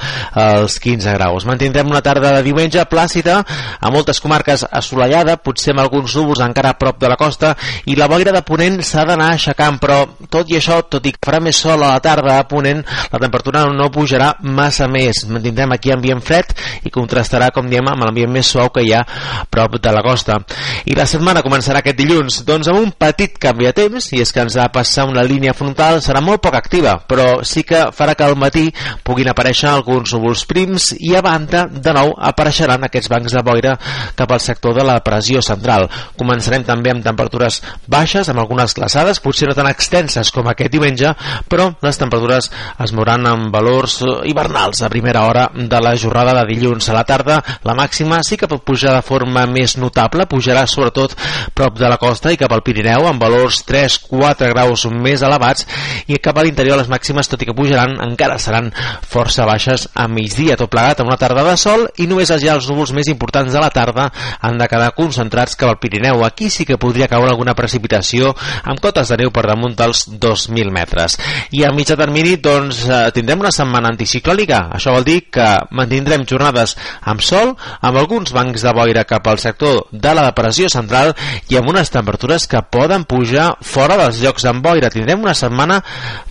els 0.44 0.78
15 0.78 1.16
graus. 1.18 1.48
Mantindrem 1.50 1.90
una 1.90 2.04
tarda 2.06 2.36
de 2.36 2.44
diumenge 2.46 2.86
plàcida, 2.86 3.40
a 3.80 3.90
moltes 3.90 4.22
comarques 4.22 4.62
assolellada, 4.70 5.40
potser 5.42 5.74
amb 5.74 5.82
alguns 5.88 6.14
núvols 6.14 6.44
encara 6.46 6.76
a 6.76 6.78
prop 6.78 7.02
de 7.02 7.10
la 7.10 7.18
costa 7.18 7.56
i 7.90 7.98
la 7.98 8.06
boira 8.06 8.30
de 8.30 8.46
Ponent 8.46 8.78
s'ha 8.86 9.08
d'anar 9.10 9.32
aixecant, 9.34 9.82
però 9.82 10.04
tot 10.30 10.54
i 10.54 10.60
això, 10.62 10.78
tot 10.86 11.10
i 11.10 11.16
que 11.16 11.24
farà 11.24 11.42
més 11.42 11.63
sol 11.64 11.82
a 11.82 11.94
la 11.94 12.00
tarda 12.04 12.38
a 12.38 12.46
Ponent, 12.48 12.82
la 13.12 13.20
temperatura 13.22 13.64
no 13.72 13.90
pujarà 13.92 14.34
massa 14.44 14.88
més. 14.90 15.24
Mantindrem 15.30 15.72
aquí 15.74 15.92
ambient 15.94 16.20
fred 16.24 16.52
i 16.84 16.92
contrastarà, 16.92 17.50
com 17.54 17.68
diem, 17.70 17.88
amb 17.88 18.04
l'ambient 18.04 18.32
més 18.32 18.50
suau 18.52 18.70
que 18.74 18.84
hi 18.84 18.92
ha 18.94 19.04
prop 19.50 19.78
de 19.80 19.94
la 19.94 20.02
costa. 20.04 20.40
I 20.84 20.96
la 20.98 21.06
setmana 21.08 21.42
començarà 21.44 21.80
aquest 21.80 21.98
dilluns, 21.98 22.42
doncs 22.46 22.68
amb 22.70 22.82
un 22.82 22.92
petit 22.98 23.38
canvi 23.40 23.68
de 23.70 23.74
temps, 23.76 24.10
i 24.12 24.20
és 24.22 24.32
que 24.34 24.44
ens 24.44 24.58
ha 24.60 24.68
passar 24.74 25.06
una 25.08 25.24
línia 25.24 25.54
frontal, 25.56 26.00
serà 26.04 26.20
molt 26.24 26.42
poc 26.44 26.58
activa, 26.58 26.98
però 27.08 27.42
sí 27.46 27.64
que 27.66 27.86
farà 27.96 28.16
que 28.18 28.26
al 28.26 28.36
matí 28.40 28.66
puguin 29.06 29.30
aparèixer 29.30 29.70
alguns 29.70 30.12
núvols 30.14 30.44
prims 30.50 30.90
i 30.98 31.14
a 31.16 31.22
banda, 31.24 31.64
de 31.70 31.94
nou, 31.96 32.12
apareixeran 32.30 32.84
aquests 32.86 33.10
bancs 33.12 33.34
de 33.34 33.44
boira 33.46 33.76
cap 34.18 34.32
al 34.32 34.42
sector 34.42 34.76
de 34.76 34.84
la 34.86 34.98
pressió 35.04 35.42
central. 35.44 35.88
Començarem 36.20 36.66
també 36.66 36.92
amb 36.92 37.04
temperatures 37.04 37.60
baixes, 37.90 38.28
amb 38.28 38.42
algunes 38.42 38.74
glaçades, 38.76 39.22
potser 39.24 39.48
no 39.48 39.56
tan 39.56 39.70
extenses 39.70 40.30
com 40.34 40.48
aquest 40.50 40.72
diumenge, 40.74 41.14
però 41.48 41.70
les 41.84 41.98
temperatures 42.00 42.50
es 42.84 42.92
mouran 42.96 43.26
amb 43.28 43.52
valors 43.54 44.00
hivernals 44.24 44.82
a 44.82 44.90
primera 44.92 45.24
hora 45.28 45.48
de 45.54 45.80
la 45.80 45.94
jornada 45.96 46.34
de 46.40 46.46
dilluns 46.50 46.88
a 46.88 46.96
la 46.96 47.04
tarda. 47.04 47.40
La 47.64 47.76
màxima 47.78 48.22
sí 48.26 48.38
que 48.40 48.48
pot 48.50 48.64
pujar 48.64 48.94
de 48.96 49.02
forma 49.06 49.44
més 49.50 49.76
notable, 49.78 50.26
pujarà 50.30 50.66
sobretot 50.70 51.16
prop 51.54 51.78
de 51.78 51.88
la 51.90 51.98
costa 52.00 52.32
i 52.32 52.40
cap 52.40 52.52
al 52.52 52.64
Pirineu 52.66 53.08
amb 53.08 53.22
valors 53.22 53.62
3-4 53.68 54.50
graus 54.52 54.86
més 54.90 55.22
elevats 55.22 55.66
i 56.08 56.18
cap 56.22 56.38
a 56.38 56.44
l'interior 56.46 56.78
les 56.80 56.90
màximes, 56.90 57.28
tot 57.30 57.42
i 57.42 57.48
que 57.48 57.56
pujaran, 57.56 57.96
encara 58.04 58.38
seran 58.42 58.70
força 59.08 59.46
baixes 59.48 59.88
a 59.94 60.08
migdia, 60.08 60.58
tot 60.60 60.72
plegat 60.72 61.00
amb 61.02 61.12
una 61.12 61.20
tarda 61.20 61.44
de 61.46 61.56
sol 61.60 61.86
i 62.00 62.08
només 62.10 62.32
ja 62.34 62.56
els 62.56 62.68
núvols 62.70 62.94
més 62.96 63.08
importants 63.12 63.52
de 63.52 63.60
la 63.62 63.70
tarda 63.74 64.08
han 64.40 64.58
de 64.58 64.68
quedar 64.70 64.92
concentrats 64.96 65.56
cap 65.58 65.70
al 65.70 65.78
Pirineu. 65.82 66.24
Aquí 66.24 66.50
sí 66.50 66.64
que 66.64 66.78
podria 66.80 67.08
caure 67.10 67.30
alguna 67.30 67.54
precipitació 67.54 68.32
amb 68.64 68.80
cotes 68.82 69.12
de 69.12 69.20
neu 69.22 69.32
per 69.34 69.46
damunt 69.48 69.76
dels 69.78 70.06
2.000 70.08 70.72
metres. 70.74 71.18
I 71.56 71.64
a 71.66 71.72
mitjà 71.74 71.96
termini 71.98 72.36
doncs, 72.40 72.84
eh, 72.86 73.10
tindrem 73.14 73.42
una 73.42 73.52
setmana 73.52 73.90
anticiclònica. 73.92 74.70
Això 74.78 74.94
vol 74.94 75.04
dir 75.04 75.30
que 75.34 75.46
mantindrem 75.74 76.24
jornades 76.28 76.76
amb 77.02 77.20
sol, 77.20 77.54
amb 77.80 77.98
alguns 77.98 78.32
bancs 78.32 78.62
de 78.62 78.72
boira 78.72 79.04
cap 79.04 79.26
al 79.26 79.42
sector 79.42 79.86
de 79.90 80.14
la 80.14 80.28
depressió 80.28 80.68
central 80.70 81.14
i 81.50 81.58
amb 81.58 81.68
unes 81.68 81.90
temperatures 81.90 82.46
que 82.46 82.62
poden 82.70 83.04
pujar 83.04 83.56
fora 83.60 83.98
dels 83.98 84.22
llocs 84.22 84.46
amb 84.46 84.62
boira. 84.62 84.92
Tindrem 84.94 85.22
una 85.22 85.34
setmana, 85.34 85.80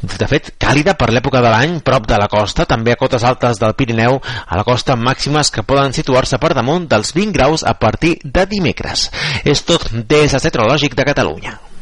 de 0.01 0.27
fet, 0.31 0.53
càlida 0.57 0.95
per 0.95 1.11
l'època 1.11 1.43
de 1.43 1.51
l'any, 1.51 1.79
prop 1.83 2.07
de 2.07 2.17
la 2.17 2.29
costa, 2.31 2.65
també 2.65 2.95
a 2.95 2.99
cotes 2.99 3.23
altes 3.27 3.59
del 3.59 3.75
Pirineu, 3.75 4.21
a 4.47 4.57
la 4.57 4.63
costa 4.63 4.95
màximes 4.95 5.51
que 5.51 5.67
poden 5.67 5.93
situar-se 5.93 6.39
per 6.39 6.53
damunt 6.55 6.87
dels 6.87 7.13
20 7.13 7.35
graus 7.35 7.67
a 7.67 7.75
partir 7.75 8.17
de 8.23 8.47
dimecres. 8.47 9.09
És 9.43 9.65
tot 9.67 9.91
des 9.91 10.31
del 10.31 10.53
Meteorològic 10.53 10.93
de 10.95 11.03
Catalunya. 11.03 11.72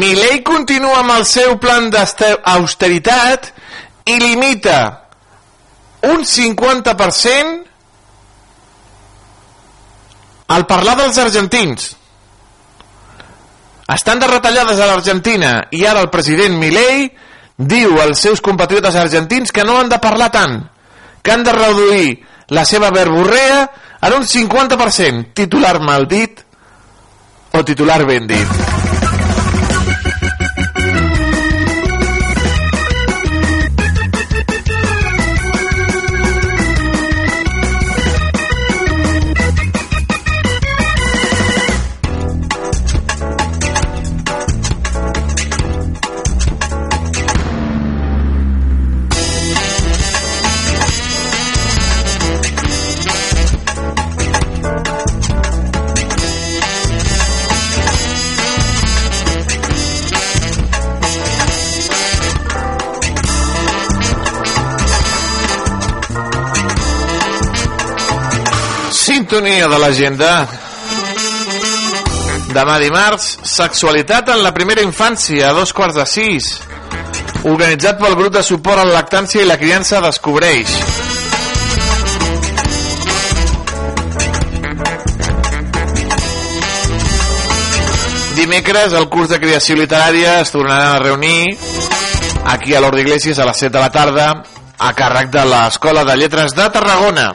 Milei 0.00 0.40
continua 0.46 1.00
amb 1.02 1.12
el 1.18 1.26
seu 1.28 1.58
plan 1.60 1.90
d'austeritat 1.92 3.50
i 4.08 4.16
limita 4.22 4.78
un 6.08 6.22
50% 6.24 7.58
al 10.56 10.66
parlar 10.66 10.96
dels 11.02 11.18
argentins. 11.20 11.90
Estan 13.90 14.22
de 14.22 14.30
retallades 14.30 14.78
a 14.78 14.88
l'Argentina 14.88 15.52
i 15.74 15.84
ara 15.86 16.00
el 16.04 16.10
president 16.14 16.56
Milei 16.58 17.10
diu 17.60 17.98
als 18.00 18.22
seus 18.24 18.40
compatriotes 18.40 18.96
argentins 18.96 19.52
que 19.52 19.66
no 19.66 19.76
han 19.78 19.90
de 19.92 20.00
parlar 20.00 20.30
tant, 20.32 20.62
que 21.20 21.32
han 21.34 21.44
de 21.44 21.52
reduir 21.52 22.24
la 22.56 22.64
seva 22.64 22.90
verborrea 22.94 23.66
en 24.00 24.16
un 24.16 24.24
50%, 24.24 25.34
titular 25.34 25.76
mal 25.84 26.08
dit 26.08 26.40
o 27.52 27.64
titular 27.66 28.04
ben 28.06 28.26
dit. 28.30 29.09
Sintonia 69.30 69.68
de 69.68 69.78
l'agenda. 69.78 70.30
Demà 72.50 72.78
dimarts, 72.82 73.28
sexualitat 73.46 74.32
en 74.34 74.40
la 74.42 74.50
primera 74.50 74.82
infància, 74.82 75.44
a 75.46 75.54
dos 75.54 75.70
quarts 75.70 75.94
de 75.94 76.06
sis. 76.10 76.46
Organitzat 77.46 78.00
pel 78.00 78.16
grup 78.18 78.34
de 78.34 78.42
suport 78.42 78.82
a 78.82 78.86
la 78.88 78.96
lactància 78.96 79.44
i 79.44 79.46
la 79.46 79.54
criança 79.60 80.00
descobreix. 80.02 80.72
Dimecres, 88.34 88.96
el 88.98 89.06
curs 89.12 89.30
de 89.30 89.38
creació 89.38 89.76
literària 89.78 90.40
es 90.40 90.50
tornaran 90.50 90.96
a 90.96 91.04
reunir 91.04 91.54
aquí 92.50 92.74
a 92.74 92.82
l'Hort 92.82 92.98
d'Iglesias 92.98 93.38
a 93.38 93.46
les 93.46 93.62
7 93.62 93.76
de 93.78 93.84
la 93.84 93.92
tarda 93.94 94.26
a 94.80 94.90
càrrec 94.98 95.30
de 95.30 95.46
l'Escola 95.46 96.02
de 96.02 96.18
Lletres 96.18 96.58
de 96.58 96.66
Tarragona. 96.74 97.28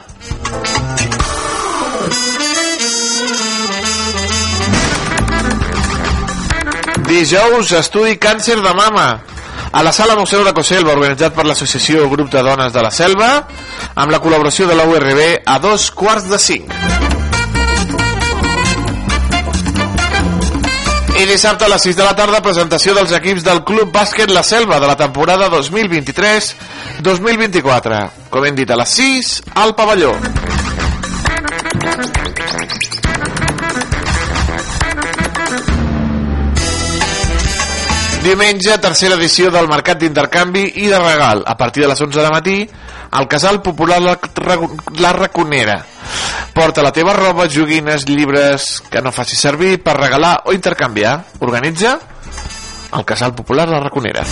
Dijous, 7.06 7.70
estudi 7.78 8.16
càncer 8.18 8.56
de 8.58 8.72
mama 8.74 9.22
a 9.72 9.82
la 9.82 9.92
sala 9.92 10.16
Museu 10.16 10.44
de 10.44 10.52
Coselva, 10.54 10.92
organitzat 10.96 11.34
per 11.36 11.44
l'associació 11.46 12.08
Grup 12.10 12.30
de 12.32 12.42
Dones 12.42 12.72
de 12.74 12.82
la 12.82 12.90
Selva, 12.90 13.48
amb 13.94 14.10
la 14.10 14.18
col·laboració 14.22 14.66
de 14.66 14.74
la 14.74 14.84
URB 14.90 15.20
a 15.46 15.58
dos 15.62 15.90
quarts 15.94 16.28
de 16.30 16.38
cinc. 16.42 16.72
I 21.16 21.24
dissabte 21.30 21.64
a 21.64 21.68
les 21.72 21.82
6 21.86 21.96
de 21.96 22.04
la 22.04 22.16
tarda 22.16 22.42
presentació 22.44 22.94
dels 22.96 23.12
equips 23.16 23.42
del 23.46 23.64
Club 23.64 23.92
Bàsquet 23.94 24.30
La 24.34 24.42
Selva 24.44 24.80
de 24.82 24.86
la 24.90 24.96
temporada 25.00 25.48
2023-2024. 25.54 28.10
Com 28.28 28.44
hem 28.44 28.54
dit, 28.58 28.70
a 28.70 28.76
les 28.82 28.90
6 29.00 29.42
al 29.54 29.74
pavelló. 29.78 30.12
Diumenge, 38.26 38.74
tercera 38.82 39.14
edició 39.14 39.52
del 39.54 39.68
Mercat 39.70 40.00
d'Intercanvi 40.00 40.64
i 40.82 40.88
de 40.90 40.98
Regal. 40.98 41.44
A 41.46 41.54
partir 41.56 41.84
de 41.84 41.90
les 41.92 42.00
11 42.02 42.24
de 42.24 42.30
matí, 42.34 42.56
al 43.14 43.28
Casal 43.30 43.60
Popular 43.62 44.00
La, 44.02 45.12
Raconera. 45.12 45.76
Porta 46.52 46.82
la 46.82 46.90
teva 46.90 47.12
roba, 47.14 47.46
joguines, 47.46 48.02
llibres 48.08 48.82
que 48.90 48.98
no 49.00 49.12
facis 49.14 49.38
servir 49.38 49.78
per 49.84 49.94
regalar 50.00 50.40
o 50.44 50.52
intercanviar. 50.56 51.20
Organitza 51.38 52.00
el 52.98 53.04
Casal 53.04 53.32
Popular 53.32 53.68
La 53.68 53.78
Raconera. 53.84 54.26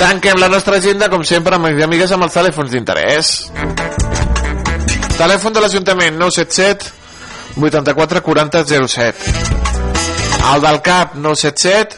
Tanquem 0.00 0.42
la 0.42 0.50
nostra 0.50 0.82
agenda, 0.82 1.06
com 1.08 1.22
sempre, 1.22 1.54
amb 1.54 1.70
amigues 1.70 2.10
amb 2.10 2.26
els 2.26 2.34
telèfons 2.34 2.74
d'interès. 2.74 3.34
Telèfon 5.20 5.54
de 5.54 5.62
l'Ajuntament 5.62 6.18
977 6.18 6.98
84 7.62 8.26
40 8.26 8.66
07. 8.66 9.69
El 10.54 10.60
del 10.62 10.80
CAP 10.82 11.14
977 11.14 11.96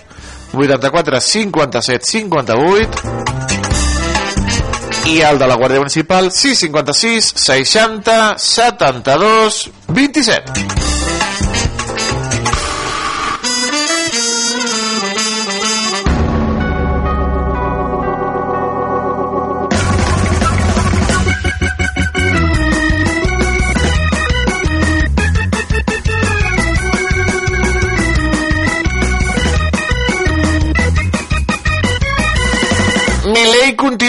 84 0.54 1.20
57 1.20 2.04
58 2.04 3.22
i 5.12 5.20
el 5.26 5.38
de 5.38 5.46
la 5.48 5.56
Guàrdia 5.58 5.80
Municipal 5.82 6.30
656 6.30 7.32
60 7.36 8.38
72 8.38 9.70
27 9.88 11.01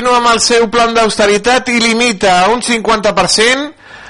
continua 0.03 0.19
amb 0.19 0.33
el 0.35 0.39
seu 0.43 0.65
plan 0.67 0.91
d'austeritat 0.91 1.69
i 1.71 1.79
limita 1.79 2.41
a 2.41 2.49
un 2.51 2.59
50% 2.59 3.69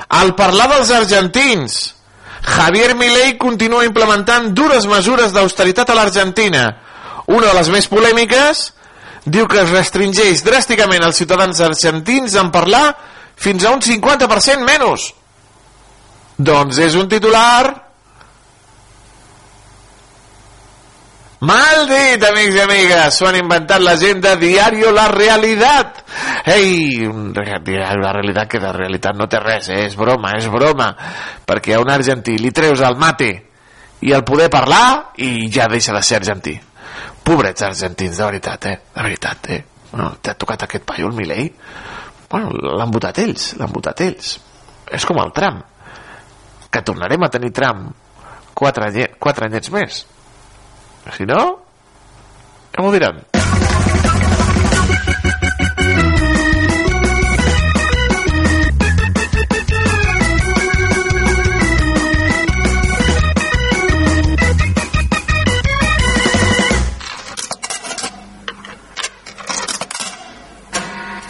al 0.09 0.31
parlar 0.33 0.65
dels 0.71 0.89
argentins. 0.89 1.93
Javier 2.41 2.95
Milei 2.97 3.35
continua 3.37 3.85
implementant 3.85 4.49
dures 4.57 4.87
mesures 4.89 5.35
d'austeritat 5.35 5.91
a 5.91 5.93
l'Argentina. 5.93 6.63
Una 7.27 7.51
de 7.51 7.53
les 7.59 7.69
més 7.69 7.87
polèmiques 7.87 8.63
diu 9.25 9.45
que 9.45 9.61
es 9.61 9.69
restringeix 9.69 10.41
dràsticament 10.41 11.05
als 11.05 11.21
ciutadans 11.21 11.61
argentins 11.61 12.33
en 12.41 12.49
parlar 12.49 12.95
fins 13.37 13.61
a 13.61 13.75
un 13.77 13.85
50% 13.85 14.65
menys. 14.65 15.11
Doncs 16.41 16.81
és 16.81 16.97
un 16.97 17.05
titular 17.05 17.82
Mal 21.43 21.89
dit, 21.89 22.21
amics 22.23 22.55
i 22.55 22.61
amigues, 22.63 23.15
s'ho 23.17 23.25
han 23.27 23.35
inventat 23.35 23.81
l'agenda 23.83 24.37
Diario 24.39 24.93
La 24.95 25.09
Realitat. 25.11 25.97
Ei, 26.47 27.03
Diario 27.03 27.99
La 27.99 28.13
Realitat 28.15 28.47
que 28.53 28.61
de 28.63 28.71
realitat 28.71 29.17
no 29.19 29.27
té 29.27 29.41
res, 29.43 29.67
eh? 29.67 29.81
és 29.89 29.97
broma, 29.99 30.37
és 30.37 30.47
broma, 30.47 30.87
perquè 31.43 31.75
a 31.75 31.81
un 31.83 31.91
argentí 31.91 32.37
li 32.39 32.53
treus 32.55 32.79
el 32.87 32.95
mate 33.01 33.27
i 34.07 34.13
el 34.15 34.23
poder 34.23 34.47
parlar 34.53 35.11
i 35.19 35.49
ja 35.51 35.67
deixa 35.67 35.91
de 35.97 36.03
ser 36.05 36.21
argentí. 36.21 36.55
Pobrets 37.27 37.67
argentins, 37.67 38.15
de 38.15 38.29
veritat, 38.29 38.69
eh? 38.71 38.77
De 38.95 39.03
veritat, 39.03 39.51
eh? 39.51 39.59
Bueno, 39.91 40.13
t'ha 40.23 40.37
tocat 40.39 40.63
aquest 40.63 40.87
paio, 40.87 41.11
el 41.11 41.19
Milei? 41.19 41.51
Bueno, 42.31 42.55
l'han 42.77 42.95
votat 42.95 43.19
ells, 43.19 43.51
l'han 43.59 43.75
votat 43.75 43.99
ells. 44.07 44.37
És 44.95 45.03
com 45.03 45.19
el 45.19 45.35
tram, 45.35 45.59
que 46.71 46.87
tornarem 46.87 47.27
a 47.27 47.33
tenir 47.35 47.51
tram 47.51 47.89
quatre, 48.55 49.09
quatre 49.19 49.51
anyets 49.51 49.75
més. 49.75 50.03
Si 51.11 51.25
no, 51.27 51.59
ja 52.71 52.81
m'ho 52.81 52.91
diran. 52.95 53.19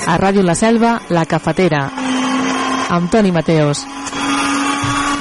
A 0.05 0.17
Ràdio 0.19 0.43
La 0.43 0.53
Selva, 0.53 0.99
La 1.09 1.25
Cafetera. 1.25 1.87
Amb 2.93 3.09
Toni 3.09 3.31
Mateos. 3.33 3.81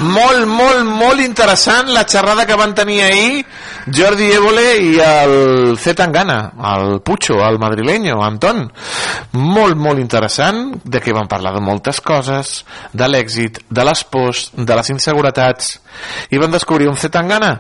Molt, 0.03 0.45
molt, 0.51 0.83
molt 0.85 1.23
interessant 1.23 1.89
la 1.95 2.03
xerrada 2.05 2.45
que 2.45 2.59
van 2.59 2.75
tenir 2.75 3.01
ahir 3.07 3.45
Jordi 3.91 4.31
Évole 4.31 4.77
i 4.79 4.93
el 5.03 5.77
C. 5.79 5.95
Tangana, 5.95 6.53
el 6.73 7.01
Pucho, 7.01 7.41
el 7.43 7.59
madrileño, 7.59 8.23
Anton. 8.23 8.69
Molt, 9.33 9.77
molt 9.77 9.99
interessant, 9.99 10.77
de 10.85 11.01
què 11.03 11.15
van 11.17 11.31
parlar 11.31 11.55
de 11.57 11.65
moltes 11.65 11.99
coses, 12.05 12.61
de 12.93 13.09
l'èxit, 13.11 13.63
de 13.69 13.87
les 13.89 14.05
pors, 14.05 14.45
de 14.55 14.79
les 14.79 14.93
inseguretats, 14.95 15.75
i 16.31 16.39
van 16.39 16.55
descobrir 16.55 16.91
un 16.91 16.97
C. 16.97 17.11
Tangana 17.11 17.57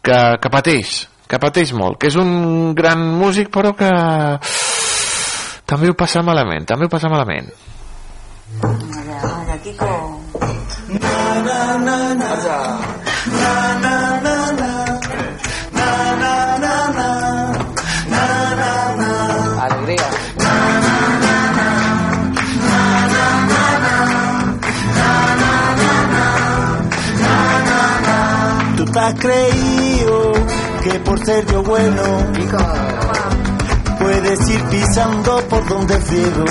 que, 0.00 0.18
que 0.40 0.52
pateix, 0.52 0.96
que 1.28 1.42
pateix 1.42 1.74
molt, 1.76 2.00
que 2.00 2.08
és 2.08 2.16
un 2.16 2.72
gran 2.78 3.02
músic 3.20 3.52
però 3.52 3.74
que 3.76 3.92
també 5.66 5.92
ho 5.92 5.98
passa 5.98 6.24
malament, 6.24 6.64
també 6.64 6.88
ho 6.88 6.92
passa 6.92 7.12
malament. 7.12 7.52
Alegría. 8.62 9.36
Te 28.96 29.02
has 29.02 29.14
creído 29.14 30.32
que 30.82 30.98
por 31.00 31.22
ser 31.22 31.44
yo 31.52 31.62
bueno 31.62 32.02
puedes 33.98 34.48
ir 34.48 34.62
pisando 34.70 35.38
por 35.50 35.68
donde 35.68 36.00
friego. 36.00 36.44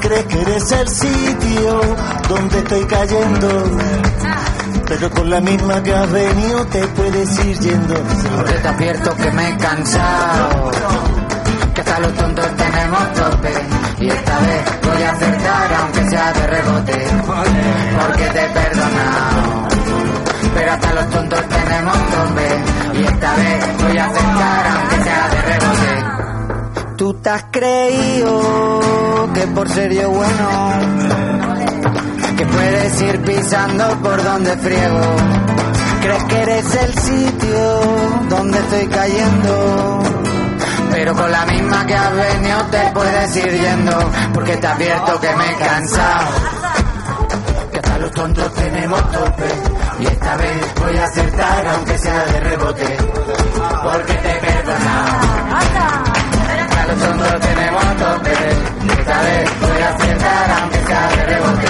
Crees 0.00 0.24
que 0.24 0.40
eres 0.40 0.72
el 0.72 0.88
sitio 0.88 1.80
donde 2.28 2.58
estoy 2.58 2.84
cayendo. 2.86 3.70
Pero 4.88 5.10
con 5.10 5.30
la 5.30 5.40
misma 5.40 5.80
que 5.80 5.94
has 5.94 6.10
venido 6.10 6.66
te 6.66 6.86
puedes 6.88 7.44
ir 7.44 7.58
yendo. 7.60 7.94
Porque 8.36 8.54
te 8.54 8.68
advierto 8.68 9.16
que 9.16 9.30
me 9.30 9.48
he 9.48 9.56
cansado. 9.56 10.70
Que 11.72 11.80
hasta 11.80 11.98
los 12.00 12.14
tontos 12.14 12.46
tenemos 12.56 13.12
tope. 13.12 13.52
Y 14.00 14.08
esta 14.08 14.38
vez 14.40 14.64
voy 14.82 15.02
a 15.04 15.10
acertar 15.12 15.74
aunque 15.74 16.10
sea 16.10 16.32
de 16.32 16.46
rebote. 16.48 17.06
Porque 17.26 18.24
te 18.24 18.44
he 18.44 18.48
perdonado. 18.48 19.73
Pero 20.54 20.72
hasta 20.72 20.94
los 20.94 21.10
tontos 21.10 21.40
tenemos 21.48 21.94
tope. 21.94 22.98
Y 22.98 23.04
esta 23.04 23.34
vez 23.34 23.82
voy 23.82 23.98
a 23.98 24.04
acertar 24.06 24.66
aunque 24.66 25.02
sea 25.02 25.28
de 25.28 25.42
rebote. 25.42 26.96
Tú 26.96 27.14
te 27.14 27.30
has 27.30 27.44
creído 27.50 29.30
que 29.34 29.46
por 29.48 29.68
ser 29.68 29.92
yo 29.92 30.10
bueno 30.10 30.74
que 32.36 32.46
puedes 32.46 33.00
ir 33.02 33.20
pisando 33.22 33.88
por 34.02 34.22
donde 34.22 34.56
friego. 34.56 35.00
Crees 36.02 36.24
que 36.24 36.42
eres 36.42 36.74
el 36.74 36.94
sitio 36.98 37.80
donde 38.28 38.58
estoy 38.58 38.86
cayendo. 38.88 40.02
Pero 40.90 41.14
con 41.14 41.30
la 41.30 41.44
misma 41.46 41.86
que 41.86 41.94
has 41.94 42.14
venido 42.14 42.58
te 42.70 42.90
puedes 42.92 43.36
ir 43.36 43.52
yendo, 43.60 44.10
porque 44.32 44.56
te 44.56 44.66
advierto 44.66 45.20
que 45.20 45.34
me 45.34 45.50
he 45.50 45.54
cansado. 45.56 46.26
Los 48.04 48.12
tontos 48.12 48.52
tenemos 48.52 49.00
tope, 49.12 49.48
y 49.98 50.04
esta 50.04 50.36
vez 50.36 50.74
voy 50.78 50.94
a 50.94 51.04
acertar 51.04 51.66
aunque 51.68 51.98
sea 51.98 52.24
de 52.26 52.40
rebote, 52.40 52.96
porque 53.82 54.12
te 54.12 54.30
he 54.30 54.40
perdonado. 54.40 55.10
A 56.76 56.86
los 56.86 56.98
tontos 56.98 57.40
tenemos 57.40 57.82
tope, 57.96 58.36
y 58.82 58.90
esta 58.90 59.22
vez 59.22 59.50
voy 59.58 59.82
a 59.82 59.88
acertar 59.88 60.50
aunque 60.60 60.84
sea 60.84 61.08
de 61.08 61.24
rebote. 61.24 61.68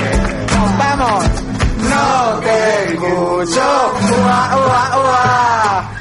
¡Nos 0.59 0.79
vamos! 0.79 1.25
No 1.89 2.41
te 2.41 2.93
escucho, 2.95 3.95
ua, 4.25 4.57
ua, 4.57 4.99
ua. 4.99 5.94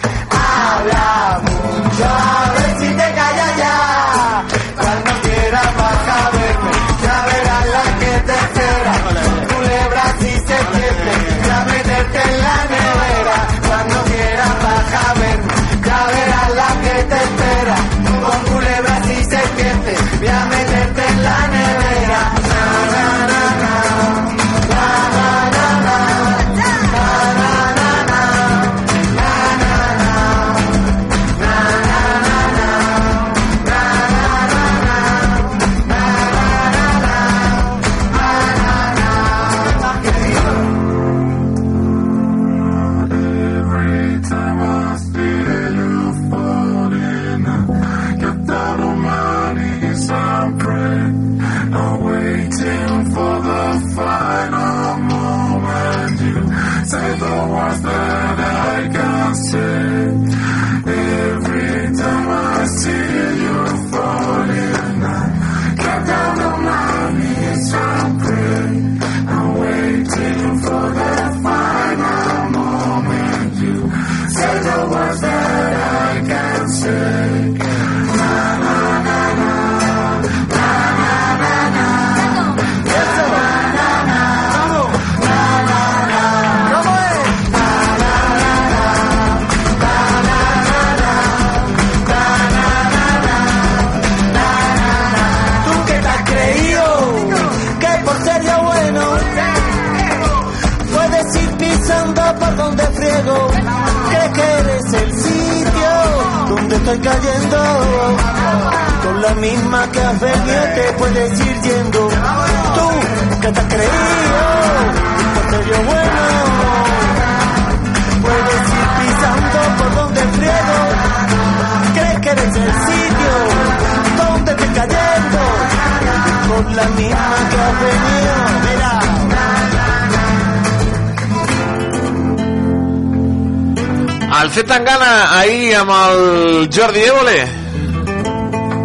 Amb 135.83 135.91
el 135.91 136.69
Jordi 136.71 137.01
Évole 137.03 137.39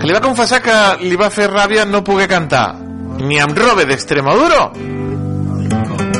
que 0.00 0.06
li 0.06 0.14
va 0.14 0.22
confessar 0.22 0.58
que 0.64 0.78
li 1.04 1.14
va 1.18 1.28
fer 1.30 1.46
ràbia 1.50 1.84
no 1.86 2.00
poder 2.02 2.26
cantar 2.30 2.72
ni 3.22 3.38
amb 3.38 3.54
Robe 3.58 3.84
d'Extremaduro 3.86 4.64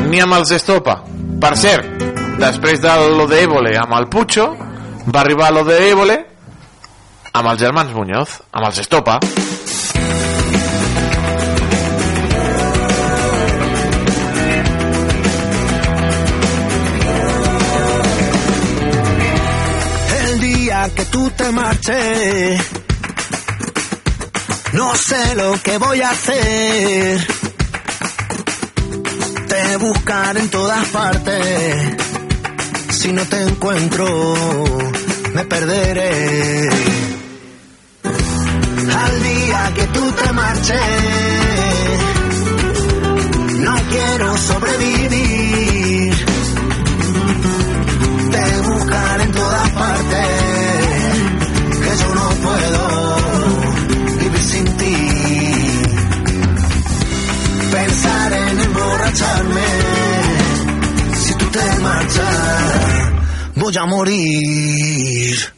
ni 0.09 0.23
amb 0.23 0.39
els 0.39 0.53
Estopa. 0.55 1.01
Per 1.43 1.53
cert, 1.59 2.07
després 2.39 2.81
de 2.85 2.95
lo 3.19 3.27
de 3.27 3.43
Évole 3.43 3.75
amb 3.81 3.99
el 3.99 4.07
Pucho 4.13 4.47
va 5.11 5.21
arribar 5.25 5.51
lo 5.53 5.67
de 5.67 5.81
Évole 5.91 6.21
amb 7.33 7.51
els 7.51 7.61
germans 7.61 7.95
Muñoz 7.95 8.39
amb 8.53 8.71
els 8.71 8.79
Estopa 8.87 9.19
te 21.49 21.53
marches, 21.53 22.61
no 24.75 24.95
sé 24.95 25.35
lo 25.35 25.55
que 25.63 25.79
voy 25.79 26.03
a 26.03 26.11
hacer. 26.11 27.27
Te 29.49 29.77
buscaré 29.79 30.41
en 30.41 30.51
todas 30.51 30.87
partes. 30.89 31.97
Si 32.91 33.13
no 33.13 33.23
te 33.25 33.43
encuentro, 33.45 34.35
me 35.33 35.45
perderé. 35.45 36.69
Al 39.05 39.23
día 39.23 39.73
que 39.75 39.87
tú 39.87 40.13
te 40.13 40.33
marches, 40.33 41.08
voy 63.69 63.77
a 63.77 63.87
morir. 63.87 65.58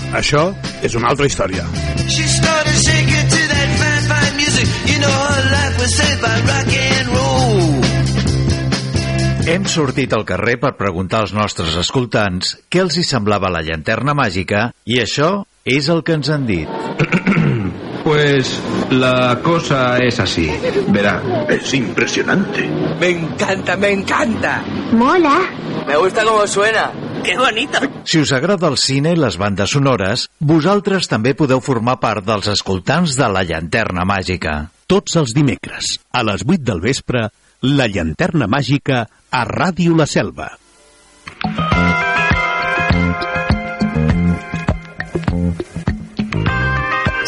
això 0.13 0.51
és 0.83 0.95
una 0.95 1.09
altra 1.11 1.25
història. 1.29 1.65
She 2.07 2.27
started 2.27 2.75
shaking 2.83 3.27
to 3.31 3.41
that 3.51 3.69
fine, 3.79 4.05
fine 4.11 4.35
music. 4.37 4.67
You 4.91 4.99
know 4.99 5.11
her 5.11 5.43
life 5.51 5.75
was 5.79 5.95
saved 5.95 6.21
by 6.21 6.35
rock 6.49 6.69
and 6.81 7.07
roll. 7.15 7.81
Hem 9.51 9.65
sortit 9.65 10.13
al 10.13 10.25
carrer 10.27 10.57
per 10.61 10.75
preguntar 10.77 11.23
als 11.25 11.33
nostres 11.33 11.73
escoltants 11.81 12.57
què 12.69 12.83
els 12.83 12.97
hi 12.99 13.03
semblava 13.07 13.49
la 13.49 13.63
llanterna 13.65 14.13
màgica 14.13 14.69
i 14.85 15.01
això 15.01 15.41
és 15.65 15.89
el 15.89 16.03
que 16.05 16.13
ens 16.19 16.29
han 16.29 16.45
dit. 16.49 16.69
Pues 18.01 18.59
la 18.89 19.39
cosa 19.43 19.99
es 19.99 20.19
así. 20.19 20.51
Verá, 20.87 21.21
es 21.47 21.71
impresionante. 21.75 22.67
Me 22.99 23.09
encanta, 23.09 23.77
me 23.77 23.91
encanta. 23.91 24.63
Mola. 24.91 25.37
Me 25.85 25.95
gusta 25.97 26.23
cómo 26.23 26.47
suena. 26.47 26.91
¡Qué 27.23 27.37
bonito! 27.37 27.77
Si 28.11 28.19
us 28.19 28.33
agrada 28.35 28.67
el 28.67 28.75
cine 28.75 29.13
i 29.15 29.15
les 29.15 29.37
bandes 29.39 29.71
sonores, 29.71 30.25
vosaltres 30.43 31.07
també 31.07 31.31
podeu 31.31 31.61
formar 31.63 31.93
part 32.01 32.25
dels 32.27 32.49
escoltants 32.51 33.13
de 33.15 33.29
la 33.31 33.45
llanterna 33.47 34.03
màgica. 34.03 34.55
Tots 34.91 35.15
els 35.21 35.31
dimecres, 35.31 35.93
a 36.11 36.19
les 36.27 36.43
8 36.43 36.59
del 36.67 36.81
vespre, 36.83 37.21
la 37.63 37.87
llanterna 37.87 38.49
màgica 38.51 39.05
a 39.07 39.43
Ràdio 39.47 39.95
La 39.95 40.09
Selva. 40.11 40.49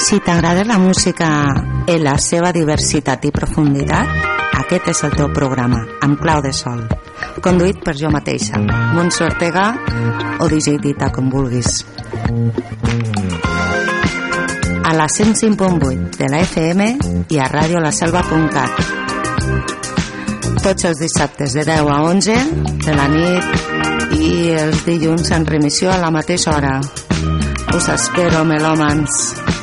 Si 0.04 0.20
t'agrada 0.20 0.68
la 0.68 0.82
música 0.84 1.32
en 1.88 2.04
la 2.04 2.18
seva 2.20 2.52
diversitat 2.52 3.24
i 3.24 3.32
profunditat, 3.32 4.12
aquest 4.66 4.92
és 4.98 5.04
el 5.08 5.16
teu 5.16 5.32
programa, 5.32 5.86
amb 6.04 6.20
clau 6.20 6.44
de 6.44 6.52
sol. 6.52 6.84
Conduït 7.44 7.80
per 7.84 7.96
jo 8.00 8.10
mateixa, 8.14 8.60
Montse 8.94 9.26
Ortega 9.26 9.66
o 10.40 10.48
DJ 10.52 10.78
Dita, 10.84 11.10
com 11.12 11.30
vulguis. 11.34 11.86
A 14.84 14.94
la 14.96 15.08
105.8 15.08 16.18
de 16.20 16.30
la 16.30 16.42
FM 16.44 16.90
i 17.34 17.40
a 17.40 17.48
radiolaselva.cat. 17.52 18.84
Tots 20.64 20.86
els 20.88 21.00
dissabtes 21.02 21.56
de 21.58 21.66
10 21.68 21.90
a 21.92 22.02
11 22.08 22.38
de 22.86 22.94
la 22.96 23.08
nit 23.12 24.14
i 24.20 24.54
els 24.56 24.86
dilluns 24.86 25.32
en 25.36 25.48
remissió 25.50 25.92
a 25.92 26.00
la 26.00 26.12
mateixa 26.14 26.56
hora. 26.56 26.78
Us 27.74 27.90
espero, 27.90 28.46
melòmans. 28.46 29.63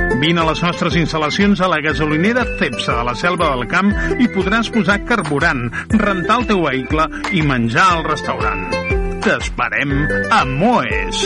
Vine 0.19 0.41
a 0.41 0.45
les 0.49 0.61
nostres 0.63 0.97
instal·lacions 0.99 1.61
a 1.61 1.69
la 1.71 1.79
gasolinera 1.83 2.43
Cepsa 2.59 2.97
de 2.99 3.05
la 3.07 3.15
Selva 3.15 3.53
del 3.53 3.67
Camp 3.71 3.93
i 4.19 4.27
podràs 4.33 4.71
posar 4.73 4.99
carburant, 5.07 5.69
rentar 5.95 6.41
el 6.41 6.49
teu 6.51 6.65
vehicle 6.67 7.07
i 7.31 7.45
menjar 7.45 7.87
al 7.95 8.05
restaurant. 8.09 8.67
T'esperem 9.23 9.97
a 10.33 10.43
Moes. 10.49 11.25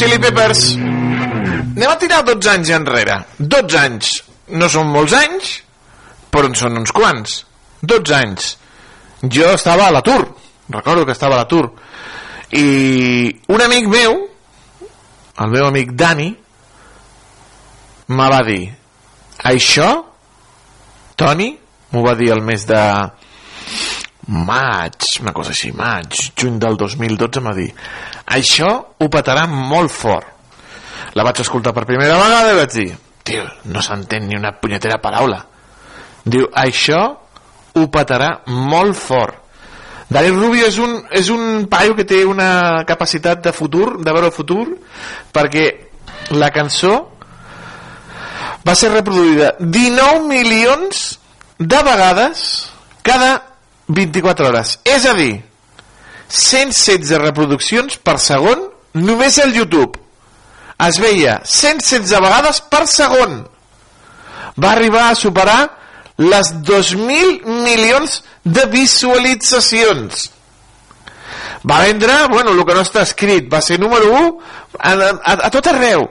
Chili 0.00 0.16
Peppers. 0.16 0.78
Anem 0.80 1.90
a 1.90 1.96
tirar 2.00 2.22
12 2.24 2.48
anys 2.48 2.70
enrere. 2.72 3.18
12 3.36 3.76
anys. 3.76 4.12
No 4.56 4.64
són 4.72 4.88
molts 4.88 5.12
anys, 5.12 5.50
però 6.32 6.48
en 6.48 6.54
són 6.56 6.78
uns 6.80 6.92
quants. 6.96 7.34
12 7.84 8.14
anys. 8.16 8.46
Jo 9.28 9.50
estava 9.52 9.90
a 9.90 9.92
l'atur. 9.92 10.22
Recordo 10.72 11.04
que 11.04 11.12
estava 11.12 11.36
a 11.36 11.42
l'atur. 11.42 11.66
I 12.56 12.64
un 13.52 13.60
amic 13.60 13.90
meu, 13.92 14.16
el 15.36 15.52
meu 15.52 15.68
amic 15.68 15.92
Dani, 15.92 16.30
me 18.08 18.30
va 18.32 18.40
dir 18.48 18.62
això, 19.52 19.90
Toni, 21.12 21.50
m'ho 21.92 22.06
va 22.08 22.16
dir 22.16 22.32
el 22.32 22.40
mes 22.40 22.64
de 22.64 22.86
maig, 24.32 25.12
una 25.20 25.36
cosa 25.36 25.52
així, 25.52 25.74
maig, 25.76 26.30
juny 26.40 26.56
del 26.62 26.80
2012 26.80 27.44
em 27.44 27.52
va 27.52 27.58
dir 27.60 27.68
això 28.30 28.70
ho 28.98 29.08
petarà 29.10 29.46
molt 29.50 29.90
fort. 29.90 30.26
La 31.18 31.24
vaig 31.26 31.40
escoltar 31.42 31.72
per 31.74 31.86
primera 31.88 32.18
vegada 32.20 32.52
i 32.52 32.58
vaig 32.60 32.74
dir, 32.74 32.90
tio, 33.26 33.46
no 33.72 33.82
s'entén 33.82 34.28
ni 34.28 34.38
una 34.38 34.52
punyetera 34.60 35.00
paraula. 35.02 35.42
Diu, 36.24 36.46
això 36.54 37.00
ho 37.74 37.86
petarà 37.90 38.30
molt 38.46 38.98
fort. 38.98 39.36
Dani 40.10 40.32
Rubio 40.34 40.66
és 40.66 40.76
un, 40.82 40.96
és 41.14 41.28
un 41.30 41.66
paio 41.70 41.94
que 41.94 42.06
té 42.06 42.24
una 42.26 42.82
capacitat 42.86 43.44
de 43.44 43.52
futur, 43.54 44.00
de 44.02 44.10
veure 44.10 44.30
el 44.30 44.34
futur, 44.34 44.64
perquè 45.30 45.66
la 46.34 46.50
cançó 46.50 46.96
va 48.66 48.74
ser 48.74 48.90
reproduïda 48.92 49.54
19 49.60 50.26
milions 50.26 51.04
de 51.58 51.82
vegades 51.86 52.42
cada 53.06 53.30
24 53.86 54.50
hores. 54.50 54.74
És 54.84 55.06
a 55.06 55.14
dir, 55.14 55.40
116 56.30 57.18
reproduccions 57.20 57.98
per 57.98 58.18
segon 58.22 58.68
només 58.94 59.38
al 59.42 59.52
YouTube. 59.54 59.98
Es 60.80 60.98
veia 61.02 61.40
116 61.44 62.16
vegades 62.24 62.62
per 62.72 62.86
segon. 62.88 63.42
Va 64.60 64.72
arribar 64.72 65.10
a 65.10 65.18
superar 65.18 65.60
les 66.20 66.52
2.000 66.64 67.44
milions 67.44 68.20
de 68.44 68.66
visualitzacions. 68.72 70.30
va 71.68 71.80
vendre, 71.80 72.12
bueno, 72.30 72.52
el 72.52 72.64
que 72.64 72.74
no 72.74 72.82
està 72.84 73.02
escrit, 73.04 73.48
va 73.52 73.60
ser 73.60 73.78
número 73.80 74.10
1 74.16 74.28
a, 74.78 74.92
a, 74.92 75.34
a 75.46 75.50
tot 75.52 75.66
arreu. 75.68 76.06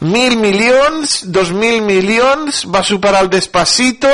Mil 0.00 0.38
milions, 0.40 1.18
dos 1.28 1.50
mil 1.52 1.82
milions, 1.84 2.62
va 2.72 2.80
superar 2.84 3.20
el 3.20 3.28
Despacito, 3.28 4.10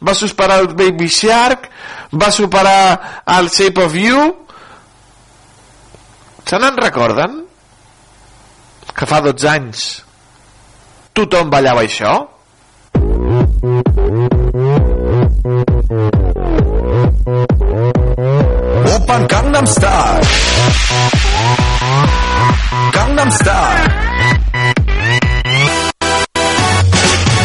va 0.00 0.14
superar 0.16 0.62
el 0.62 0.68
Baby 0.72 1.08
Shark, 1.12 1.68
va 2.12 2.30
superar 2.32 3.22
el 3.36 3.50
Shape 3.52 3.84
of 3.84 3.94
You. 3.94 4.45
Se 6.45 6.59
n'en 6.59 6.77
recorden? 6.77 7.41
Que 8.91 9.07
fa 9.07 9.21
12 9.23 9.47
anys 9.49 9.83
tothom 11.15 11.49
ballava 11.51 11.83
això? 11.83 12.11
오빤 18.95 19.27
강남스타일 19.27 20.21
강남스타일 22.93 23.87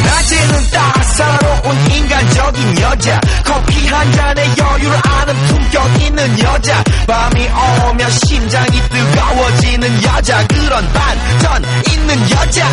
낮에는 0.04 0.70
따사로운 0.72 1.49
인간적인 2.21 2.81
여자. 2.81 3.19
커피 3.43 3.87
한 3.87 4.11
잔에 4.11 4.45
여유를 4.55 4.99
아는 5.03 5.35
품격 5.47 6.01
있는 6.01 6.39
여자. 6.39 6.83
밤이 7.07 7.49
오면 7.89 8.11
심장이 8.11 8.81
뜨거워지는 8.89 10.03
여자. 10.03 10.45
그런 10.47 10.93
반전 10.93 11.63
있는 11.91 12.31
여자. 12.31 12.69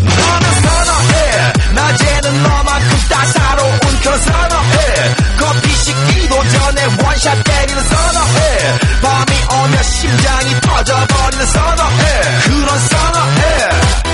너는 0.00 0.50
선어해. 0.62 1.52
낮에는 1.74 2.42
너만큼 2.42 2.98
따사로운 3.08 3.78
그런 4.02 4.18
선어해. 4.18 5.14
커피 5.38 5.70
식기도 5.76 6.48
전에 6.48 6.84
원샷 7.04 7.44
때리는 7.44 7.82
선어해. 7.84 8.78
밤이 9.02 9.62
오면 9.62 9.82
심장이 9.84 10.60
터져버리는 10.62 11.46
선어해. 11.46 12.40
그런 12.44 12.78
선어해 12.88 14.05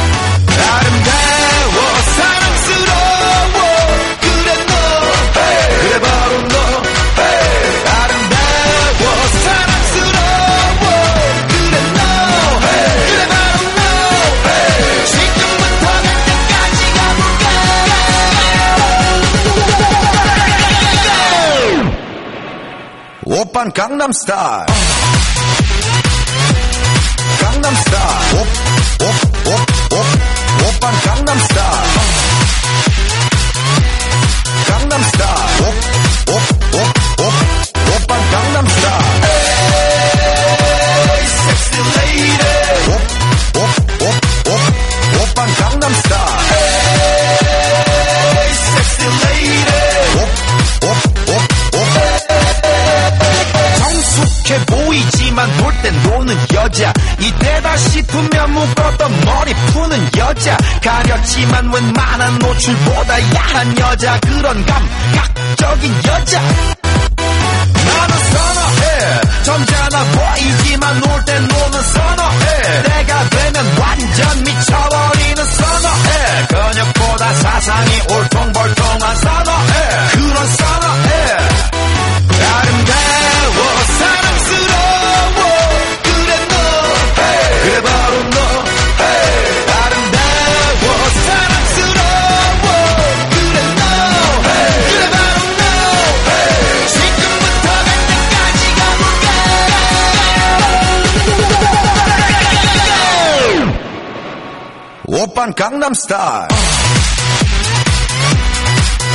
오빤 23.42 23.72
강남스타일 23.72 24.66
강남스타일 27.42 28.38
옵옵옵옵 29.00 30.06
오빤 30.68 30.94
강남스타일 31.02 31.90
강남스타일 34.68 35.64
옵옵옵옵 36.28 36.98
오 37.01 37.01
땐 55.83 56.03
노는 56.03 56.37
여자. 56.55 56.93
이때다 57.19 57.77
싶으면 57.77 58.53
묶었던 58.53 59.25
머리 59.25 59.55
푸는 59.55 60.09
여자. 60.17 60.57
가렸지만 60.83 61.73
웬만한 61.73 62.39
노출보다 62.39 63.35
야한 63.35 63.79
여자. 63.79 64.19
그런 64.21 64.65
감각적인 64.65 65.95
여자. 66.07 66.41
나는 67.85 68.19
선어해. 68.33 69.21
점잖아 69.45 70.05
보이지만 70.05 71.01
놀땐 71.01 71.49
노는 71.49 71.83
선어해. 71.83 72.83
내가 72.83 73.29
되면 73.29 73.79
완전 73.79 74.45
미쳐버리는 74.45 75.45
선어해. 75.45 76.47
근육보다 76.49 77.35
사상이 77.35 77.99
그런 78.09 79.17
선어해 79.17 80.12
오빤 105.32 105.54
강남스타일 105.54 106.50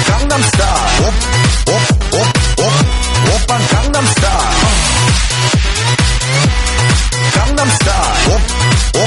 강남스타일 0.07 1.05
옵옵옵옵 1.68 2.64
오빤 3.35 3.66
강남스타일 3.68 4.33
강남스타일 7.35 8.31
옵옵 8.95 9.06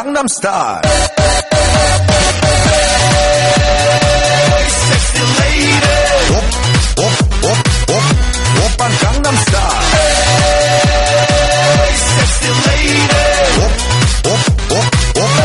Gangnam 0.00 0.24
Style. 0.28 0.80
Gangnam 9.00 9.36
Style. 9.36 9.80
Hey, 9.92 11.92
sexy 12.16 12.50
lady. 12.64 13.00
Whoop, 13.60 13.74
whoop, 14.24 14.44
whoop, 14.72 14.88
whoop. 15.20 15.36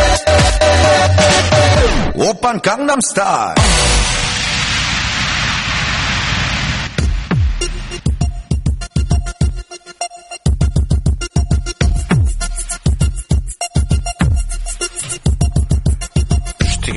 Oppan 2.32 2.56
Gangnam 2.64 3.02
Style. 3.02 4.05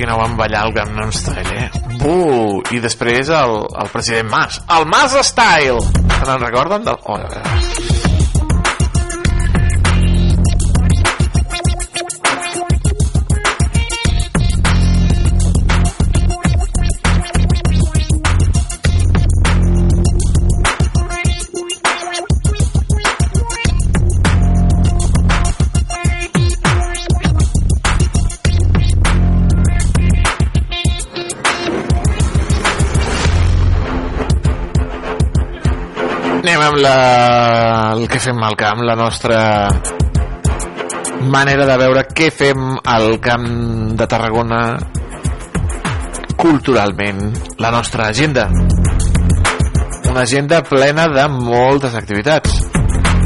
No 0.09 0.17
van 0.17 0.35
ballar 0.35 0.65
el 0.65 0.73
Gangnam 0.73 1.11
Style, 1.13 1.53
eh? 1.53 1.69
Buh! 2.01 2.63
I 2.73 2.81
després 2.81 3.29
el, 3.29 3.59
el 3.83 3.93
president 3.93 4.31
Mas. 4.33 4.57
El 4.77 4.89
Mas 4.89 5.13
Style! 5.29 5.79
Se 5.85 6.25
n'en 6.25 6.41
recorden? 6.41 6.83
Del... 6.89 6.97
Oh, 7.05 7.88
la... 36.81 37.93
el 37.95 38.07
que 38.09 38.19
fem 38.19 38.41
al 38.43 38.55
camp, 38.59 38.81
la 38.87 38.95
nostra 38.95 39.41
manera 41.29 41.65
de 41.67 41.77
veure 41.77 42.05
què 42.15 42.29
fem 42.31 42.77
al 42.79 43.19
camp 43.23 43.47
de 43.99 44.07
Tarragona 44.07 44.61
culturalment, 46.39 47.33
la 47.59 47.71
nostra 47.71 48.07
agenda. 48.07 48.47
Una 50.09 50.21
agenda 50.21 50.63
plena 50.63 51.07
de 51.11 51.27
moltes 51.27 51.95
activitats. 51.99 52.61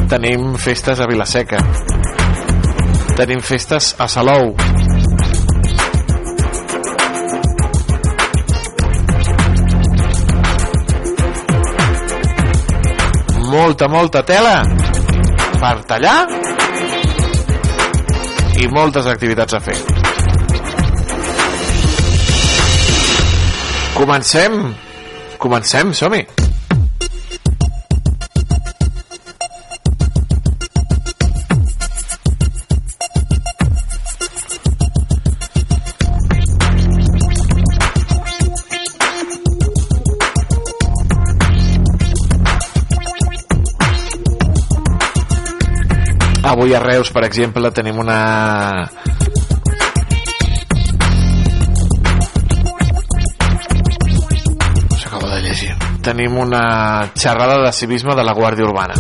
Tenim 0.10 0.56
festes 0.58 1.00
a 1.00 1.08
Vilaseca. 1.08 1.62
Tenim 3.16 3.46
festes 3.46 3.94
a 4.02 4.10
Salou. 4.10 4.56
Molta, 13.54 13.88
molta 13.88 14.24
tela 14.26 14.64
per 15.62 15.76
tallar 15.86 16.26
i 18.58 18.66
moltes 18.74 19.06
activitats 19.06 19.54
a 19.54 19.60
fer. 19.62 19.78
Comencem. 23.94 24.58
Comencem, 25.38 25.94
som-hi. 25.94 26.43
Avui 46.64 46.76
a 46.76 46.80
Reus, 46.80 47.10
per 47.12 47.26
exemple, 47.26 47.70
tenim 47.76 47.98
una... 48.00 48.86
S'acaba 54.96 55.28
de 55.34 55.42
llegir. 55.44 55.74
Tenim 56.08 56.38
una 56.40 57.12
xerrada 57.20 57.58
de 57.66 57.74
civisme 57.76 58.16
de 58.16 58.24
la 58.24 58.32
Guàrdia 58.32 58.64
Urbana. 58.64 58.96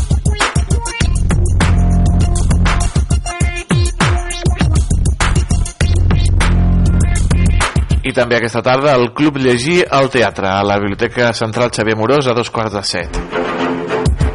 I 8.03 8.11
també 8.11 8.41
aquesta 8.41 8.59
tarda 8.59 8.97
el 8.99 9.14
Club 9.16 9.39
Llegir 9.39 9.86
al 9.88 10.11
Teatre, 10.11 10.51
a 10.51 10.68
la 10.68 10.76
Biblioteca 10.84 11.32
Central 11.32 11.72
Xavier 11.72 11.95
Morós, 11.95 12.28
a 12.28 12.36
dos 12.36 12.51
quarts 12.51 12.76
de 12.76 12.84
set 12.84 13.24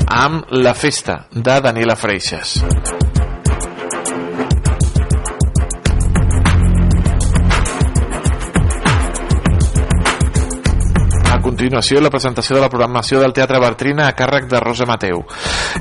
amb 0.09 0.49
La 0.51 0.73
Festa, 0.73 1.27
de 1.31 1.61
Daniela 1.61 1.95
Freixas. 1.95 2.57
Continuació, 11.59 11.99
la 11.99 12.11
presentació 12.15 12.55
de 12.55 12.61
la 12.63 12.69
programació 12.71 13.19
del 13.19 13.33
Teatre 13.35 13.59
Bartrina 13.59 14.07
a 14.07 14.15
càrrec 14.15 14.47
de 14.47 14.61
Rosa 14.63 14.87
Mateu. 14.87 15.25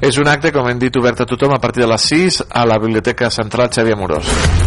És 0.02 0.18
un 0.18 0.26
acte, 0.32 0.50
com 0.56 0.66
hem 0.72 0.82
dit, 0.82 0.98
obert 0.98 1.22
a 1.22 1.30
tothom 1.30 1.54
a 1.54 1.62
partir 1.62 1.86
de 1.86 1.92
les 1.94 2.10
6 2.16 2.42
a 2.50 2.66
la 2.66 2.82
Biblioteca 2.82 3.30
Central 3.30 3.70
Xavier 3.70 4.00
Morós. 4.00 4.67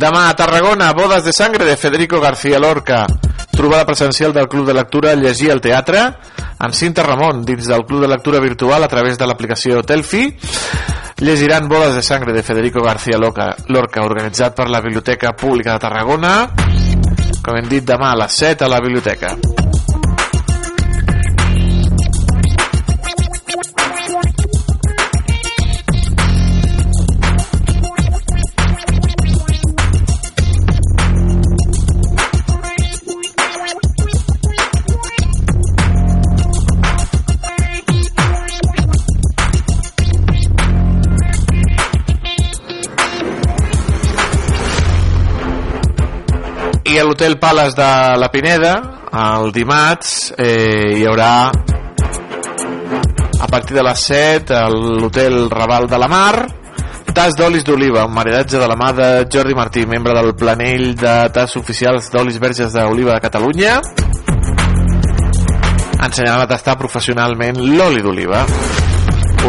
Demà 0.00 0.30
a 0.30 0.34
Tarragona, 0.34 0.94
Bodes 0.94 1.24
de 1.24 1.32
Sangre 1.32 1.66
de 1.66 1.76
Federico 1.76 2.18
García 2.20 2.58
Lorca. 2.58 3.04
Trobada 3.52 3.84
presencial 3.84 4.32
del 4.32 4.48
Club 4.48 4.66
de 4.66 4.72
Lectura 4.72 5.14
Llegir 5.14 5.50
al 5.52 5.60
Teatre 5.60 6.00
amb 6.56 6.72
Cinta 6.72 7.02
Ramon 7.04 7.44
dins 7.44 7.68
del 7.68 7.84
Club 7.84 8.00
de 8.00 8.08
Lectura 8.08 8.40
Virtual 8.40 8.82
a 8.82 8.88
través 8.88 9.18
de 9.18 9.28
l'aplicació 9.28 9.82
Telfi. 9.84 10.24
Llegiran 11.20 11.68
Bodes 11.68 11.94
de 11.94 12.02
Sangre 12.02 12.32
de 12.32 12.42
Federico 12.42 12.80
García 12.80 13.20
Lorca, 13.20 13.52
Lorca 13.68 14.00
organitzat 14.00 14.56
per 14.56 14.70
la 14.70 14.80
Biblioteca 14.80 15.36
Pública 15.36 15.76
de 15.76 15.84
Tarragona. 15.84 16.34
Com 17.44 17.60
hem 17.60 17.68
dit, 17.68 17.84
demà 17.84 18.14
a 18.14 18.22
les 18.24 18.40
7 18.40 18.64
a 18.64 18.72
la 18.72 18.80
biblioteca. 18.80 19.36
I 46.90 46.98
a 46.98 47.04
l'Hotel 47.04 47.38
Palace 47.38 47.76
de 47.76 48.18
la 48.18 48.28
Pineda 48.32 48.72
el 49.14 49.52
dimarts 49.54 50.32
eh, 50.36 50.96
hi 50.98 51.04
haurà 51.06 51.50
a 53.40 53.48
partir 53.50 53.76
de 53.76 53.84
les 53.86 54.06
7 54.10 54.56
a 54.58 54.64
l'Hotel 54.70 55.44
Raval 55.50 55.86
de 55.90 56.00
la 56.00 56.08
Mar 56.10 56.34
tas 57.14 57.34
d'olis 57.38 57.64
d'oliva, 57.66 58.04
un 58.06 58.14
maridatge 58.14 58.58
de 58.58 58.66
la 58.70 58.76
mà 58.78 58.92
de 58.94 59.08
Jordi 59.30 59.54
Martí, 59.54 59.82
membre 59.86 60.14
del 60.14 60.30
planell 60.38 60.94
de 60.94 61.14
tas 61.34 61.56
oficials 61.58 62.10
d'olis 62.10 62.38
verges 62.38 62.72
d'oliva 62.72 63.16
de 63.16 63.24
Catalunya. 63.26 63.80
Ensenyaran 65.98 66.46
a 66.46 66.48
tastar 66.54 66.78
professionalment 66.78 67.58
l'oli 67.74 68.02
d'oliva 68.02 68.46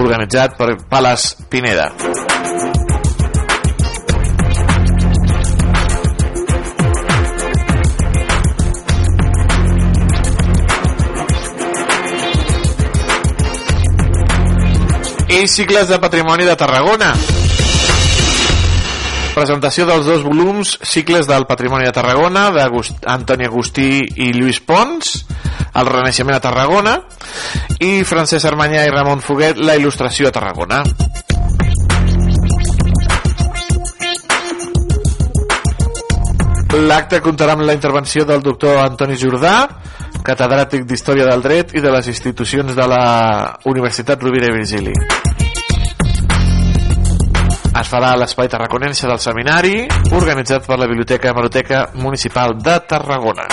organitzat 0.02 0.58
per 0.58 0.76
Palace 0.89 1.48
Pineda 1.50 2.31
cicles 15.47 15.88
de 15.88 15.97
patrimoni 15.97 16.46
de 16.46 16.55
Tarragona 16.55 17.13
presentació 19.32 19.88
dels 19.88 20.05
dos 20.05 20.22
volums 20.26 20.76
cicles 20.86 21.26
del 21.30 21.47
patrimoni 21.50 21.88
de 21.88 21.93
Tarragona 21.96 22.50
d'Antoni 22.51 23.47
Agustí 23.47 23.88
i 24.04 24.32
Lluís 24.36 24.59
Pons 24.62 25.13
el 25.80 25.88
Renaixement 25.88 26.36
a 26.36 26.43
Tarragona 26.43 26.97
i 27.80 28.04
Francesc 28.05 28.51
Armanyà 28.51 28.84
i 28.86 28.92
Ramon 28.93 29.24
Foguet 29.24 29.62
la 29.63 29.78
il·lustració 29.80 30.30
a 30.30 30.36
Tarragona 30.36 30.84
L'acte 36.72 37.20
comptarà 37.20 37.58
amb 37.58 37.66
la 37.68 37.74
intervenció 37.76 38.24
del 38.24 38.39
doctor 38.39 38.78
Antoni 38.80 39.18
Jordà, 39.20 39.68
catedràtic 40.24 40.86
d'Història 40.88 41.26
del 41.28 41.43
Dret 41.43 41.76
i 41.76 41.84
de 41.84 41.92
les 41.92 42.08
institucions 42.08 42.78
de 42.78 42.88
la 42.88 43.04
Universitat 43.68 44.24
Rovira 44.24 44.47
i 44.47 44.55
Virgili. 44.55 44.96
Es 47.82 47.89
farà 47.89 48.12
l'Espai 48.13 48.45
Tarraconense 48.45 49.08
del 49.09 49.17
Seminari, 49.17 49.87
organitzat 50.13 50.67
per 50.70 50.78
la 50.78 50.86
Biblioteca 50.86 51.32
Hemeroteca 51.32 51.79
Municipal 51.97 52.53
de 52.62 52.75
Tarragona. 52.86 53.47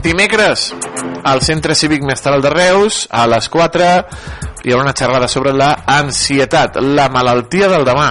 Dimecres, 0.00 0.72
al 1.22 1.42
Centre 1.42 1.74
Cívic 1.74 2.02
Mestral 2.02 2.40
de 2.40 2.48
Reus, 2.48 3.06
a 3.10 3.26
les 3.28 3.48
4, 3.52 3.88
hi 4.64 4.72
haurà 4.72 4.88
una 4.88 4.94
xerrada 4.96 5.28
sobre 5.28 5.52
la 5.54 5.70
ansietat, 5.86 6.80
la 6.82 7.08
malaltia 7.12 7.68
del 7.70 7.86
demà. 7.86 8.08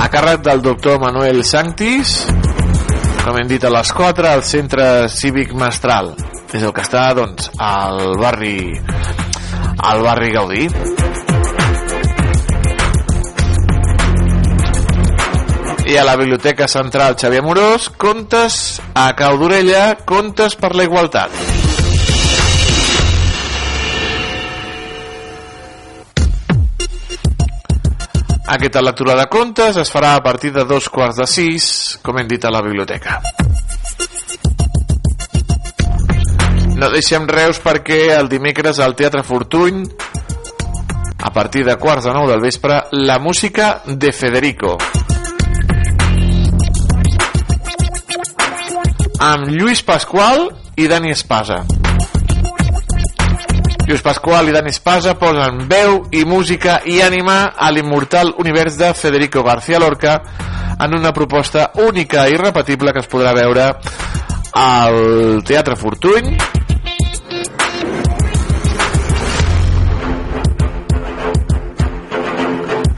A 0.00 0.08
càrrec 0.08 0.42
del 0.46 0.62
doctor 0.64 1.00
Manuel 1.02 1.44
Sanctis, 1.44 2.16
com 3.24 3.36
hem 3.36 3.50
dit 3.50 3.64
a 3.64 3.72
les 3.74 3.92
4, 3.92 4.30
al 4.32 4.44
Centre 4.48 5.08
Cívic 5.12 5.52
Mestral. 5.52 6.14
És 6.50 6.64
el 6.64 6.72
que 6.74 6.82
està, 6.82 7.10
doncs, 7.14 7.52
al 7.60 8.16
barri 8.18 8.80
al 9.82 10.02
barri 10.02 10.32
Gaudí. 10.32 10.68
I 15.90 15.96
a 15.98 16.04
la 16.04 16.14
Biblioteca 16.14 16.68
Central 16.68 17.16
Xavier 17.18 17.42
Morós 17.42 17.88
contes 17.98 18.78
a 18.94 19.08
Cau 19.18 19.34
d'Orella 19.40 19.96
contes 20.06 20.54
per 20.54 20.70
la 20.78 20.84
igualtat 20.86 21.34
Aquesta 28.54 28.82
lectura 28.82 29.16
de 29.18 29.26
contes 29.30 29.80
es 29.82 29.90
farà 29.90 30.14
a 30.14 30.22
partir 30.22 30.52
de 30.54 30.64
dos 30.66 30.88
quarts 30.90 31.18
de 31.22 31.26
sis, 31.26 31.66
com 32.02 32.18
hem 32.18 32.30
dit 32.30 32.44
a 32.44 32.50
la 32.50 32.62
biblioteca. 32.66 33.20
No 36.78 36.90
deixem 36.90 37.28
Reus 37.30 37.62
perquè 37.62 38.00
el 38.14 38.30
dimecres 38.30 38.78
al 38.78 38.94
Teatre 38.98 39.22
Fortuny 39.26 39.84
a 41.18 41.34
partir 41.34 41.66
de 41.66 41.78
quarts 41.78 42.06
de 42.06 42.14
nou 42.14 42.30
del 42.30 42.42
vespre 42.42 42.82
la 42.94 43.20
música 43.22 43.80
de 43.86 44.10
Federico 44.10 44.78
amb 49.20 49.50
Lluís 49.52 49.82
Pasqual 49.84 50.46
i 50.80 50.86
Dani 50.88 51.10
Espasa. 51.12 51.60
Lluís 53.84 54.00
Pasqual 54.00 54.48
i 54.48 54.54
Dani 54.54 54.72
Espasa 54.72 55.12
posen 55.20 55.66
veu 55.68 56.06
i 56.16 56.24
música 56.24 56.78
i 56.88 57.02
ànima 57.04 57.52
a 57.52 57.68
l'immortal 57.70 58.32
univers 58.40 58.78
de 58.80 58.94
Federico 58.94 59.42
García 59.44 59.78
Lorca 59.78 60.22
en 60.80 60.96
una 60.96 61.12
proposta 61.12 61.70
única 61.84 62.24
i 62.28 62.34
irrepetible 62.38 62.94
que 62.96 63.02
es 63.04 63.10
podrà 63.12 63.34
veure 63.36 63.66
al 64.56 65.44
Teatre 65.44 65.76
Fortuny. 65.76 66.32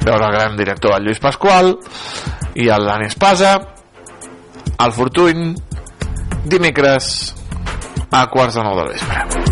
Veure 0.07 0.25
el 0.27 0.33
gran 0.39 0.57
director 0.57 0.95
el 0.95 1.11
Lluís 1.11 1.19
Pasqual 1.19 1.75
i 2.55 2.71
el 2.71 2.87
Dani 2.87 3.11
Espasa 3.11 3.57
al 4.79 4.93
Fortuny 4.95 5.72
dimecres 6.45 7.35
a 8.11 8.27
quarts 8.29 8.59
de 8.59 8.67
nou 8.67 8.77
del 8.81 8.95
vespre 8.95 9.52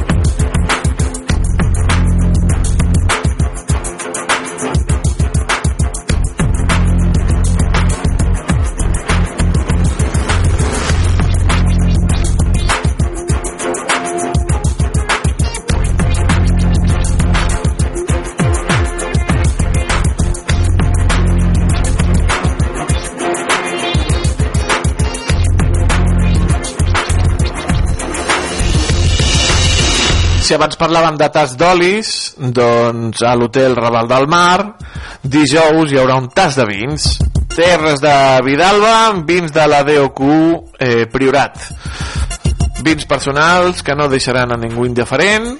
si 30.50 30.56
abans 30.56 30.74
parlàvem 30.74 31.14
de 31.14 31.28
tas 31.30 31.52
d'olis, 31.54 32.08
doncs 32.58 33.20
a 33.22 33.36
l'hotel 33.38 33.76
Raval 33.78 34.08
del 34.10 34.24
Mar, 34.26 34.72
dijous 35.22 35.92
hi 35.92 36.00
haurà 36.00 36.16
un 36.18 36.26
tas 36.34 36.58
de 36.58 36.66
vins. 36.66 37.04
Terres 37.54 38.02
de 38.02 38.14
Vidalba, 38.42 39.12
vins 39.28 39.54
de 39.54 39.68
la 39.70 39.84
DOQ 39.86 40.24
eh, 40.26 41.06
Priorat. 41.12 41.54
Vins 42.82 43.06
personals 43.06 43.84
que 43.86 43.94
no 43.94 44.10
deixaran 44.10 44.50
a 44.50 44.58
ningú 44.58 44.88
indiferent. 44.90 45.52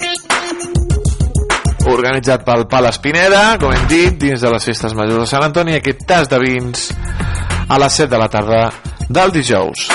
Organitzat 1.86 2.42
pel 2.42 2.66
Pal 2.66 2.90
Espineda, 2.90 3.44
com 3.62 3.70
hem 3.70 3.86
dit, 3.86 4.18
dins 4.26 4.42
de 4.42 4.50
les 4.50 4.70
festes 4.72 4.98
majors 4.98 5.22
de 5.22 5.30
Sant 5.36 5.46
Antoni, 5.52 5.78
aquest 5.78 6.02
tas 6.02 6.26
de 6.26 6.42
vins 6.42 6.88
a 7.70 7.78
les 7.78 8.02
7 8.02 8.10
de 8.10 8.24
la 8.26 8.32
tarda 8.32 8.64
del 9.06 9.38
dijous. 9.38 9.86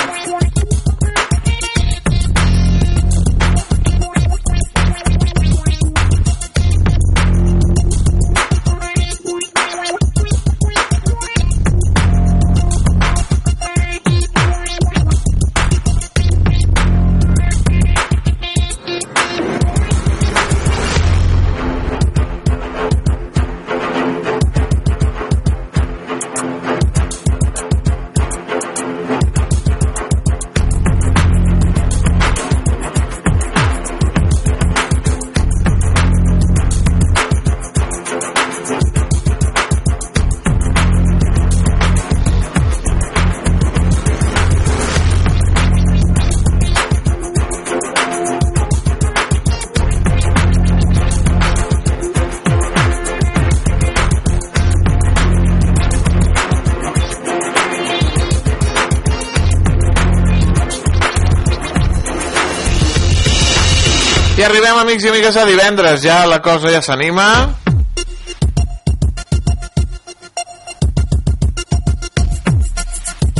Arribem, 64.46 64.78
amics 64.78 65.04
i 65.04 65.08
amigues, 65.10 65.36
a 65.36 65.44
divendres. 65.46 66.02
Ja 66.04 66.24
la 66.26 66.38
cosa 66.42 66.70
ja 66.70 66.80
s'anima. 66.82 67.26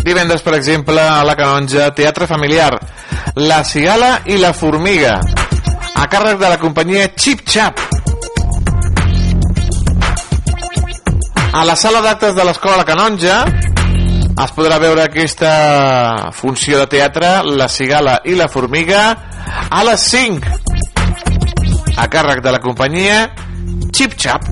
Divendres, 0.06 0.42
per 0.42 0.54
exemple, 0.54 1.00
a 1.00 1.22
la 1.26 1.34
Canonja, 1.38 1.90
Teatre 1.94 2.26
Familiar, 2.26 2.78
La 3.36 3.62
Cigala 3.64 4.20
i 4.26 4.38
la 4.38 4.52
Formiga, 4.54 5.16
a 5.94 6.06
càrrec 6.10 6.38
de 6.42 6.50
la 6.50 6.58
companyia 6.62 7.08
Chip 7.14 7.42
Chap. 7.46 7.82
A 11.52 11.64
la 11.64 11.74
sala 11.74 12.02
d'actes 12.04 12.34
de 12.36 12.44
l'Escola 12.46 12.82
La 12.82 12.86
Canonja 12.86 13.40
es 13.46 14.52
podrà 14.52 14.78
veure 14.78 15.06
aquesta 15.06 16.30
funció 16.36 16.82
de 16.82 16.90
teatre, 16.98 17.40
La 17.46 17.70
Cigala 17.72 18.20
i 18.24 18.36
la 18.38 18.50
Formiga, 18.52 19.08
a 19.70 19.84
les 19.86 20.10
5 20.12 20.65
a 21.96 22.08
càrrec 22.08 22.42
de 22.44 22.52
la 22.52 22.60
companyia 22.60 23.32
Chip 23.90 24.16
Chap. 24.16 24.44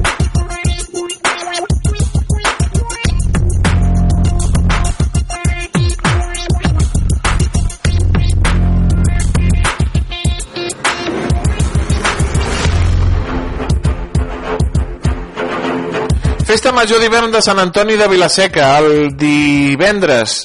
Festa 16.45 16.73
Major 16.73 17.01
d'hivern 17.01 17.33
de 17.33 17.41
Sant 17.43 17.59
Antoni 17.59 17.97
de 17.97 18.07
Vilaseca, 18.09 18.79
el 18.79 19.17
divendres 19.19 20.45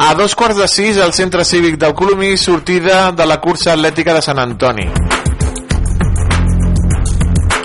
a 0.00 0.14
dos 0.14 0.34
quarts 0.34 0.56
de 0.56 0.66
sis 0.66 0.98
al 0.98 1.12
Centre 1.12 1.44
Cívic 1.44 1.76
del 1.76 1.94
Colomí, 1.94 2.36
sortida 2.36 3.12
de 3.12 3.26
la 3.26 3.40
cursa 3.40 3.74
atlètica 3.74 4.14
de 4.16 4.22
Sant 4.24 4.38
Antoni 4.40 4.88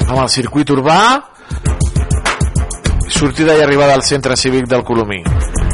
amb 0.07 0.19
el 0.21 0.29
circuit 0.29 0.69
urbà 0.69 0.99
sortida 3.15 3.55
i 3.55 3.61
arribada 3.63 3.93
al 3.93 4.03
centre 4.03 4.35
cívic 4.35 4.67
del 4.67 4.83
Colomí. 4.83 5.21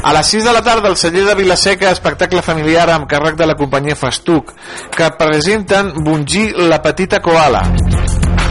A 0.02 0.12
les 0.12 0.26
6 0.34 0.44
de 0.44 0.52
la 0.52 0.62
tarda 0.62 0.88
el 0.88 0.96
celler 0.96 1.24
de 1.26 1.34
Vilaseca 1.34 1.90
espectacle 1.90 2.42
familiar 2.42 2.88
amb 2.90 3.08
càrrec 3.10 3.36
de 3.38 3.46
la 3.46 3.56
companyia 3.58 3.96
Festuc 3.98 4.52
que 4.96 5.10
presenten 5.18 5.92
Bungí 6.04 6.50
la 6.56 6.80
petita 6.82 7.20
koala. 7.22 7.62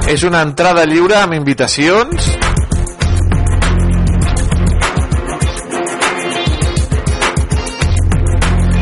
És 0.07 0.23
una 0.23 0.41
entrada 0.41 0.85
lliure 0.85 1.17
amb 1.19 1.35
invitacions. 1.35 2.31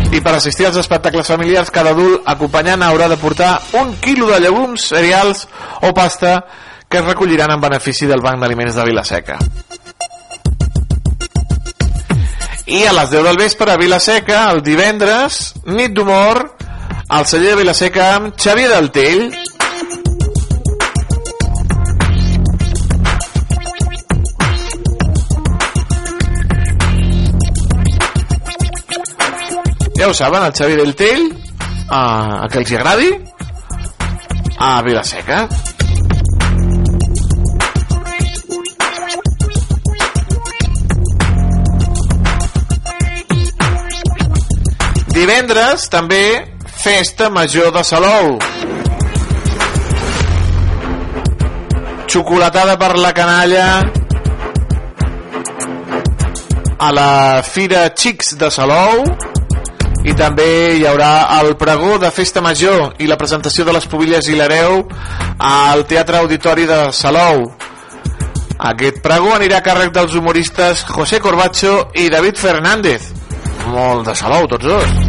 I 0.10 0.22
per 0.26 0.34
assistir 0.34 0.66
als 0.66 0.80
espectacles 0.82 1.28
familiars 1.30 1.70
cada 1.74 1.94
adult 1.94 2.26
acompanyant 2.26 2.82
haurà 2.86 3.10
de 3.10 3.18
portar 3.18 3.60
un 3.82 3.94
quilo 4.02 4.30
de 4.32 4.40
llegums, 4.42 4.90
cereals 4.90 5.46
o 5.86 5.94
pasta 5.94 6.40
que 6.90 6.98
es 6.98 7.06
recolliran 7.06 7.52
en 7.52 7.62
benefici 7.62 8.08
del 8.08 8.22
Banc 8.22 8.42
d'Aliments 8.42 8.74
de 8.76 8.84
Vilaseca. 8.84 9.38
I 12.66 12.84
a 12.86 12.94
les 12.94 13.12
10 13.12 13.24
del 13.26 13.38
vespre 13.38 13.72
a 13.72 13.78
Vilaseca, 13.78 14.50
el 14.50 14.64
divendres, 14.66 15.54
nit 15.70 15.94
d'humor, 15.94 16.42
al 17.10 17.26
celler 17.30 17.54
de 17.54 17.62
Vilaseca 17.62 18.16
amb 18.16 18.34
Xavier 18.38 18.70
del 18.74 18.92
Tell. 18.92 19.30
Ja 30.00 30.08
ho 30.08 30.14
saben, 30.14 30.44
el 30.44 30.54
Xavier 30.54 30.78
del 30.82 30.96
Tell, 30.96 31.26
a, 31.90 32.46
a 32.46 32.46
que 32.50 32.64
els 32.64 32.72
hi 32.72 32.78
agradi, 32.82 33.12
a 34.58 34.78
Vilaseca. 34.82 35.44
Divendres, 45.20 45.90
també, 45.92 46.48
Festa 46.80 47.28
Major 47.30 47.74
de 47.76 47.82
Salou. 47.84 48.38
Xocolatada 52.08 52.78
per 52.80 52.94
la 52.96 53.12
canalla 53.12 53.66
a 56.80 56.94
la 56.96 57.10
Fira 57.44 57.84
Xics 57.92 58.32
de 58.40 58.48
Salou 58.48 59.04
i 60.08 60.16
també 60.16 60.48
hi 60.78 60.88
haurà 60.88 61.12
el 61.42 61.52
pregó 61.60 61.98
de 62.00 62.14
Festa 62.16 62.40
Major 62.40 62.96
i 63.04 63.12
la 63.12 63.20
presentació 63.20 63.68
de 63.68 63.76
les 63.76 63.92
Pubilles 63.92 64.32
i 64.32 64.40
l'Hereu 64.40 64.86
al 65.52 65.84
Teatre 65.92 66.24
Auditori 66.24 66.64
de 66.70 66.80
Salou. 66.96 67.50
Aquest 68.72 69.04
pregó 69.04 69.36
anirà 69.36 69.60
a 69.60 69.68
càrrec 69.68 69.92
dels 70.00 70.16
humoristes 70.16 70.88
José 70.88 71.20
Corbacho 71.20 71.90
i 72.00 72.08
David 72.08 72.40
Fernández. 72.40 73.12
Molt 73.70 74.08
de 74.08 74.16
Salou, 74.16 74.48
tots 74.48 74.66
dos. 74.66 75.09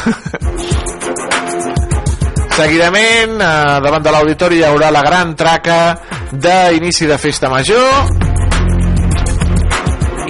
Seguidament, 2.60 3.40
eh, 3.40 3.80
davant 3.84 4.04
de 4.04 4.10
l'auditori 4.12 4.56
hi 4.60 4.66
haurà 4.68 4.90
la 4.92 5.02
gran 5.04 5.34
traca 5.36 5.80
d'inici 6.30 7.06
de 7.08 7.18
Festa 7.18 7.48
Major 7.52 7.88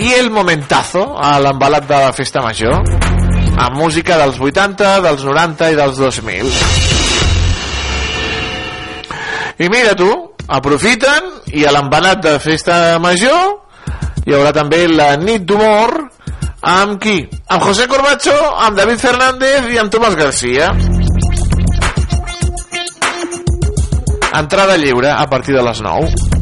i 0.00 0.12
el 0.16 0.30
momentazo 0.32 1.02
a 1.18 1.38
l'embalat 1.42 1.84
de 1.88 1.98
la 2.06 2.12
Festa 2.16 2.40
Major 2.44 2.80
amb 3.60 3.76
música 3.76 4.16
dels 4.20 4.38
80, 4.40 5.00
dels 5.04 5.24
90 5.26 5.72
i 5.72 5.76
dels 5.76 5.98
2000. 6.00 6.52
I 9.60 9.68
mira 9.68 9.92
tu, 9.98 10.08
aprofiten 10.48 11.28
i 11.52 11.66
a 11.66 11.74
l'embalat 11.74 12.22
de 12.24 12.38
Festa 12.40 12.98
Major 13.02 13.58
hi 14.24 14.36
haurà 14.36 14.54
també 14.56 14.86
la 14.88 15.12
nit 15.20 15.44
d'humor 15.48 15.96
amb 16.62 17.00
qui? 17.02 17.28
Amb 17.48 17.62
José 17.64 17.86
Corbacho, 17.88 18.34
amb 18.66 18.76
David 18.76 19.00
Fernández 19.00 19.70
i 19.72 19.78
amb 19.80 19.92
Tomàs 19.92 20.16
Garcia. 20.18 20.72
Entrada 24.40 24.76
lliure 24.78 25.10
a 25.10 25.26
partir 25.28 25.56
de 25.56 25.62
les 25.66 25.80
9. 25.82 26.39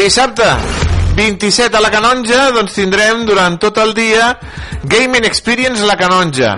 Dissabte 0.00 0.46
27 1.14 1.76
a 1.76 1.80
la 1.84 1.90
Canonja 1.92 2.46
doncs 2.54 2.72
tindrem 2.72 3.26
durant 3.28 3.58
tot 3.60 3.76
el 3.82 3.90
dia 3.92 4.30
Gaming 4.88 5.26
Experience 5.28 5.84
la 5.84 5.96
Canonja. 6.00 6.54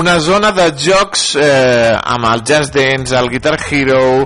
Una 0.00 0.14
zona 0.24 0.54
de 0.56 0.70
jocs 0.72 1.26
eh, 1.36 1.92
amb 1.92 2.24
el 2.30 2.40
Just 2.48 2.72
Dance, 2.72 3.12
el 3.12 3.28
Guitar 3.28 3.58
Hero 3.60 4.24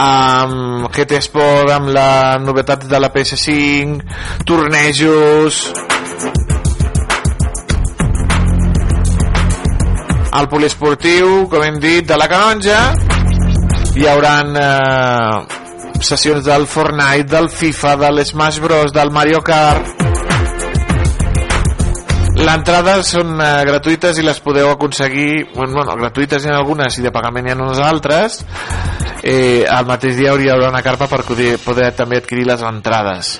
amb 0.00 0.88
GT 0.96 1.20
Sport 1.28 1.74
amb 1.76 1.92
la 1.92 2.38
novetat 2.40 2.88
de 2.88 3.02
la 3.04 3.12
PS5 3.12 4.48
tornejos. 4.48 5.60
Al 10.40 10.48
poliesportiu 10.48 11.44
com 11.52 11.68
hem 11.68 11.76
dit 11.84 12.08
de 12.08 12.16
la 12.16 12.32
Canonja. 12.32 12.82
Hi 13.92 14.08
hauran 14.08 14.56
eh, 14.56 15.66
sessions 16.00 16.44
del 16.44 16.66
Fortnite, 16.66 17.28
del 17.30 17.50
FIFA, 17.50 17.96
de 17.96 18.12
l'Smash 18.12 18.60
Bros, 18.60 18.92
del 18.94 19.10
Mario 19.10 19.42
Kart 19.42 20.08
L'entrada 22.38 23.00
són 23.02 23.32
eh, 23.42 23.46
gratuïtes 23.66 24.20
i 24.20 24.22
les 24.22 24.38
podeu 24.38 24.68
aconseguir, 24.70 25.48
bueno, 25.56 25.72
bueno, 25.74 25.96
gratuïtes 25.98 26.44
hi 26.44 26.52
ha 26.52 26.58
algunes 26.60 26.94
i 27.00 27.02
de 27.02 27.10
pagament 27.10 27.48
hi 27.48 27.50
ha 27.50 27.56
unes 27.58 27.80
altres. 27.82 28.38
Eh, 29.26 29.64
el 29.66 29.88
mateix 29.88 30.14
dia 30.20 30.30
hauria 30.30 30.54
d'haver 30.54 30.68
una 30.70 30.84
carpa 30.86 31.08
per 31.10 31.24
poder, 31.26 31.56
poder 31.64 31.90
també 31.98 32.20
adquirir 32.22 32.46
les 32.46 32.62
entrades. 32.62 33.32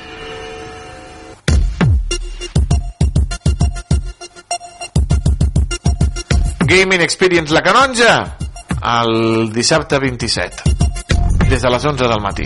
Gaming 6.68 7.06
Experience 7.06 7.54
La 7.54 7.62
Canonja 7.62 8.18
el 8.98 9.48
dissabte 9.54 10.02
27 10.02 10.77
des 11.48 11.62
de 11.62 11.70
les 11.70 11.84
11 11.84 12.08
del 12.08 12.20
matí. 12.20 12.44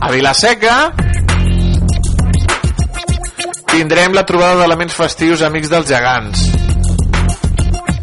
A 0.00 0.10
Vilaseca 0.10 0.76
tindrem 3.70 4.14
la 4.14 4.24
trobada 4.26 4.60
d'elements 4.62 4.94
festius 4.94 5.42
amics 5.46 5.70
dels 5.70 5.88
gegants. 5.90 6.44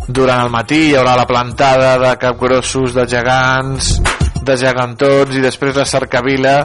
Durant 0.07 0.43
el 0.43 0.51
matí 0.53 0.81
hi 0.89 0.95
haurà 0.99 1.15
la 1.17 1.27
plantada 1.27 1.95
de 2.01 2.11
capgrossos 2.21 2.95
de 2.95 3.07
gegants, 3.09 3.95
de 4.43 4.57
gegantons 4.59 5.35
i 5.35 5.43
després 5.43 5.79
la 5.79 5.87
cercavila 5.87 6.57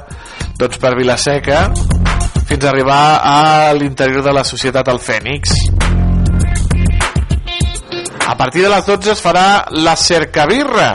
doncs 0.58 0.82
per 0.82 0.96
Vilaseca 0.98 1.68
fins 2.48 2.64
a 2.64 2.70
arribar 2.72 3.02
a 3.22 3.74
l'interior 3.78 4.26
de 4.26 4.34
la 4.34 4.44
societat 4.44 4.90
El 4.90 4.98
Fènix. 4.98 5.77
A 8.28 8.36
partir 8.36 8.62
de 8.62 8.68
les 8.68 8.84
12 8.84 9.12
es 9.14 9.20
farà 9.24 9.64
la 9.72 9.94
cercabirra 9.96 10.88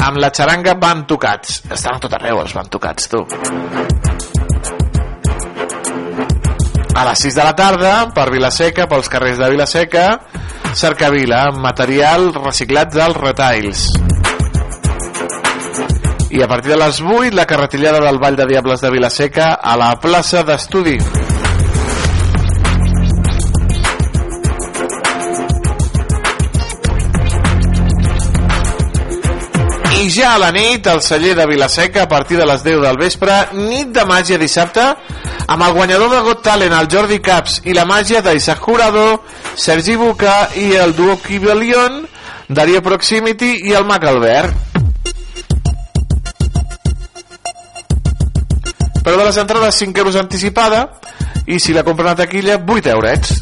amb 0.00 0.16
la 0.16 0.30
xaranga 0.32 0.72
Van 0.80 1.02
Tocats. 1.04 1.58
Estan 1.68 1.98
a 1.98 2.00
tot 2.00 2.14
arreu 2.16 2.40
els 2.40 2.54
Van 2.56 2.70
Tocats, 2.72 3.10
tu. 3.12 3.20
A 6.96 7.04
les 7.04 7.24
6 7.26 7.36
de 7.36 7.44
la 7.44 7.52
tarda, 7.58 7.92
per 8.16 8.30
Vilaseca, 8.32 8.86
pels 8.88 9.12
carrers 9.12 9.42
de 9.42 9.50
Vilaseca, 9.52 10.06
cercavila 10.72 11.42
amb 11.50 11.60
material 11.66 12.30
reciclat 12.38 12.96
dels 12.96 13.20
retalls. 13.20 13.84
I 16.32 16.40
a 16.40 16.48
partir 16.48 16.72
de 16.72 16.80
les 16.80 17.02
8, 17.04 17.36
la 17.36 17.44
carretillada 17.44 18.00
del 18.00 18.22
Vall 18.24 18.40
de 18.40 18.48
Diables 18.54 18.80
de 18.80 18.94
Vilaseca 18.96 19.52
a 19.60 19.76
la 19.76 19.92
plaça 20.00 20.40
d'Estudi. 20.48 20.96
I 30.02 30.08
ja 30.10 30.32
a 30.34 30.38
la 30.38 30.48
nit, 30.50 30.86
al 30.90 30.98
celler 30.98 31.36
de 31.38 31.44
Vilaseca, 31.46 32.02
a 32.02 32.08
partir 32.08 32.36
de 32.36 32.44
les 32.44 32.64
10 32.64 32.80
del 32.82 32.96
vespre, 32.98 33.36
nit 33.54 33.92
de 33.94 34.02
màgia 34.02 34.34
dissabte, 34.34 34.82
amb 35.46 35.62
el 35.62 35.74
guanyador 35.76 36.10
de 36.10 36.22
Got 36.26 36.40
Talent, 36.42 36.74
el 36.74 36.88
Jordi 36.90 37.20
Caps, 37.22 37.60
i 37.70 37.74
la 37.76 37.84
màgia 37.86 38.18
d'Isaac 38.24 38.58
Jurado, 38.58 39.22
Sergi 39.54 39.94
Buca 39.94 40.48
i 40.58 40.72
el 40.74 40.96
duo 40.98 41.14
Kibelion, 41.22 42.00
Darío 42.48 42.82
Proximity 42.82 43.52
i 43.68 43.76
el 43.78 43.86
Mac 43.86 44.02
Albert. 44.10 44.56
Però 49.04 49.14
de 49.20 49.24
les 49.28 49.38
entrades 49.38 49.78
5 49.84 50.02
euros 50.02 50.18
anticipada 50.18 50.88
i 51.46 51.60
si 51.62 51.76
la 51.76 51.86
compren 51.86 52.10
a 52.10 52.16
taquilla 52.24 52.58
8 52.58 52.90
eurets. 52.96 53.36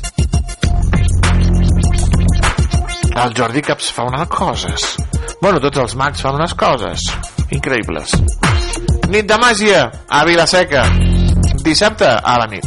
El 3.16 3.32
Jordi 3.32 3.64
Caps 3.64 3.94
fa 3.96 4.10
unes 4.12 4.28
coses. 4.28 5.09
Bueno, 5.40 5.56
tots 5.56 5.80
els 5.80 5.94
mags 5.96 6.20
fan 6.20 6.36
unes 6.36 6.52
coses 6.52 7.06
increïbles. 7.56 8.12
Nit 9.08 9.26
de 9.26 9.38
màgia 9.40 9.86
a 10.06 10.20
Vilaseca. 10.28 10.84
Dissabte 11.64 12.08
a 12.08 12.34
la 12.42 12.46
nit. 12.50 12.66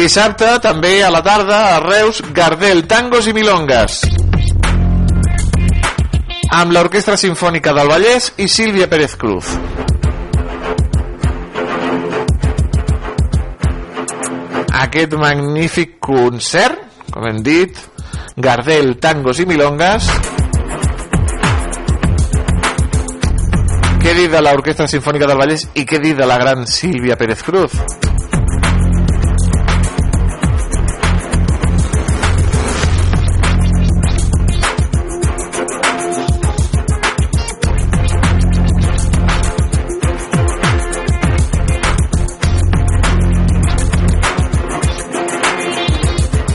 Dissabte, 0.00 0.48
també 0.64 1.02
a 1.04 1.10
la 1.12 1.20
tarda, 1.20 1.58
a 1.74 1.80
Reus, 1.84 2.22
Gardel, 2.32 2.86
tangos 2.88 3.28
i 3.28 3.36
milongas. 3.36 4.00
Amb 6.50 6.72
l'Orquestra 6.72 7.18
Sinfònica 7.20 7.76
del 7.76 7.92
Vallès 7.92 8.32
i 8.40 8.48
Sílvia 8.48 8.88
Pérez 8.88 9.18
Cruz. 9.20 9.52
Aquest 14.80 15.12
magnífic 15.20 15.98
concert, 16.00 16.78
com 17.12 17.26
hem 17.28 17.42
dit, 17.44 17.76
Gardel, 18.40 18.94
tangos 19.02 19.42
i 19.42 19.46
milongas, 19.48 20.08
què 24.00 24.14
dir 24.16 24.30
de 24.32 24.40
l'Orquestra 24.40 24.88
Sinfònica 24.88 25.28
del 25.28 25.40
Vallès 25.42 25.66
i 25.76 25.84
què 25.84 26.00
dir 26.00 26.14
de 26.16 26.28
la 26.28 26.38
gran 26.40 26.64
Sílvia 26.64 27.18
Pérez 27.20 27.44
Cruz? 27.44 27.76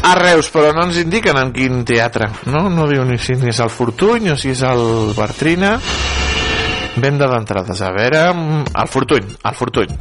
A 0.06 0.14
Reus, 0.14 0.52
però 0.53 0.69
no 0.69 0.84
ens 0.86 0.99
indiquen 1.02 1.38
en 1.41 1.52
quin 1.56 1.82
teatre. 1.88 2.27
No, 2.53 2.68
no 2.69 2.86
diu 2.86 3.02
ni 3.07 3.18
si 3.18 3.34
és 3.34 3.60
el 3.64 3.72
Fortuny 3.73 4.30
o 4.30 4.38
si 4.38 4.52
és 4.53 4.61
el 4.61 5.14
Bartrina. 5.18 5.80
Venda 7.02 7.27
d'entrades. 7.32 7.82
A 7.82 7.90
veure... 7.95 8.22
mm, 8.34 8.76
El 8.84 8.88
Fortuny, 8.88 9.34
el 9.49 9.57
Fortuny. 9.57 9.98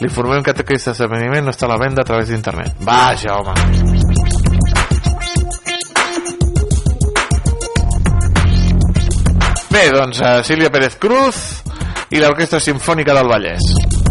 Li 0.00 0.08
informem 0.08 0.42
que 0.42 0.56
aquest 0.56 0.88
esdeveniment 0.94 1.44
no 1.46 1.52
està 1.52 1.68
a 1.68 1.74
la 1.74 1.78
venda 1.78 2.02
a 2.02 2.08
través 2.08 2.32
d'internet. 2.32 2.80
Vaja, 2.80 3.36
home. 3.36 3.54
Bé, 9.72 9.84
doncs 9.92 10.18
uh, 10.20 10.40
Sílvia 10.44 10.72
Pérez 10.72 10.96
Cruz 11.00 11.62
i 12.12 12.20
l'Orquestra 12.20 12.60
Simfònica 12.60 13.14
del 13.16 13.30
Vallès. 13.30 14.01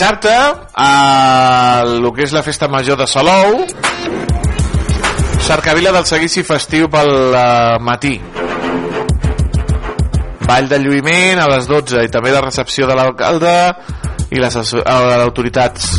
Dissabte, 0.00 0.32
a 0.32 1.82
el 1.84 2.06
que 2.16 2.22
és 2.24 2.32
la 2.32 2.40
festa 2.40 2.64
major 2.72 2.96
de 2.96 3.04
Salou, 3.04 3.66
cercavila 5.44 5.92
del 5.92 6.06
seguici 6.08 6.40
festiu 6.40 6.88
pel 6.88 7.12
eh, 7.36 7.74
matí. 7.84 8.14
Ball 10.46 10.70
de 10.72 10.78
lluïment 10.80 11.42
a 11.44 11.50
les 11.52 11.68
12 11.68 12.06
i 12.06 12.08
també 12.08 12.32
de 12.32 12.40
recepció 12.40 12.88
de 12.88 12.96
l'alcalde 12.96 13.52
i 14.32 14.40
les 14.40 14.56
autoritats. 14.56 15.92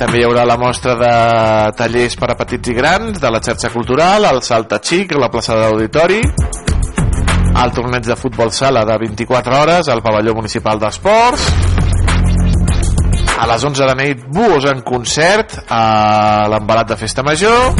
També 0.00 0.22
hi 0.22 0.24
haurà 0.24 0.48
la 0.48 0.56
mostra 0.56 0.96
de 1.04 1.14
tallers 1.76 2.16
per 2.16 2.32
a 2.32 2.40
petits 2.40 2.72
i 2.72 2.80
grans 2.80 3.20
de 3.20 3.28
la 3.28 3.44
xarxa 3.44 3.68
cultural, 3.76 4.24
el 4.32 4.40
Salta 4.40 4.80
Xic, 4.80 5.12
a 5.12 5.26
la 5.26 5.28
plaça 5.28 5.52
de 5.52 5.68
l'Auditori, 5.68 6.22
el 7.54 7.70
torneig 7.76 8.08
de 8.08 8.16
futbol 8.18 8.50
sala 8.52 8.88
de 8.88 8.98
24 9.04 9.60
hores 9.60 9.88
al 9.92 10.02
pavelló 10.02 10.34
municipal 10.34 10.80
d'esports, 10.80 11.73
a 13.38 13.46
les 13.50 13.64
11 13.64 13.86
de 13.88 13.94
nit 13.98 14.24
Buos 14.30 14.64
en 14.70 14.82
concert 14.86 15.56
a 15.68 16.46
l'embalat 16.50 16.92
de 16.92 16.96
Festa 17.00 17.24
Major. 17.26 17.74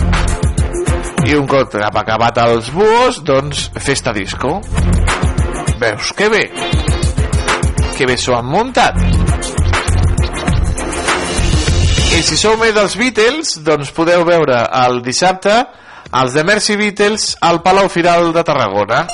I 1.25 1.37
un 1.39 1.47
cop 1.49 1.77
acabat 1.81 2.41
els 2.45 2.71
Buos 2.75 3.21
doncs 3.25 3.69
Festa 3.81 4.13
Disco. 4.13 4.59
Veus 5.81 6.13
que 6.17 6.29
bé? 6.29 6.43
Que 7.97 8.07
bé 8.07 8.17
s'ho 8.19 8.37
han 8.37 8.51
muntat. 8.51 8.99
I 12.15 12.23
si 12.23 12.37
sou 12.39 12.59
més 12.61 12.75
dels 12.77 12.95
Beatles 12.99 13.57
doncs 13.67 13.91
podeu 13.95 14.27
veure 14.27 14.61
el 14.85 15.01
dissabte 15.07 15.63
els 16.15 16.35
de 16.37 16.45
Mercy 16.47 16.77
Beatles 16.79 17.33
al 17.43 17.63
Palau 17.63 17.89
Firal 17.91 18.31
de 18.35 18.45
Tarragona 18.47 19.05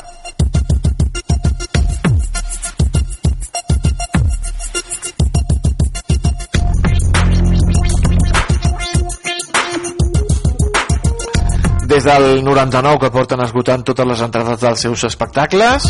des 12.01 12.18
del 12.18 12.44
99 12.44 12.98
que 12.98 13.10
porten 13.12 13.43
esgotant 13.44 13.82
totes 13.85 14.06
les 14.09 14.20
entrades 14.24 14.60
dels 14.62 14.82
seus 14.86 15.02
espectacles. 15.05 15.85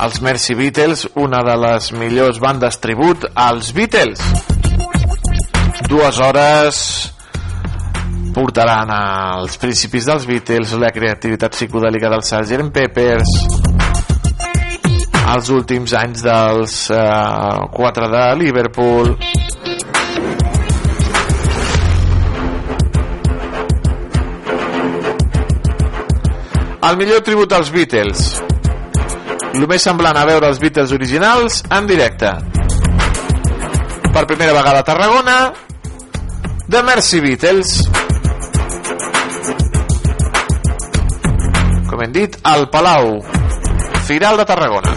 Els 0.00 0.20
Mercy 0.24 0.54
Beatles 0.56 1.02
una 1.20 1.42
de 1.44 1.56
les 1.60 1.90
millors 1.92 2.40
bandes 2.40 2.78
tribut 2.80 3.26
als 3.34 3.72
Beatles. 3.76 4.22
Dues 5.92 6.20
hores 6.24 6.80
portaran 8.32 8.94
als 8.96 9.60
principis 9.60 10.08
dels 10.08 10.24
Beatles 10.30 10.72
la 10.80 10.92
creativitat 10.94 11.52
psicodèlica 11.58 12.08
del 12.08 12.24
Sgt. 12.24 12.70
Peppers. 12.72 13.34
Els 15.34 15.52
últims 15.52 15.92
anys 16.00 16.24
dels 16.24 16.80
eh, 16.96 17.68
quatre 17.76 18.08
de 18.08 18.24
Liverpool 18.40 19.18
el 26.82 26.96
millor 26.96 27.20
tribut 27.20 27.52
als 27.52 27.70
Beatles. 27.72 28.40
El 29.54 29.66
més 29.68 29.82
semblant 29.84 30.16
a 30.16 30.24
veure 30.28 30.48
els 30.48 30.60
Beatles 30.62 30.94
originals 30.96 31.60
en 31.76 31.88
directe. 31.90 32.30
Per 34.10 34.24
primera 34.26 34.54
vegada 34.56 34.80
a 34.80 34.86
Tarragona 34.86 35.36
The 36.70 36.82
Mercy 36.86 37.20
Beatles. 37.20 37.74
Com 41.90 42.04
hem 42.06 42.14
dit 42.14 42.40
al 42.46 42.68
Palau 42.70 43.18
Firal 44.06 44.40
de 44.40 44.46
Tarragona 44.46 44.96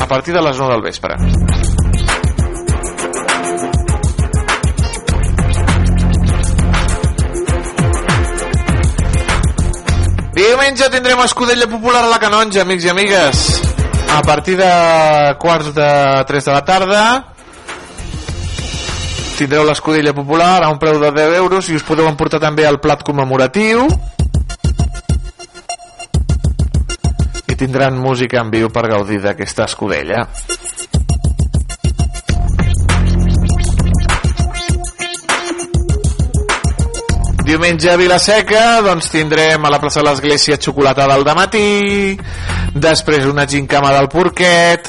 a 0.00 0.06
partir 0.06 0.34
de 0.34 0.42
les 0.44 0.58
9 0.60 0.72
del 0.72 0.84
vespre 0.84 1.53
Diumenge 10.34 10.88
tindrem 10.90 11.20
Escudella 11.22 11.68
Popular 11.70 12.02
a 12.02 12.08
la 12.10 12.18
Canonja, 12.18 12.64
amics 12.64 12.84
i 12.84 12.88
amigues. 12.90 13.42
A 14.10 14.20
partir 14.22 14.56
de 14.58 14.70
quarts 15.38 15.70
de 15.76 15.90
3 16.26 16.44
de 16.44 16.52
la 16.52 16.64
tarda 16.64 17.04
tindreu 19.38 19.62
l'Escudella 19.66 20.12
Popular 20.14 20.64
a 20.64 20.70
un 20.70 20.78
preu 20.82 20.98
de 20.98 21.12
10 21.14 21.36
euros 21.38 21.68
i 21.70 21.78
us 21.78 21.86
podeu 21.86 22.06
emportar 22.10 22.40
també 22.42 22.66
el 22.66 22.80
plat 22.82 23.02
commemoratiu 23.06 23.86
i 27.46 27.54
tindran 27.54 27.98
música 27.98 28.42
en 28.42 28.50
viu 28.50 28.70
per 28.74 28.88
gaudir 28.90 29.20
d'aquesta 29.22 29.70
escudella. 29.70 30.26
Diumenge 37.44 37.90
a 37.92 37.96
Vilaseca 38.00 38.80
doncs 38.80 39.10
tindrem 39.12 39.64
a 39.64 39.70
la 39.70 39.78
plaça 39.78 40.00
de 40.00 40.06
l'Església 40.08 40.56
xocolata 40.56 41.04
del 41.10 41.26
matí 41.36 42.16
després 42.72 43.26
una 43.28 43.44
gincama 43.44 43.90
del 43.92 44.08
porquet 44.08 44.88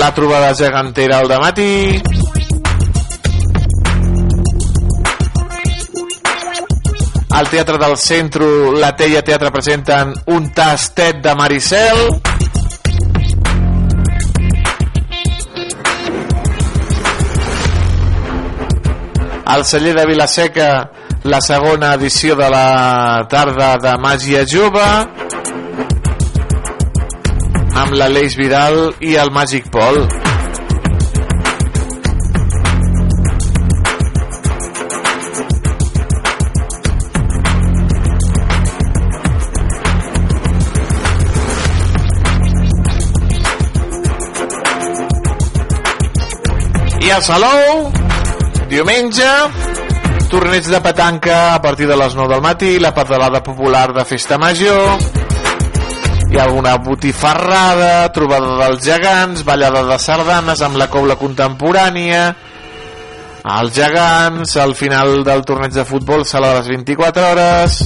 la 0.00 0.08
trobada 0.16 0.54
gegantera 0.54 1.18
al 1.18 1.28
matí 1.44 2.00
al 7.30 7.48
Teatre 7.48 7.76
del 7.76 7.96
Centre 7.96 8.48
la 8.80 8.94
Teia 8.96 9.20
Teatre 9.22 9.52
presenten 9.52 10.16
un 10.32 10.48
tastet 10.56 11.20
de 11.20 11.36
Maricel 11.36 12.06
al 19.50 19.64
celler 19.64 19.94
de 19.96 20.06
Vilaseca 20.06 20.90
la 21.24 21.40
segona 21.40 21.94
edició 21.94 22.36
de 22.36 22.48
la 22.54 23.26
tarda 23.28 23.72
de 23.82 23.94
Màgia 23.98 24.44
Jove 24.46 24.84
amb 27.82 27.96
l'Aleix 27.98 28.36
Vidal 28.38 28.78
i 29.02 29.16
el 29.18 29.32
Màgic 29.34 29.66
Pol. 29.74 30.04
I 47.00 47.16
Salou 47.26 47.99
diumenge. 48.70 49.26
Torneig 50.30 50.66
de 50.70 50.78
petanca 50.80 51.54
a 51.56 51.62
partir 51.62 51.88
de 51.90 51.96
les 51.98 52.14
9 52.14 52.30
del 52.30 52.42
matí 52.42 52.78
la 52.78 52.94
pedalada 52.94 53.42
popular 53.42 53.92
de 53.92 54.04
festa 54.04 54.38
major. 54.38 54.94
Hi 56.30 56.38
ha 56.38 56.44
alguna 56.44 56.76
botifarrada 56.78 58.12
trobada 58.14 58.52
dels 58.60 58.84
gegants 58.86 59.42
ballada 59.44 59.82
de 59.88 59.98
sardanes 59.98 60.62
amb 60.62 60.78
la 60.78 60.86
cobla 60.86 61.18
contemporània. 61.18 62.28
Els 63.56 63.74
gegants 63.74 64.54
al 64.62 64.76
final 64.78 65.24
del 65.26 65.42
torneig 65.48 65.74
de 65.74 65.84
futbol 65.88 66.22
sala 66.24 66.52
de 66.52 66.60
les 66.60 66.70
24 66.76 67.26
hores. 67.32 67.80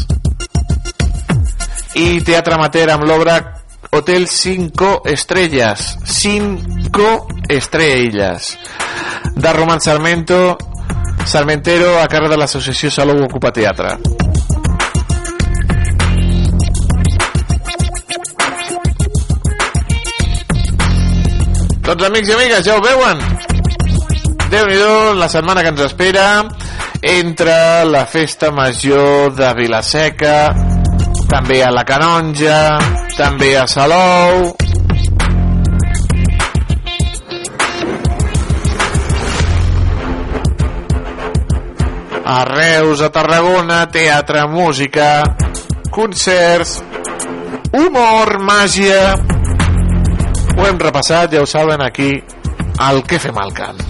I 1.97 2.21
teatre 2.27 2.59
amateur 2.59 2.91
amb 2.93 3.09
l'obra 3.09 3.39
Hotel 3.95 4.29
5 4.29 5.03
Estrellas. 5.07 5.97
5 6.05 7.27
Estrellas. 7.49 8.59
De 9.35 9.53
Roman 9.53 9.81
Sarmento 9.81 10.59
Sarmentero 11.27 11.97
a 12.01 12.07
càrrec 12.11 12.31
de 12.35 12.39
l'associació 12.39 12.91
Salou 12.93 13.23
Ocupa 13.25 13.51
Teatre. 13.55 13.97
Doncs 21.85 22.05
amics 22.09 22.31
i 22.31 22.37
amigues, 22.37 22.65
ja 22.65 22.77
ho 22.79 22.83
veuen. 22.85 23.19
déu 24.51 24.67
nhi 24.69 24.79
la 25.19 25.29
setmana 25.29 25.63
que 25.63 25.73
ens 25.73 25.81
espera 25.81 26.27
entre 27.03 27.85
la 27.85 28.07
festa 28.07 28.51
major 28.51 29.35
de 29.35 29.53
Vilaseca, 29.59 30.55
també 31.29 31.63
a 31.63 31.71
la 31.71 31.85
Canonja, 31.85 32.79
també 33.17 33.57
a 33.59 33.67
Salou, 33.67 34.55
a 42.25 42.45
Reus, 42.45 43.01
a 43.01 43.11
Tarragona, 43.11 43.87
teatre, 43.91 44.47
música, 44.49 45.23
concerts, 45.91 46.83
humor, 47.73 48.39
màgia... 48.41 49.15
Ho 50.55 50.67
hem 50.69 50.79
repassat, 50.79 51.33
ja 51.35 51.43
ho 51.43 51.47
saben, 51.51 51.83
aquí, 51.83 52.13
al 52.79 53.03
que 53.03 53.19
fem 53.19 53.39
al 53.43 53.51
camp. 53.53 53.81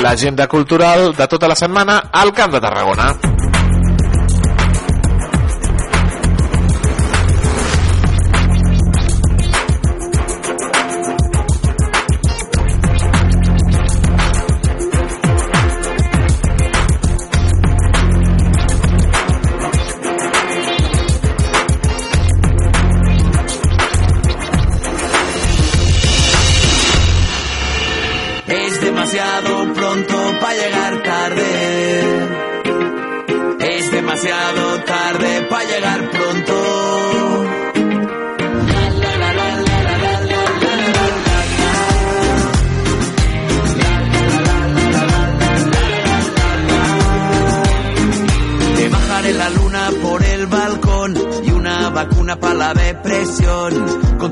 L'agenda 0.00 0.46
cultural 0.48 1.12
de 1.16 1.26
tota 1.28 1.50
la 1.50 1.56
setmana 1.58 1.98
al 2.12 2.32
Camp 2.32 2.54
de 2.54 2.60
Tarragona. 2.64 3.10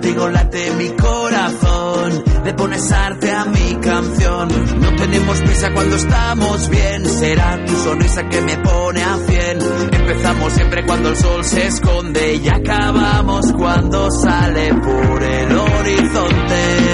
Contigo 0.06 0.28
late 0.28 0.70
mi 0.78 0.90
corazón, 0.90 2.22
le 2.44 2.54
pones 2.54 2.92
arte 2.92 3.28
a 3.32 3.44
mi 3.46 3.74
canción. 3.80 4.48
No 4.80 4.94
tenemos 4.94 5.40
prisa 5.40 5.72
cuando 5.74 5.96
estamos 5.96 6.68
bien, 6.68 7.04
será 7.06 7.64
tu 7.64 7.72
sonrisa 7.74 8.22
que 8.28 8.40
me 8.40 8.56
pone 8.58 9.02
a 9.02 9.16
cien. 9.26 9.58
Empezamos 9.90 10.52
siempre 10.52 10.86
cuando 10.86 11.08
el 11.08 11.16
sol 11.16 11.44
se 11.44 11.66
esconde 11.66 12.34
y 12.36 12.48
acabamos 12.48 13.52
cuando 13.52 14.08
sale 14.12 14.74
por 14.74 15.22
el 15.24 15.58
horizonte. 15.58 16.85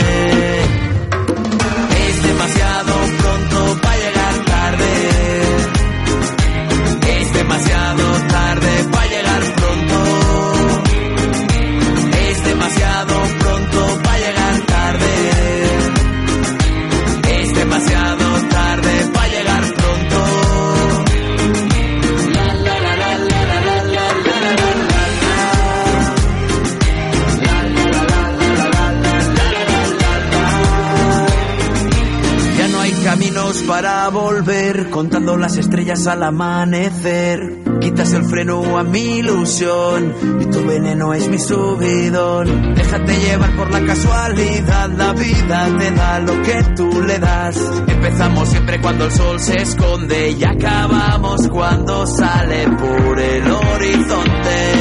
Contando 35.02 35.36
las 35.36 35.56
estrellas 35.56 36.06
al 36.06 36.22
amanecer. 36.22 37.58
Quitas 37.80 38.12
el 38.12 38.22
freno 38.22 38.78
a 38.78 38.84
mi 38.84 39.18
ilusión 39.18 40.14
y 40.40 40.44
tu 40.44 40.64
veneno 40.64 41.12
es 41.12 41.28
mi 41.28 41.40
subidón. 41.40 42.72
Déjate 42.76 43.18
llevar 43.18 43.56
por 43.56 43.72
la 43.72 43.84
casualidad, 43.84 44.90
la 44.90 45.12
vida 45.12 45.76
te 45.76 45.90
da 45.90 46.20
lo 46.20 46.40
que 46.42 46.62
tú 46.76 47.02
le 47.02 47.18
das. 47.18 47.56
Empezamos 47.88 48.48
siempre 48.48 48.80
cuando 48.80 49.06
el 49.06 49.10
sol 49.10 49.40
se 49.40 49.56
esconde 49.60 50.30
y 50.30 50.44
acabamos 50.44 51.48
cuando 51.48 52.06
sale 52.06 52.68
por 52.68 53.18
el 53.18 53.50
horizonte. 53.50 54.71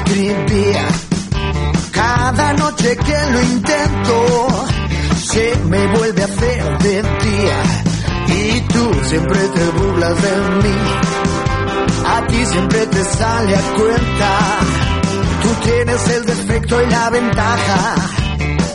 Escribía. 0.00 0.86
Cada 1.92 2.52
noche 2.54 2.96
que 2.96 3.32
lo 3.32 3.42
intento 3.42 4.48
se 5.22 5.56
me 5.68 5.86
vuelve 5.96 6.22
a 6.22 6.24
hacer 6.24 6.78
de 6.78 7.02
día. 7.02 7.62
Y 8.28 8.60
tú 8.62 8.90
siempre 9.04 9.40
te 9.48 9.64
burlas 9.78 10.22
de 10.22 10.36
mí. 10.62 10.76
A 12.06 12.26
ti 12.26 12.46
siempre 12.46 12.86
te 12.86 13.04
sale 13.04 13.56
a 13.56 13.62
cuenta. 13.74 14.38
Tú 15.42 15.48
tienes 15.64 16.08
el 16.08 16.24
defecto 16.26 16.82
y 16.82 16.86
la 16.86 17.10
ventaja 17.10 17.94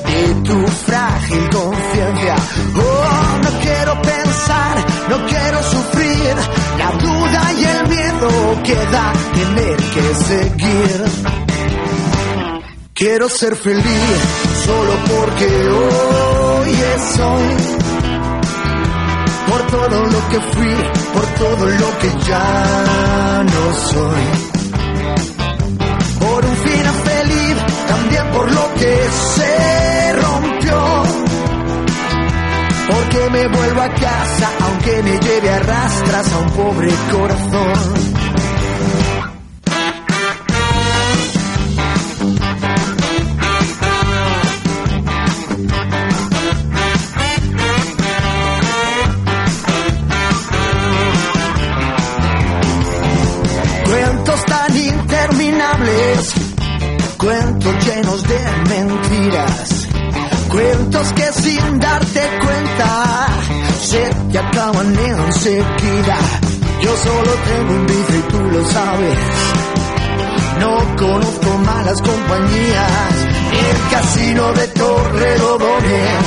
de 0.08 0.34
tu 0.44 0.68
frágil 0.68 1.50
conciencia. 1.50 2.36
Oh, 2.76 3.40
no 3.44 3.50
quiero 3.62 4.02
pensar, 4.02 4.86
no 5.10 5.26
quiero 5.28 5.64
sufrir. 5.64 6.36
La 6.78 6.92
duda 6.92 7.54
y 7.58 7.64
el 7.64 7.75
miedo 8.16 8.64
que 8.64 8.76
da 8.76 9.14
tener 9.34 9.78
que 9.78 10.16
seguir. 10.16 11.06
Quiero 12.94 13.30
ser 13.30 13.56
feliz 13.56 13.84
solo 14.66 14.94
porque 15.10 15.46
hoy 15.70 16.72
es 16.96 17.20
hoy. 17.20 17.56
Por 19.50 19.62
todo 19.68 20.06
lo 20.06 20.30
que 20.30 20.40
fui, 20.54 20.76
por 21.14 21.26
todo 21.26 21.66
lo 21.70 22.00
que 22.00 22.10
ya 22.28 23.44
no 23.44 23.74
soy. 23.92 24.26
Por 26.20 26.46
un 26.46 26.56
final 26.58 26.96
feliz, 26.96 27.56
también 27.88 28.26
por 28.32 28.52
lo 28.52 28.74
que 28.76 29.10
se 29.35 29.35
porque 33.16 33.30
me 33.30 33.48
vuelvo 33.48 33.82
a 33.82 33.90
casa, 33.90 34.52
aunque 34.62 35.04
me 35.04 35.20
lleve 35.20 35.50
a 35.50 35.60
rastras 35.60 36.34
a 36.34 36.38
un 36.40 36.50
pobre 36.52 36.94
corazón. 37.12 37.94
Cuentos 53.86 54.46
tan 54.46 54.78
interminables, 54.78 56.34
cuentos 57.18 57.86
llenos 57.86 58.24
de 58.24 58.40
mentiras, 58.70 59.88
cuentos 60.50 61.14
que 61.14 61.32
Yo 65.46 66.98
solo 66.98 67.32
tengo 67.46 67.74
un 67.76 67.86
vicio 67.86 68.18
y 68.18 68.22
tú 68.32 68.40
lo 68.50 68.66
sabes. 68.66 69.18
No 70.60 70.96
conozco 70.98 71.58
malas 71.60 72.02
compañías, 72.02 73.14
el 73.52 73.92
casino 73.92 74.54
de 74.54 74.68
Torrelodones, 74.70 76.26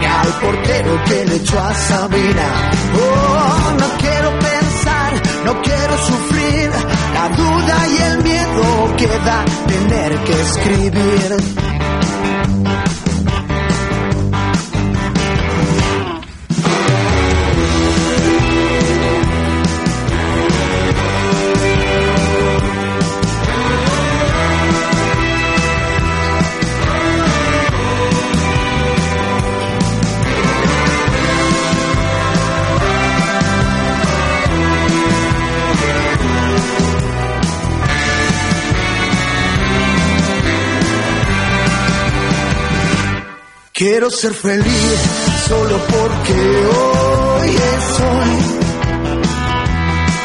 ni 0.00 0.06
al 0.06 0.28
portero 0.40 1.04
que 1.04 1.26
le 1.26 1.36
echó 1.36 1.58
a 1.60 1.74
Sabina. 1.74 2.70
Oh, 2.96 3.72
no 3.80 3.86
quiero 3.98 4.30
pensar, 4.30 5.12
no 5.44 5.60
quiero 5.60 5.98
sufrir, 6.06 6.70
la 7.12 7.28
duda 7.36 7.88
y 7.88 8.02
el 8.02 8.22
miedo 8.22 8.96
que 8.96 9.08
da 9.08 9.44
tener 9.66 10.18
que 10.24 10.40
escribir. 10.40 11.63
Quiero 43.94 44.10
ser 44.10 44.34
feliz 44.34 45.00
solo 45.46 45.78
porque 45.78 46.32
hoy 46.32 47.48
soy. 47.96 48.32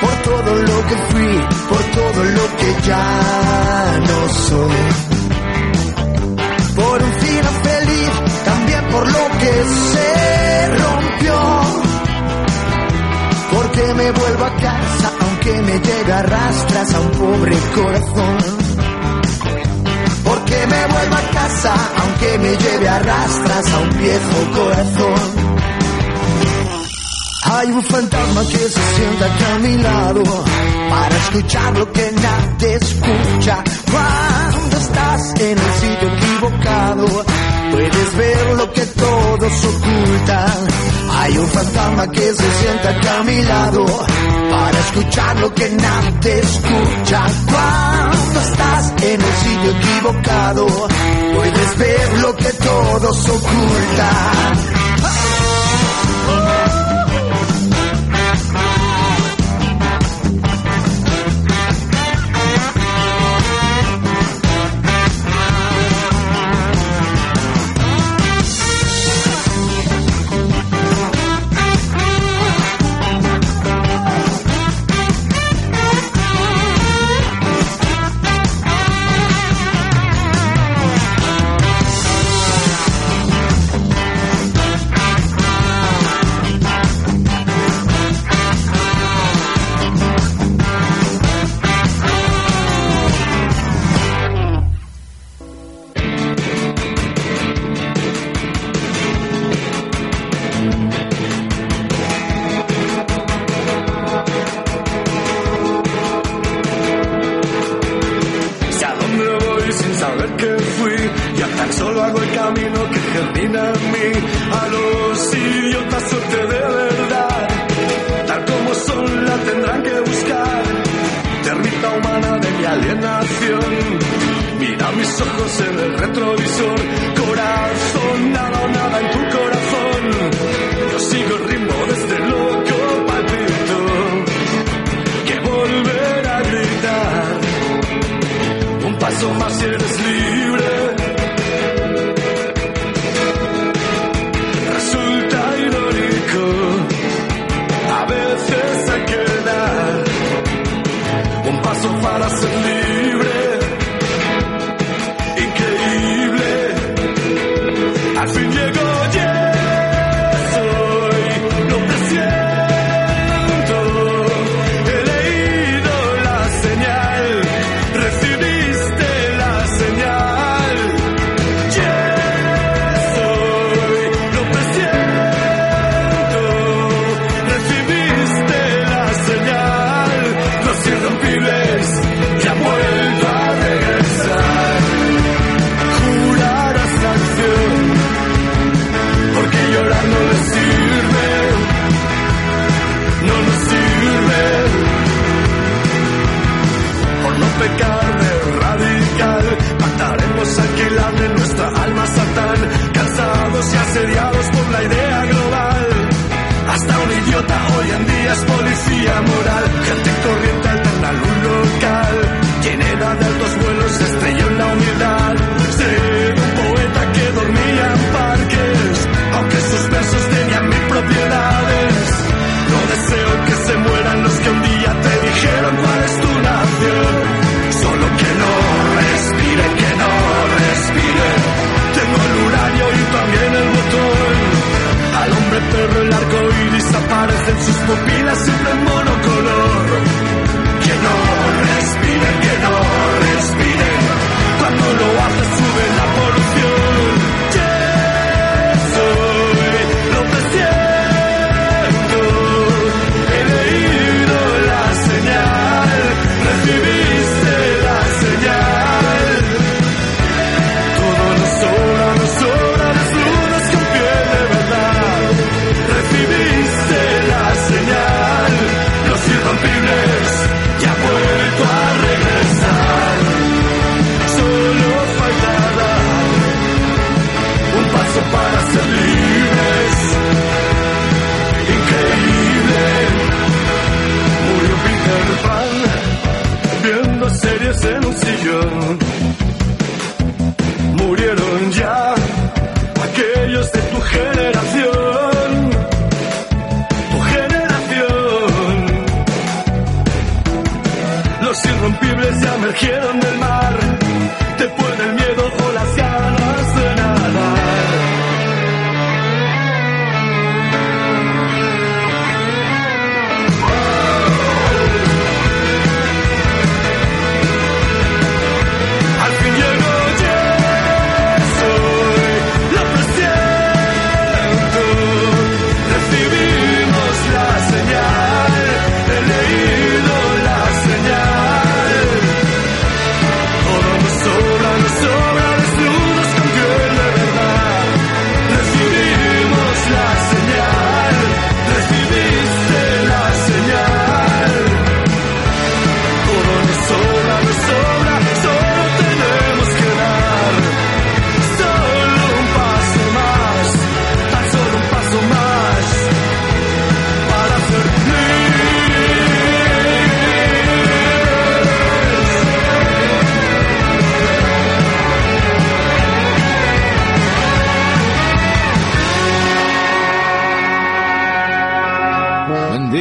Por 0.02 0.16
todo 0.24 0.56
lo 0.56 0.88
que 0.88 0.96
fui, 1.10 1.34
por 1.70 1.84
todo 2.00 2.24
lo 2.24 2.56
que 2.58 2.88
ya 2.88 4.00
no 4.08 4.30
soy. 4.48 4.82
Por 6.78 7.04
un 7.04 7.14
final 7.14 7.54
feliz, 7.62 8.12
también 8.44 8.84
por 8.90 9.06
lo 9.06 9.30
que 9.38 9.54
se 9.92 10.68
rompió. 10.82 11.36
Porque 13.54 13.94
me 13.94 14.12
vuelvo 14.14 14.46
a 14.46 14.56
casa, 14.56 15.14
aunque 15.20 15.62
me 15.62 15.80
lleve 15.80 16.14
a 16.14 16.24
rastras 16.24 16.94
a 16.96 17.00
un 17.02 17.12
pobre 17.12 17.56
corazón 17.76 18.59
porque 20.60 20.76
me 20.76 20.88
vuelvo 20.88 21.16
a 21.16 21.22
casa, 21.32 21.74
aunque 21.98 22.38
me 22.40 22.58
lleve 22.58 22.90
a 22.90 23.00
rastras 23.00 23.74
a 23.74 23.80
un 23.80 23.90
viejo 23.98 24.52
corazón. 24.54 25.50
Hay 27.46 27.72
un 27.72 27.84
fantasma 27.84 28.42
que 28.42 28.58
se 28.58 28.96
sienta 28.96 29.26
aquí 29.26 29.44
a 29.44 29.60
mi 29.60 29.78
lado 29.78 30.24
para 30.90 31.18
escuchar 31.18 31.78
lo 31.78 31.92
que 31.92 32.12
nadie 32.12 32.76
escucha. 32.76 33.64
Cuando 33.92 34.78
estás 34.78 35.34
en 35.40 35.58
el 35.58 35.74
sitio 35.74 36.14
equivocado, 36.14 37.26
puedes 37.72 38.18
ver 38.18 38.58
lo 38.58 38.74
que 38.74 38.86
todos 38.86 39.66
ocultan. 39.66 40.68
Hay 41.12 41.38
un 41.38 41.48
fantasma 41.48 42.12
que 42.12 42.22
se 42.22 42.52
sienta 42.52 42.90
aquí 42.90 43.08
a 43.08 43.24
mi 43.24 43.42
lado 43.44 43.86
para 44.50 44.80
escuchar 44.80 45.40
lo 45.40 45.54
que 45.54 45.70
nadie 45.70 46.40
escucha. 46.40 47.26
Cuando 47.52 48.40
estás 48.40 48.94
en 49.04 49.22
el 49.22 49.34
sitio 49.34 49.72
equivocado, 49.72 50.68
puedes 51.36 51.78
ver 51.78 52.20
lo 52.20 52.36
que 52.36 52.54
todos 52.54 53.30
ocultan. 53.30 54.69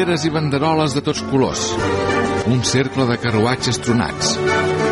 Banderes 0.09 0.25
i 0.25 0.31
banderoles 0.33 0.95
de 0.97 1.03
tots 1.05 1.21
colors. 1.29 1.67
Un 2.49 2.63
cercle 2.65 3.05
de 3.11 3.19
carruatges 3.21 3.77
tronats. 3.85 4.31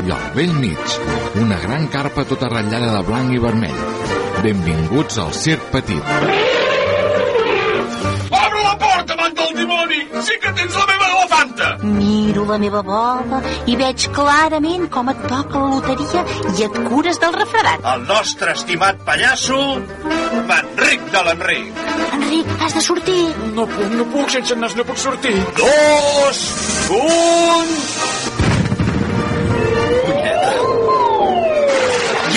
I 0.04 0.12
al 0.12 0.26
vell 0.34 0.52
mig, 0.60 0.96
una 1.40 1.56
gran 1.62 1.88
carpa 1.94 2.26
tota 2.28 2.50
ratllada 2.52 2.92
de 2.98 3.00
blanc 3.08 3.32
i 3.32 3.40
vermell. 3.40 3.80
Benvinguts 4.44 5.16
al 5.24 5.32
Circ 5.32 5.72
Petit. 5.72 6.45
Dimoni! 9.58 10.00
Sí 10.26 10.38
que 10.42 10.52
tens 10.58 10.76
la 10.78 10.86
meva 10.90 11.08
elefanta! 11.12 11.70
Miro 11.86 12.44
la 12.48 12.58
meva 12.62 12.82
bola 12.86 13.40
i 13.66 13.76
veig 13.80 14.08
clarament 14.16 14.88
com 14.92 15.10
et 15.12 15.22
toca 15.26 15.62
la 15.62 15.70
loteria 15.74 16.24
i 16.54 16.66
et 16.68 16.80
cures 16.88 17.20
del 17.22 17.36
refredat. 17.36 17.84
El 17.94 18.06
nostre 18.08 18.54
estimat 18.56 19.02
pallasso, 19.06 19.60
Manric 20.48 21.10
de 21.12 21.24
l'Enric. 21.28 21.84
Enric, 22.16 22.52
has 22.60 22.74
de 22.76 22.84
sortir. 22.84 23.22
No 23.56 23.66
puc, 23.70 23.92
no 23.98 24.08
puc, 24.12 24.30
sense 24.36 24.56
nas 24.60 24.76
no 24.78 24.84
puc 24.88 25.00
sortir. 25.00 25.36
Dos, 25.60 26.44
un... 27.00 27.74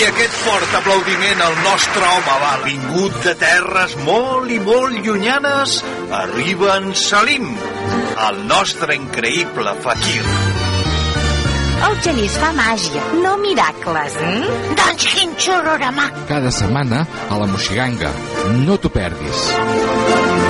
I 0.00 0.04
aquest 0.06 0.36
fort 0.46 0.74
aplaudiment 0.78 1.42
al 1.44 1.56
nostre 1.60 2.06
home 2.08 2.36
va 2.40 2.52
vingut 2.64 3.18
de 3.20 3.34
terres 3.36 3.98
molt 4.06 4.48
i 4.48 4.56
molt 4.64 4.96
llunyanes, 5.04 5.74
arriba 6.10 6.76
en 6.76 6.94
Salim, 6.94 7.46
el 8.28 8.40
nostre 8.48 8.96
increïble 8.98 9.74
fakir. 9.84 10.22
El 11.80 11.96
genís 12.04 12.36
fa 12.36 12.50
màgia, 12.52 13.02
no 13.22 13.36
miracles. 13.40 14.18
Mm? 14.20 14.76
Doncs 14.82 15.08
quin 15.14 15.32
xororamà. 15.40 16.10
Cada 16.28 16.52
setmana 16.52 17.06
a 17.30 17.40
la 17.40 17.48
Moixiganga. 17.48 18.12
No 18.66 18.76
t'ho 18.76 18.92
perdis. 18.92 20.49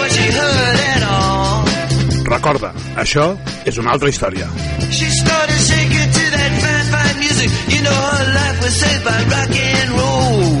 Recorda, 2.41 2.71
això 2.97 3.25
és 3.69 3.75
una 3.77 3.91
altra 3.93 4.09
història. 4.09 4.47
She 4.89 5.05
started 5.13 5.61
shaking 5.61 6.09
to 6.15 6.23
that 6.33 6.57
fine, 6.63 6.87
fine 6.89 7.19
music. 7.19 7.51
You 7.69 7.83
know 7.83 7.93
her 7.93 8.33
life 8.33 8.63
was 8.63 8.73
saved 8.81 9.05
by 9.05 9.19
rock 9.29 9.53
and 9.53 9.89
roll. 9.91 10.60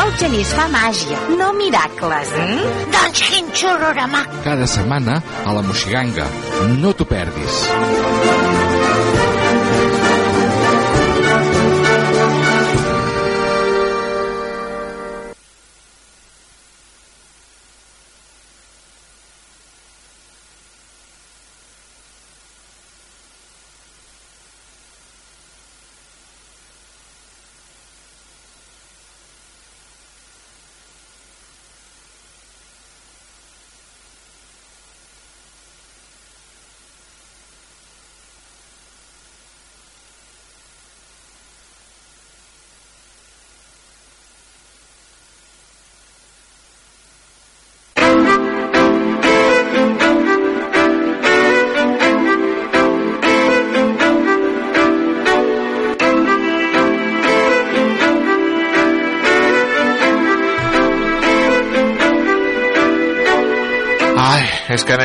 El 0.00 0.12
genís 0.20 0.52
fa 0.56 0.64
màgia, 0.72 1.18
no 1.38 1.52
miracles, 1.58 2.32
eh? 2.40 2.58
Doncs 2.94 3.22
quin 3.28 3.50
xurrorama. 3.62 4.24
Cada 4.46 4.66
setmana 4.70 5.20
a 5.44 5.54
la 5.56 5.64
Moixiganga. 5.68 6.26
No 6.80 6.94
t'ho 6.96 7.08
perdis. 7.08 7.62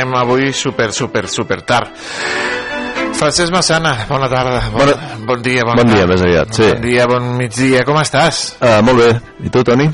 Anem 0.07 0.15
avui 0.21 0.53
super, 0.53 0.91
super, 0.93 1.27
super 1.27 1.61
tard. 1.61 1.91
Francesc 3.17 3.49
Massana, 3.51 3.95
bona 4.07 4.27
tarda. 4.29 4.59
Bon, 4.69 4.89
bon 5.25 5.39
dia, 5.41 5.63
bona 5.65 5.81
Bon 5.81 5.89
dia, 5.89 6.03
tarda. 6.05 6.11
més 6.13 6.21
aviat, 6.21 6.51
sí. 6.53 6.67
Bon 6.69 6.81
dia, 6.83 7.05
bon 7.09 7.31
migdia, 7.39 7.81
com 7.87 7.97
estàs? 7.97 8.41
Uh, 8.61 8.77
molt 8.85 8.99
bé. 9.01 9.07
I 9.41 9.49
tu, 9.53 9.63
Toni? 9.65 9.87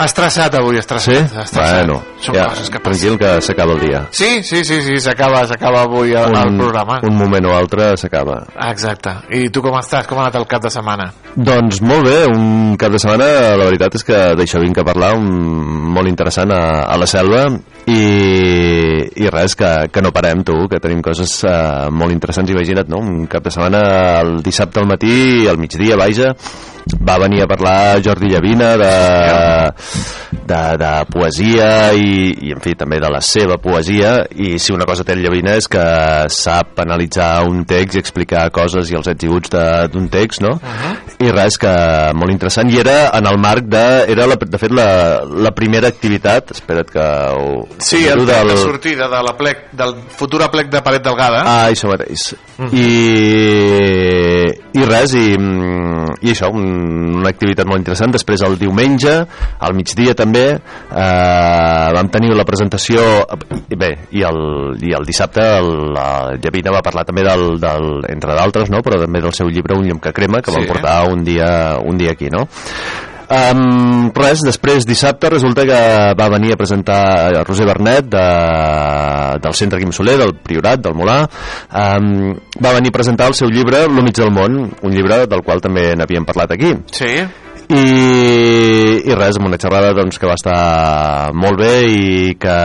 Estressat 0.00 0.54
avui, 0.56 0.78
estressat. 0.80 1.12
Sí? 1.28 1.40
estressat. 1.42 1.82
Bueno, 1.84 1.98
Són 2.22 2.36
ja, 2.38 2.46
coses 2.48 2.70
que 2.72 2.80
tranquil 2.80 3.18
que 3.20 3.32
s'acaba 3.44 3.74
el 3.76 3.80
dia. 3.82 4.00
Sí, 4.16 4.30
sí, 4.46 4.62
sí, 4.64 4.78
sí 4.86 4.96
s'acaba 5.04 5.42
s'acaba 5.50 5.82
avui 5.84 6.14
el, 6.16 6.32
el 6.38 6.56
programa. 6.56 7.00
un 7.04 7.16
moment 7.18 7.50
o 7.50 7.52
altre 7.58 7.90
s'acaba. 8.00 8.38
Exacte. 8.70 9.12
I 9.36 9.50
tu 9.52 9.60
com 9.64 9.76
estàs? 9.80 10.06
Com 10.08 10.22
ha 10.22 10.28
anat 10.30 10.40
el 10.40 10.46
cap 10.48 10.62
de 10.64 10.70
setmana? 10.72 11.10
Doncs 11.36 11.82
molt 11.84 12.08
bé, 12.08 12.22
un 12.32 12.76
cap 12.80 12.92
de 12.94 13.00
setmana, 13.02 13.28
la 13.60 13.68
veritat 13.68 14.00
és 14.00 14.04
que 14.08 14.22
d'això 14.38 14.62
vinc 14.64 14.80
a 14.80 14.86
parlar, 14.88 15.12
un, 15.20 15.28
molt 15.92 16.08
interessant 16.08 16.52
a, 16.56 16.62
a 16.88 16.96
la 16.96 17.06
selva 17.10 17.44
i, 17.84 18.00
i 19.22 19.30
res, 19.32 19.56
que, 19.58 19.70
que 19.92 20.02
no 20.04 20.12
parem 20.14 20.44
tu, 20.46 20.56
que 20.70 20.80
tenim 20.82 21.02
coses 21.04 21.34
uh, 21.48 21.88
molt 21.92 22.14
interessants, 22.14 22.52
imagina't, 22.52 22.90
no? 22.92 23.02
Un 23.02 23.26
cap 23.30 23.44
de 23.44 23.52
setmana 23.54 23.82
el 24.22 24.38
dissabte 24.44 24.80
al 24.82 24.88
matí, 24.90 25.46
al 25.50 25.60
migdia, 25.60 25.98
vaja, 26.00 26.32
va 27.02 27.16
venir 27.22 27.42
a 27.42 27.46
parlar 27.46 28.00
Jordi 28.04 28.28
Llavina 28.32 28.72
de, 28.76 28.92
de, 30.46 30.62
de 30.82 30.90
poesia 31.12 31.68
i, 31.94 32.32
i 32.48 32.52
en 32.54 32.60
fi 32.64 32.74
també 32.78 32.98
de 33.02 33.10
la 33.12 33.20
seva 33.24 33.56
poesia 33.62 34.14
i 34.34 34.56
si 34.62 34.74
una 34.74 34.86
cosa 34.88 35.04
té 35.06 35.14
el 35.16 35.22
Llavina 35.24 35.54
és 35.60 35.68
que 35.70 35.84
sap 36.32 36.80
analitzar 36.82 37.44
un 37.48 37.64
text 37.68 37.96
i 37.96 38.02
explicar 38.02 38.48
coses 38.54 38.90
i 38.92 38.98
els 38.98 39.08
ets 39.12 39.24
i 39.26 39.30
uts 39.30 39.52
de- 39.54 39.88
d'un 39.92 40.08
text 40.12 40.42
no? 40.44 40.56
i 41.22 41.30
res 41.30 41.58
que 41.60 41.72
molt 42.18 42.34
interessant 42.34 42.70
i 42.72 42.80
era 42.82 43.10
en 43.18 43.26
el 43.30 43.38
marc 43.38 43.68
de 43.70 43.84
era 44.12 44.26
la, 44.26 44.36
de 44.40 44.58
fet 44.58 44.74
la, 44.74 44.88
la 45.46 45.52
primera 45.54 45.88
activitat 45.92 46.50
espera't 46.56 46.90
que 46.92 47.06
ho, 47.38 47.66
Sí, 47.78 48.02
el 48.08 48.20
miro 48.24 48.32
plec 48.32 48.50
de 48.52 48.56
sortida 48.62 49.08
de 49.12 49.22
la 49.22 49.36
plec, 49.38 49.64
del 49.72 49.94
futura 50.16 50.50
plec 50.50 50.68
de 50.72 50.80
Paret 50.82 51.02
Delgada. 51.04 51.42
Ah, 51.46 51.70
això 51.70 51.88
mateix. 51.90 52.32
Mhm. 52.58 52.68
I, 52.72 52.86
I 54.80 54.84
res, 54.88 55.14
i, 55.18 55.36
mm, 55.38 56.16
i 56.22 56.32
això, 56.32 56.50
un, 56.54 56.66
una 57.20 57.30
activitat 57.30 57.66
molt 57.68 57.82
interessant. 57.82 58.12
Després 58.14 58.42
el 58.46 58.56
diumenge, 58.60 59.12
al 59.62 59.74
migdia 59.76 60.14
també, 60.18 60.46
eh, 60.56 61.88
vam 61.96 62.08
tenir 62.12 62.32
la 62.36 62.46
presentació, 62.48 63.02
i 63.68 63.78
bé, 63.78 63.92
i 64.12 64.24
el, 64.26 64.40
i 64.82 64.94
el 64.96 65.06
dissabte 65.08 65.44
el, 65.58 65.70
la 65.94 66.08
Llavina 66.40 66.74
va 66.74 66.82
parlar 66.84 67.04
també 67.08 67.24
del, 67.26 67.58
del 67.62 67.88
entre 68.12 68.34
d'altres, 68.38 68.70
no? 68.72 68.82
però 68.82 69.00
també 69.00 69.20
del 69.22 69.34
seu 69.36 69.48
llibre 69.48 69.76
Un 69.78 69.86
llum 69.88 70.00
que 70.02 70.12
crema, 70.12 70.42
que 70.42 70.50
Sí. 70.52 70.58
vam 70.58 70.66
portar 70.68 70.98
un 71.10 71.24
dia, 71.24 71.78
un 71.82 71.96
dia 71.96 72.12
aquí, 72.12 72.28
no? 72.30 72.46
Um, 73.32 74.10
res, 74.12 74.42
després 74.44 74.84
dissabte 74.84 75.30
resulta 75.32 75.64
que 75.64 75.78
va 76.18 76.28
venir 76.34 76.52
a 76.52 76.58
presentar 76.60 76.98
a 77.30 77.44
Roser 77.46 77.64
Bernet 77.64 78.10
de, 78.12 78.24
del 79.40 79.54
Centre 79.56 79.80
Quim 79.80 79.94
Soler, 79.96 80.18
del 80.20 80.34
Priorat, 80.44 80.82
del 80.84 80.96
Molà 80.98 81.22
um, 81.24 82.34
va 82.60 82.74
venir 82.76 82.92
a 82.92 82.98
presentar 82.98 83.30
el 83.32 83.38
seu 83.38 83.48
llibre 83.48 83.86
Lo 83.88 84.04
del 84.04 84.34
món, 84.34 84.58
un 84.82 84.92
llibre 84.92 85.22
del 85.30 85.44
qual 85.46 85.64
també 85.64 85.94
n'havíem 85.96 86.28
parlat 86.28 86.52
aquí 86.58 86.74
Sí. 86.92 87.14
I, 87.70 89.02
i 89.06 89.14
res, 89.16 89.36
amb 89.38 89.46
una 89.48 89.58
xerrada 89.60 89.92
doncs, 89.96 90.18
que 90.20 90.28
va 90.28 90.34
estar 90.38 91.32
molt 91.36 91.58
bé 91.60 91.74
i 91.88 92.34
que 92.40 92.56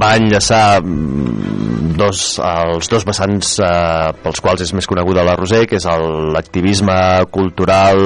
va 0.00 0.10
enllaçar 0.20 0.80
mm, 0.82 1.94
dos, 1.96 2.20
els 2.44 2.90
dos 2.92 3.06
vessants 3.08 3.54
eh, 3.64 4.12
pels 4.22 4.42
quals 4.44 4.62
és 4.66 4.72
més 4.76 4.86
coneguda 4.86 5.24
la 5.26 5.34
Roser, 5.38 5.64
que 5.66 5.78
és 5.80 5.86
el- 5.88 6.30
l'activisme 6.36 6.96
cultural 7.32 8.00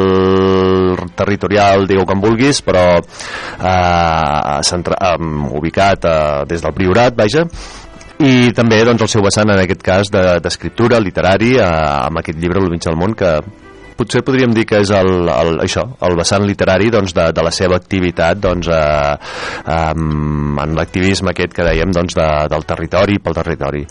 territorial, 1.19 1.86
digueu 1.90 2.07
com 2.09 2.23
vulguis, 2.23 2.62
però 2.65 2.85
eh, 3.01 4.62
centra, 4.66 4.97
eh, 5.12 5.16
ubicat 5.59 6.05
eh, 6.07 6.44
des 6.51 6.62
del 6.62 6.74
Priorat, 6.77 7.16
vaja, 7.19 7.47
i 8.20 8.51
també 8.52 8.82
doncs, 8.85 9.01
el 9.02 9.09
seu 9.09 9.23
vessant 9.24 9.48
en 9.51 9.62
aquest 9.62 9.82
cas 9.82 10.11
de- 10.12 10.39
d'escriptura, 10.44 10.98
de, 10.98 11.05
literari 11.09 11.55
eh, 11.57 11.65
amb 12.07 12.20
aquest 12.23 12.39
llibre 12.39 12.61
Al 12.62 12.70
mig 12.70 12.85
del 12.85 12.98
món 13.01 13.15
que 13.16 13.39
potser 14.01 14.24
podríem 14.24 14.55
dir 14.56 14.64
que 14.68 14.81
és 14.81 14.93
el, 14.97 15.28
el, 15.28 15.60
això, 15.66 15.85
el 16.06 16.16
vessant 16.18 16.47
literari 16.48 16.90
doncs, 16.93 17.12
de, 17.16 17.28
de 17.36 17.44
la 17.44 17.52
seva 17.55 17.77
activitat 17.81 18.40
doncs, 18.40 18.70
eh, 18.72 19.14
um, 19.93 20.56
en 20.62 20.74
l'activisme 20.78 21.35
aquest 21.35 21.55
que 21.56 21.66
dèiem 21.66 21.93
doncs, 21.94 22.16
de, 22.16 22.28
del 22.52 22.66
territori 22.68 23.20
pel 23.20 23.36
territori. 23.36 23.85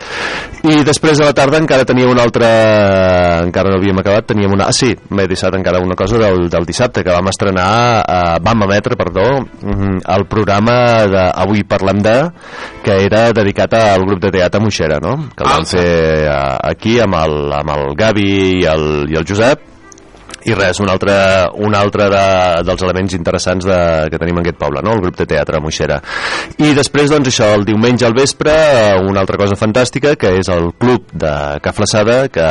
I 0.70 0.82
després 0.88 1.22
a 1.22 1.30
la 1.30 1.36
tarda 1.38 1.62
encara 1.62 1.88
tenia 1.88 2.10
una 2.10 2.26
altra 2.26 2.50
encara 3.46 3.72
no 3.72 3.80
havíem 3.80 4.02
acabat 4.02 4.28
teníem 4.34 4.54
una, 4.58 4.70
ah 4.70 4.76
sí, 4.76 4.92
m'he 5.14 5.28
deixat 5.30 5.56
encara 5.58 5.82
una 5.84 5.98
cosa 6.00 6.20
del, 6.22 6.48
del 6.52 6.68
dissabte 6.68 7.04
que 7.06 7.14
vam 7.14 7.30
estrenar 7.32 7.70
eh, 8.02 8.36
vam 8.44 8.66
emetre, 8.68 8.98
perdó 9.00 9.28
el 9.40 10.26
programa 10.32 10.76
de 11.10 11.26
Avui 11.30 11.64
parlem 11.68 12.02
de 12.04 12.18
que 12.84 13.00
era 13.06 13.30
dedicat 13.36 13.74
al 13.80 14.06
grup 14.08 14.24
de 14.26 14.34
teatre 14.34 14.62
Moixera 14.64 15.00
no? 15.04 15.16
que 15.36 15.46
el 15.46 15.52
vam 15.54 15.68
fer 15.70 15.90
eh, 16.26 16.56
aquí 16.72 17.00
amb 17.04 17.20
el, 17.22 17.38
amb 17.62 17.76
el 17.76 17.92
Gavi 18.00 18.30
i 18.60 18.64
el, 18.70 18.88
i 19.12 19.20
el 19.20 19.28
Josep 19.28 19.68
i 20.48 20.56
res, 20.56 20.80
un 20.80 20.90
altre, 20.92 21.14
un 21.60 21.76
altre 21.76 22.08
de, 22.12 22.24
dels 22.68 22.84
elements 22.86 23.16
interessants 23.18 23.66
de, 23.68 23.80
que 24.12 24.20
tenim 24.22 24.40
en 24.40 24.46
aquest 24.46 24.60
poble, 24.62 24.84
no? 24.86 24.94
el 24.96 25.04
grup 25.04 25.18
de 25.20 25.28
teatre 25.30 25.60
Moixera. 25.64 26.00
I 26.64 26.72
després, 26.78 27.10
doncs, 27.12 27.32
això, 27.32 27.50
el 27.58 27.66
diumenge 27.68 28.08
al 28.08 28.16
vespre, 28.16 28.54
eh, 28.54 28.96
una 29.04 29.24
altra 29.24 29.40
cosa 29.42 29.58
fantàstica, 29.60 30.16
que 30.20 30.34
és 30.40 30.52
el 30.54 30.72
club 30.80 31.12
de 31.12 31.34
Ca 31.64 31.74
Flaçada, 31.76 32.20
que 32.32 32.46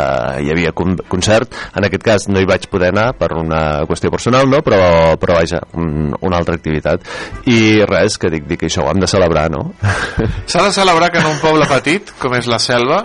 hi 0.44 0.52
havia 0.52 0.74
con 0.76 0.98
concert, 1.08 1.54
en 1.74 1.88
aquest 1.88 2.04
cas 2.04 2.28
no 2.28 2.42
hi 2.42 2.48
vaig 2.48 2.68
poder 2.72 2.92
anar 2.92 3.12
per 3.18 3.32
una 3.38 3.62
qüestió 3.88 4.12
personal, 4.12 4.48
no? 4.50 4.62
però, 4.64 5.16
però 5.20 5.38
vaja, 5.40 5.62
un, 5.78 6.12
una 6.20 6.40
altra 6.40 6.58
activitat. 6.58 7.06
I 7.48 7.84
res, 7.88 8.18
que 8.20 8.32
dic, 8.32 8.48
dic 8.50 8.66
això 8.68 8.84
ho 8.84 8.90
hem 8.92 9.00
de 9.00 9.10
celebrar, 9.10 9.48
no? 9.54 9.70
S'ha 10.50 10.66
de 10.66 10.74
celebrar 10.76 11.12
que 11.14 11.22
en 11.22 11.30
un 11.30 11.40
poble 11.42 11.68
petit, 11.70 12.12
com 12.20 12.36
és 12.36 12.50
la 12.50 12.60
Selva, 12.62 13.04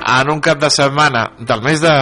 en 0.00 0.30
un 0.32 0.40
cap 0.40 0.60
de 0.60 0.70
setmana 0.72 1.30
del 1.38 1.60
mes 1.62 1.80
de, 1.82 1.92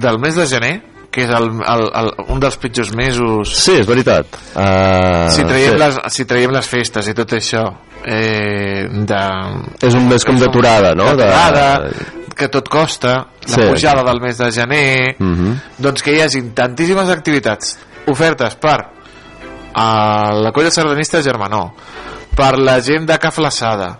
del 0.00 0.18
mes 0.18 0.38
de 0.38 0.46
gener, 0.48 0.74
que 1.12 1.26
és 1.26 1.30
el, 1.36 1.50
el, 1.68 1.82
el, 2.00 2.10
un 2.32 2.40
dels 2.40 2.56
pitjors 2.60 2.94
mesos... 2.96 3.52
Sí, 3.66 3.74
és 3.82 3.88
veritat. 3.88 4.38
Uh, 4.56 5.28
si, 5.34 5.44
traiem 5.44 5.74
sí. 5.74 5.80
les, 5.82 5.98
si 6.14 6.24
traiem 6.28 6.54
les 6.54 6.70
festes 6.70 7.10
i 7.12 7.14
tot 7.18 7.34
això, 7.36 7.66
eh, 8.06 8.86
de... 8.88 9.20
És 9.84 9.98
un 9.98 10.08
mes 10.08 10.24
com 10.24 10.40
d'aturada, 10.40 10.94
no? 10.96 11.10
D'aturada, 11.12 11.66
que 12.36 12.48
tot 12.48 12.68
costa, 12.72 13.14
la 13.44 13.54
Sí. 13.58 13.68
pujada 13.68 14.06
del 14.08 14.22
mes 14.24 14.38
de 14.40 14.50
gener... 14.50 15.16
Uh 15.20 15.26
-huh. 15.26 15.54
doncs 15.78 16.02
que 16.02 16.16
hi 16.16 16.20
hagin 16.22 16.54
tantíssimes 16.54 17.10
activitats 17.10 17.76
ofertes 18.06 18.56
per 18.56 18.78
a 19.74 20.32
la 20.34 20.52
colla 20.52 20.70
sardanista 20.70 21.22
Germanó 21.22 21.74
per 22.34 22.58
la 22.58 22.80
gent 22.80 23.06
de 23.06 23.18
Caflaçada 23.18 23.98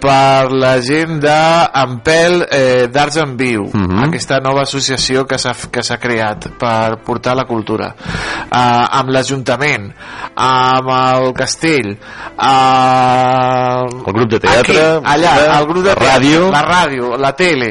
per 0.00 0.50
la 0.52 0.74
gent 0.84 1.18
d'Ampel 1.22 2.46
eh, 2.50 2.86
d'Arts 2.92 3.16
en 3.22 3.36
Viu 3.36 3.64
Mhm. 3.72 4.04
aquesta 4.08 4.38
nova 4.40 4.62
associació 4.62 5.24
que 5.26 5.38
s'ha 5.38 5.54
que 5.70 5.82
s'ha 5.82 5.98
creat 5.98 6.48
per 6.58 6.98
portar 7.04 7.34
la 7.36 7.44
cultura 7.44 7.94
eh, 7.96 8.98
amb 9.00 9.10
l'Ajuntament 9.10 9.90
amb 10.36 10.88
el 10.90 11.32
Castell 11.34 11.90
eh, 11.96 13.86
El 14.06 14.12
grup 14.12 14.30
de 14.30 14.40
teatre, 14.40 14.80
aquí, 14.96 15.04
allà, 15.14 15.34
el 15.60 15.66
grup 15.66 15.82
de 15.84 15.90
la 15.90 15.96
teatre, 15.96 16.16
ràdio. 16.18 16.50
la 16.52 16.62
ràdio, 16.62 17.16
la 17.18 17.32
tele 17.36 17.70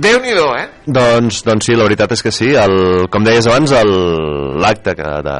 déu 0.00 0.18
nhi 0.22 0.32
eh? 0.58 0.66
Doncs, 0.90 1.42
doncs 1.46 1.66
sí, 1.68 1.74
la 1.78 1.84
veritat 1.86 2.12
és 2.16 2.22
que 2.24 2.32
sí. 2.34 2.50
El, 2.58 3.06
com 3.12 3.24
deies 3.26 3.46
abans, 3.46 3.72
el- 3.78 4.58
l'acte 4.60 4.94
de, 4.98 5.36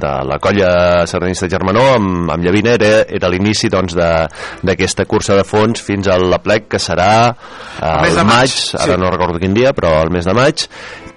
de 0.00 0.12
la 0.28 0.38
colla 0.42 0.70
sardanista 1.06 1.48
Germanó 1.50 1.84
amb, 1.96 2.30
amb 2.34 2.44
Llavina 2.44 2.72
era, 2.78 3.04
era 3.08 3.28
l'inici 3.30 3.68
doncs, 3.70 3.94
de- 3.98 4.26
d'aquesta 4.62 5.04
cursa 5.10 5.36
de 5.38 5.44
fons 5.46 5.82
fins 5.84 6.08
al 6.08 6.38
plec 6.42 6.68
que 6.72 6.80
serà 6.82 7.34
El 7.82 8.00
mes 8.02 8.10
el 8.14 8.16
de 8.22 8.24
maig, 8.24 8.54
maig, 8.54 8.56
ara 8.80 8.94
sí. 8.94 9.00
no 9.00 9.10
recordo 9.14 9.38
quin 9.42 9.54
dia, 9.54 9.72
però 9.76 9.96
el 10.02 10.10
mes 10.14 10.24
de 10.26 10.34
maig, 10.34 10.64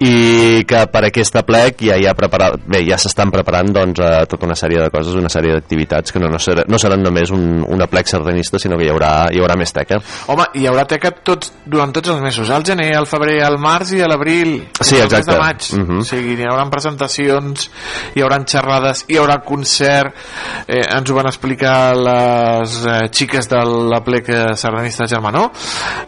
i 0.02 0.64
que 0.66 0.80
per 0.90 1.04
aquesta 1.06 1.44
plec 1.46 1.84
ja 1.86 1.96
hi 2.00 2.06
ha 2.08 2.14
preparat, 2.18 2.58
bé, 2.66 2.80
ja 2.86 2.98
s'estan 2.98 3.30
preparant 3.30 3.70
doncs, 3.74 4.00
eh, 4.02 4.24
tota 4.30 4.48
una 4.48 4.56
sèrie 4.58 4.80
de 4.82 4.90
coses, 4.90 5.14
una 5.18 5.30
sèrie 5.30 5.54
d'activitats 5.54 6.14
que 6.14 6.22
no, 6.22 6.30
no, 6.32 6.40
serà, 6.42 6.64
no 6.66 6.80
seran 6.80 7.04
només 7.04 7.30
un, 7.34 7.62
una 7.62 7.86
plec 7.90 8.10
sardanista, 8.10 8.58
sinó 8.62 8.78
que 8.80 8.88
hi 8.88 8.90
haurà, 8.92 9.12
hi 9.30 9.42
haurà 9.42 9.56
més 9.58 9.74
teca. 9.74 10.00
Home, 10.32 10.48
hi 10.58 10.66
haurà 10.70 10.84
teca 10.90 11.12
tots, 11.14 11.52
durant 11.66 11.94
tots 11.94 12.10
els 12.14 12.22
mesos, 12.24 12.50
al 12.50 12.66
gener, 12.66 12.90
al 12.98 13.06
febrer, 13.10 13.38
al 13.46 13.60
març 13.62 13.94
i 13.98 14.02
a 14.02 14.08
l'abril. 14.10 14.56
Sí, 14.80 14.96
al 14.98 15.06
mes 15.06 15.18
exacte. 15.20 15.30
de 15.30 15.38
maig. 15.38 15.68
Mhm. 15.78 16.00
O 16.02 16.08
sigui, 16.08 16.34
hi 16.40 16.48
haurà 16.50 16.66
presentacions, 16.72 17.68
hi 18.16 18.24
haurà 18.24 18.40
xerrades, 18.46 19.04
hi 19.08 19.20
haurà 19.20 19.38
concert. 19.46 20.18
Eh, 20.66 20.82
ens 20.82 21.10
ho 21.10 21.18
van 21.18 21.30
explicar 21.30 21.94
les 21.98 22.76
eh, 22.86 22.98
xiques 23.12 23.48
de 23.50 23.62
la 23.92 24.02
plec 24.02 24.32
eh, 24.32 24.42
sardanista 24.58 25.06
Germanó, 25.06 25.50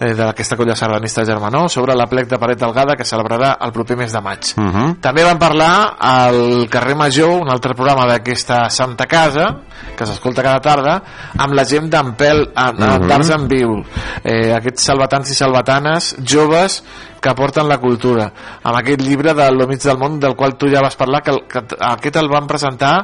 eh, 0.01 0.15
d'aquesta 0.19 0.59
colla 0.59 0.75
sardanista 0.79 1.25
Germanó, 1.25 1.69
sobre 1.69 1.95
la 1.95 2.09
plec 2.11 2.29
de 2.31 2.39
Paret 2.43 2.59
Delgada 2.59 2.97
que 2.97 3.07
celebrarà 3.07 3.55
el 3.61 3.73
proper 3.85 4.01
mes 4.01 4.13
de 4.13 4.21
maig. 4.21 4.53
Uh 4.57 4.65
-huh. 4.65 5.01
També 5.01 5.25
van 5.25 5.39
parlar 5.39 5.97
al 5.99 6.67
carrer 6.71 6.97
Major, 6.97 7.43
un 7.43 7.49
altre 7.49 7.75
programa 7.75 8.07
d'aquesta 8.07 8.69
Santa 8.71 9.07
Casa, 9.07 9.61
que 9.97 10.07
s'escolta 10.07 10.43
cada 10.43 10.61
tarda, 10.61 11.03
amb 11.37 11.55
la 11.55 11.65
gent 11.65 11.91
d'Ampel, 11.91 12.53
Mhm. 12.99 13.09
d'Arts 13.09 13.31
en 13.31 13.49
Viu, 13.49 13.85
eh, 14.23 14.55
aquests 14.55 14.83
salvatans 14.83 15.31
i 15.31 15.35
salvatanes 15.35 16.17
joves 16.25 16.83
que 17.25 17.33
porten 17.39 17.69
la 17.71 17.79
cultura, 17.81 18.29
amb 18.63 18.77
aquest 18.83 19.01
llibre 19.01 19.33
de 19.35 19.49
Lo 19.57 19.67
mig 19.71 19.81
del 19.81 19.97
món, 20.01 20.19
del 20.21 20.37
qual 20.37 20.59
tu 20.61 20.69
ja 20.69 20.83
vas 20.85 20.97
parlar, 21.01 21.23
que, 21.25 21.33
que 21.49 21.65
aquest 21.89 22.21
el 22.21 22.29
van 22.29 22.47
presentar 22.51 22.95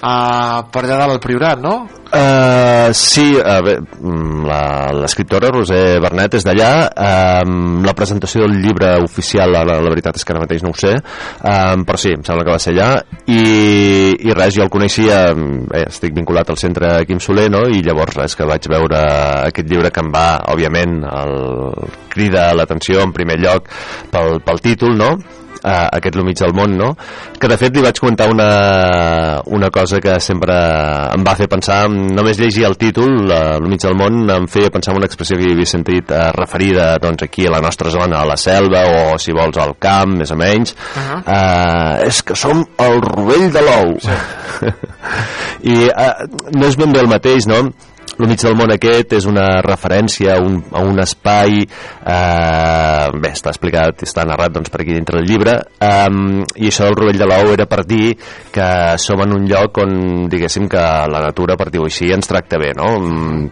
eh, 0.00 0.64
per 0.72 0.84
allà 0.86 1.04
del 1.12 1.20
Priorat, 1.20 1.60
no? 1.60 1.76
Uh, 2.06 2.92
sí, 2.94 3.32
la- 3.34 4.92
l'escriptora 4.94 5.50
Roser 5.50 5.98
Bernet 6.00 6.36
és 6.38 6.44
d'allà 6.46 6.68
um, 7.42 7.80
la 7.84 7.94
presentació 7.98 8.44
del 8.44 8.60
llibre 8.62 8.92
oficial 9.02 9.50
la, 9.50 9.64
la 9.66 9.90
veritat 9.90 10.14
és 10.20 10.24
que 10.24 10.30
ara 10.32 10.44
mateix 10.44 10.62
no 10.62 10.70
ho 10.70 10.76
sé 10.78 10.92
um, 10.94 11.82
però 11.82 11.98
sí, 11.98 12.12
em 12.14 12.22
sembla 12.22 12.44
que 12.46 12.54
va 12.54 12.60
ser 12.62 12.76
allà 12.76 12.88
i, 13.26 13.40
i 14.22 14.36
res, 14.38 14.54
jo 14.54 14.62
el 14.62 14.70
coneixia 14.70 15.18
eh, 15.34 15.82
estic 15.88 16.14
vinculat 16.14 16.54
al 16.54 16.60
centre 16.62 16.92
Quim 17.10 17.18
Soler 17.22 17.48
no? 17.50 17.64
i 17.74 17.82
llavors 17.82 18.14
res, 18.20 18.38
que 18.38 18.46
vaig 18.48 18.70
veure 18.70 19.02
aquest 19.50 19.66
llibre 19.66 19.90
que 19.90 20.04
em 20.06 20.12
va, 20.14 20.28
òbviament 20.54 21.00
el 21.10 21.36
crida 22.14 22.52
l'atenció 22.54 23.02
en 23.02 23.12
primer 23.12 23.40
lloc 23.42 23.65
pel, 24.12 24.40
pel 24.44 24.64
títol, 24.64 24.96
no? 24.98 25.16
uh, 25.66 25.88
aquest 25.96 26.16
lo 26.16 26.24
mig 26.24 26.38
del 26.38 26.54
món, 26.56 26.76
no? 26.78 26.92
Que 27.40 27.48
de 27.50 27.58
fet 27.60 27.74
li 27.76 27.82
vaig 27.84 27.98
comentar 28.00 28.28
una, 28.32 28.48
una 29.52 29.70
cosa 29.74 30.00
que 30.02 30.16
sempre 30.22 30.56
em 31.14 31.24
va 31.26 31.36
fer 31.38 31.48
pensar, 31.52 31.84
només 31.90 32.40
llegir 32.40 32.66
el 32.68 32.78
títol, 32.80 33.26
uh, 33.26 33.56
lo 33.62 33.70
mig 33.70 33.82
del 33.82 33.96
món, 33.98 34.24
em 34.32 34.48
feia 34.50 34.72
pensar 34.74 34.94
en 34.94 35.02
una 35.02 35.10
expressió 35.10 35.38
que 35.38 35.48
hi 35.48 35.56
havia 35.56 35.70
sentit 35.70 36.12
uh, 36.14 36.30
referida 36.36 36.92
doncs, 37.02 37.26
aquí 37.26 37.46
a 37.46 37.54
la 37.56 37.62
nostra 37.64 37.92
zona, 37.94 38.20
a 38.20 38.28
la 38.28 38.38
selva, 38.40 38.84
o 38.86 39.18
si 39.22 39.34
vols 39.36 39.58
al 39.62 39.76
camp, 39.82 40.16
més 40.20 40.32
o 40.32 40.38
menys. 40.38 40.76
Uh 40.76 41.02
-huh. 41.02 41.20
uh, 41.24 42.06
és 42.06 42.22
que 42.22 42.34
som 42.34 42.64
el 42.78 43.00
rovell 43.02 43.50
de 43.52 43.62
l'ou. 43.62 43.98
Sí. 44.00 44.16
I 45.74 45.76
uh, 45.90 46.26
no 46.54 46.66
és 46.66 46.76
ben 46.76 46.92
bé 46.92 47.00
el 47.00 47.08
mateix, 47.08 47.46
no? 47.46 47.70
El 48.18 48.28
mig 48.30 48.40
del 48.40 48.56
món 48.56 48.72
aquest 48.72 49.12
és 49.18 49.26
una 49.28 49.44
referència 49.64 50.36
a 50.36 50.40
un, 50.40 50.58
a 50.72 50.80
un 50.86 51.00
espai 51.02 51.58
eh, 51.60 53.06
bé, 53.12 53.32
està 53.32 53.52
explicat 53.52 54.04
està 54.06 54.24
narrat 54.24 54.54
doncs, 54.54 54.70
per 54.72 54.80
aquí 54.82 54.94
dintre 54.96 55.20
del 55.20 55.28
llibre 55.28 55.56
eh, 55.60 56.08
i 56.56 56.70
això 56.70 56.88
del 56.88 56.96
rovell 56.96 57.20
de 57.20 57.28
l'ou 57.28 57.52
era 57.52 57.66
per 57.68 57.82
dir 57.88 58.14
que 58.52 58.68
som 59.02 59.20
en 59.24 59.34
un 59.36 59.44
lloc 59.50 59.82
on 59.82 59.92
diguéssim 60.32 60.68
que 60.72 60.84
la 61.12 61.20
natura 61.26 61.58
per 61.60 61.68
dir-ho 61.70 61.88
així 61.90 62.08
ens 62.14 62.30
tracta 62.30 62.60
bé 62.60 62.72
no? 62.78 62.94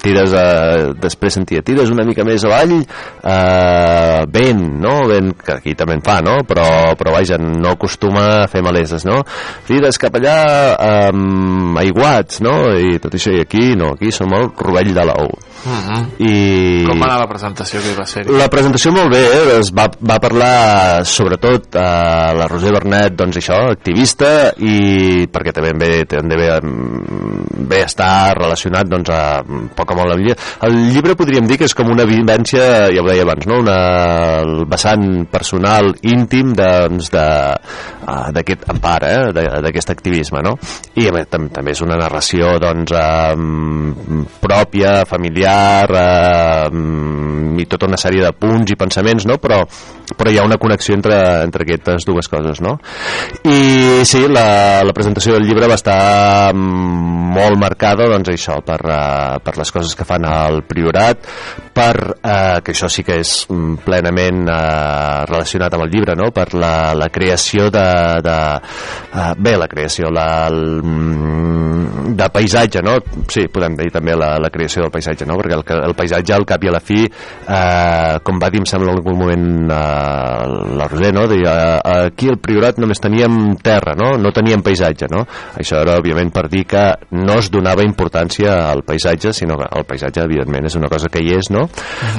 Tires 0.01 0.33
eh, 0.39 0.95
després 1.01 1.37
sentia 1.41 1.65
tires 1.67 1.93
una 1.93 2.07
mica 2.09 2.25
més 2.25 2.47
avall 2.49 2.79
eh, 2.81 4.21
vent, 4.33 4.65
no? 4.81 4.97
vent 5.11 5.35
que 5.45 5.59
aquí 5.59 5.77
també 5.77 5.99
en 5.99 6.05
fa 6.07 6.21
no? 6.25 6.39
però, 6.49 6.95
però 6.97 7.17
vaja, 7.19 7.37
no 7.39 7.75
acostuma 7.77 8.25
a 8.45 8.49
fer 8.49 8.65
maleses 8.65 9.05
no? 9.05 9.21
tires 9.69 10.01
cap 10.01 10.17
allà 10.17 10.39
eh, 10.73 11.13
aiguats 11.85 12.41
no? 12.45 12.57
i 12.81 12.97
tot 13.03 13.21
això 13.21 13.35
i 13.35 13.45
aquí 13.45 13.75
no, 13.77 13.93
aquí 13.99 14.13
som 14.15 14.33
el 14.37 14.54
rovell 14.59 14.93
de 14.95 15.05
l'ou 15.09 15.31
Uh 15.65 15.73
-huh. 15.73 16.03
i 16.19 16.85
Com 16.85 17.01
va 17.01 17.07
anar 17.07 17.21
la 17.21 17.27
presentació 17.27 17.81
que 17.81 17.93
hi 17.93 17.97
va 17.97 18.05
ser? 18.05 18.27
la 18.29 18.49
presentació 18.49 18.93
molt 18.93 19.11
bé, 19.11 19.23
eh? 19.25 19.59
es 19.61 19.71
va, 19.73 19.89
va 20.01 20.19
parlar 20.21 21.05
sobretot 21.07 21.75
a 21.77 22.35
la 22.37 22.47
Roser 22.47 22.73
Bernet, 22.73 23.15
doncs 23.17 23.39
això, 23.41 23.71
activista, 23.71 24.53
i 24.59 25.27
perquè 25.33 25.53
també 25.53 25.73
ve, 25.73 26.05
també 26.05 26.37
ve, 26.37 26.51
ve 27.71 27.81
estar 27.81 28.35
relacionat 28.37 28.91
doncs, 28.91 29.09
a 29.09 29.43
poc 29.75 29.91
o 29.91 29.97
molt 29.97 30.13
el 30.13 30.21
llibre. 30.21 30.37
El 30.69 30.77
llibre 30.93 31.17
podríem 31.17 31.47
dir 31.47 31.59
que 31.59 31.65
és 31.65 31.75
com 31.75 31.89
una 31.89 32.05
vivència, 32.05 32.91
ja 32.93 33.01
ho 33.01 33.09
deia 33.09 33.23
abans, 33.23 33.47
no? 33.47 33.61
una, 33.65 33.79
el 34.43 34.67
vessant 34.69 35.27
personal, 35.33 35.95
íntim, 36.03 36.53
doncs, 36.53 37.11
de, 37.15 37.27
d'aquest 38.37 38.69
empara, 38.69 39.31
eh, 39.31 39.61
d'aquest 39.65 39.95
activisme, 39.95 40.43
no? 40.45 40.57
I 41.01 41.09
a 41.09 41.15
més, 41.17 41.29
tam 41.33 41.49
també 41.49 41.73
és 41.73 41.81
una 41.81 41.97
narració 41.97 42.59
doncs, 42.61 42.93
eh, 42.93 44.25
pròpia, 44.45 45.05
familiar, 45.09 45.54
eh, 46.01 46.69
i 47.61 47.67
tota 47.71 47.89
una 47.89 48.01
sèrie 48.01 48.25
de 48.25 48.33
punts 48.37 48.73
i 48.73 48.79
pensaments, 48.79 49.27
no? 49.29 49.39
Però, 49.43 49.61
però 50.17 50.31
hi 50.31 50.39
ha 50.39 50.47
una 50.47 50.59
connexió 50.61 50.97
entre, 50.97 51.17
entre 51.45 51.67
aquestes 51.67 52.07
dues 52.07 52.29
coses, 52.31 52.61
no? 52.65 52.77
I 53.49 54.05
sí, 54.09 54.25
la, 54.29 54.83
la 54.85 54.95
presentació 54.97 55.37
del 55.37 55.47
llibre 55.49 55.69
va 55.71 55.79
estar 55.79 56.53
mm, 56.55 57.15
molt 57.35 57.59
marcada, 57.61 58.09
doncs 58.13 58.33
això, 58.35 58.61
per, 58.67 58.81
uh, 58.87 59.39
per 59.45 59.57
les 59.59 59.75
coses 59.75 59.95
que 59.99 60.07
fan 60.09 60.27
al 60.29 60.63
Priorat, 60.69 61.27
per, 61.75 61.95
uh, 62.19 62.61
que 62.65 62.75
això 62.75 62.91
sí 62.93 63.05
que 63.07 63.19
és 63.23 63.35
mm, 63.51 63.81
plenament 63.87 64.45
uh, 64.47 65.25
relacionat 65.31 65.75
amb 65.75 65.87
el 65.87 65.95
llibre, 65.95 66.17
no? 66.19 66.31
per 66.35 66.51
la, 66.55 66.95
la 66.99 67.11
creació 67.15 67.71
de, 67.75 67.89
de 68.25 68.39
uh, 68.61 69.33
bé, 69.39 69.57
la 69.61 69.71
creació 69.71 70.11
la, 70.15 70.29
el, 70.51 70.61
mm, 70.83 72.15
de 72.15 72.29
paisatge, 72.31 72.83
no? 72.85 72.99
Sí, 73.31 73.47
podem 73.53 73.77
dir 73.79 73.91
també 73.95 74.15
la, 74.19 74.35
la 74.43 74.51
creació 74.55 74.85
del 74.85 74.93
paisatge, 74.95 75.27
no? 75.29 75.39
Perquè 75.45 75.77
el, 75.77 75.85
el 75.91 75.97
paisatge 75.99 76.35
al 76.37 76.47
cap 76.49 76.65
i 76.65 76.71
a 76.71 76.75
la 76.75 76.81
fi, 76.85 77.03
eh, 77.05 78.17
com 78.25 78.41
va 78.41 78.51
dir, 78.53 78.63
em 78.63 78.69
sembla 78.69 78.93
en 78.93 78.99
algun 78.99 79.19
moment 79.21 79.47
eh, 79.69 80.77
la 80.81 80.89
Roser, 80.91 81.13
no? 81.17 81.27
Deia, 81.31 81.55
eh, 81.77 81.97
aquí 82.09 82.31
al 82.33 82.41
Priorat 82.43 82.81
només 82.83 83.03
teníem 83.03 83.57
terra, 83.65 83.97
no? 83.99 84.15
No 84.21 84.33
teníem 84.35 84.65
paisatge, 84.65 85.11
no? 85.13 85.25
Això 85.61 85.83
era, 85.83 85.99
òbviament, 86.01 86.33
per 86.35 86.47
dir 86.53 86.65
que 86.71 86.85
no 87.21 87.39
es 87.43 87.51
donava 87.53 87.85
importància 87.87 88.57
al 88.71 88.85
paisatge, 88.87 89.35
sinó 89.37 89.59
que 89.61 89.69
el 89.79 89.87
paisatge, 89.89 90.25
evidentment, 90.25 90.69
és 90.71 90.79
una 90.81 90.91
cosa 90.93 91.11
que 91.13 91.23
hi 91.23 91.35
és, 91.37 91.51
no? 91.55 91.67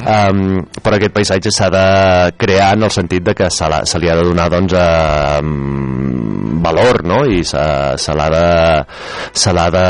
um, 0.06 0.60
però 0.82 0.98
aquest 0.98 1.14
paisatge 1.14 1.52
s'ha 1.54 1.68
de 1.72 1.86
crear 2.38 2.72
en 2.76 2.86
el 2.86 2.92
sentit 2.94 3.24
de 3.26 3.34
que 3.36 3.50
se, 3.50 3.68
la, 3.70 3.82
se 3.88 4.00
li 4.02 4.10
ha 4.10 4.16
de 4.18 4.26
donar, 4.28 4.48
doncs, 4.52 4.76
eh, 4.76 5.40
valor, 6.66 7.02
no? 7.06 7.22
I 7.26 7.42
se, 7.46 7.62
se 8.00 8.14
l'ha 8.16 8.28
de, 8.32 8.46
se 9.36 9.54
de 9.54 9.86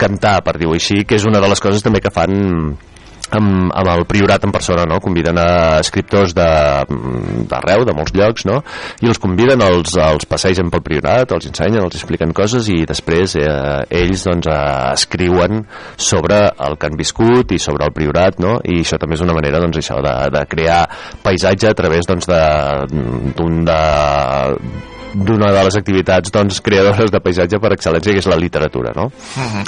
cantar, 0.00 0.40
per 0.44 0.56
dir-ho 0.58 0.74
així, 0.76 1.04
que 1.04 1.18
és 1.18 1.26
una 1.28 1.40
de 1.42 1.50
les 1.50 1.62
coses 1.62 1.84
també 1.84 2.02
que 2.04 2.12
fan 2.14 2.69
amb, 3.36 3.70
amb 3.74 3.90
el 3.94 4.04
priorat 4.10 4.44
en 4.46 4.52
persona, 4.54 4.84
no? 4.88 5.00
Conviden 5.02 5.38
a 5.40 5.78
escriptors 5.80 6.34
d'arreu, 6.36 7.84
de, 7.84 7.88
de 7.90 7.96
molts 7.96 8.14
llocs, 8.16 8.46
no? 8.48 8.60
I 9.02 9.10
els 9.10 9.20
conviden, 9.22 9.62
els, 9.64 9.96
els 10.00 10.28
passegen 10.30 10.70
pel 10.72 10.84
priorat, 10.86 11.34
els 11.36 11.48
ensenyen, 11.50 11.84
els 11.84 11.98
expliquen 11.98 12.34
coses 12.36 12.68
i 12.72 12.82
després 12.88 13.36
eh, 13.40 13.48
ells 14.02 14.26
doncs, 14.28 14.50
eh, 14.50 14.92
escriuen 14.94 15.64
sobre 15.96 16.42
el 16.66 16.78
que 16.78 16.90
han 16.90 16.98
viscut 17.00 17.54
i 17.54 17.60
sobre 17.62 17.88
el 17.88 17.96
priorat, 17.96 18.40
no? 18.42 18.58
I 18.64 18.82
això 18.84 19.00
també 19.00 19.18
és 19.18 19.24
una 19.26 19.36
manera, 19.36 19.62
doncs, 19.62 19.80
això, 19.80 20.00
de, 20.04 20.14
de 20.34 20.44
crear 20.50 20.84
paisatge 21.24 21.70
a 21.70 21.76
través, 21.76 22.08
doncs, 22.10 22.30
d'un 22.30 23.60
de, 23.66 23.80
d'una 25.14 25.50
de 25.54 25.64
les 25.66 25.76
activitats 25.80 26.32
doncs, 26.32 26.60
creadores 26.64 27.10
de 27.10 27.20
paisatge 27.22 27.60
per 27.62 27.72
excel·lència 27.74 28.14
que 28.14 28.22
és 28.22 28.30
la 28.30 28.38
literatura 28.38 28.92
no? 28.96 29.10
Mhm. 29.36 29.64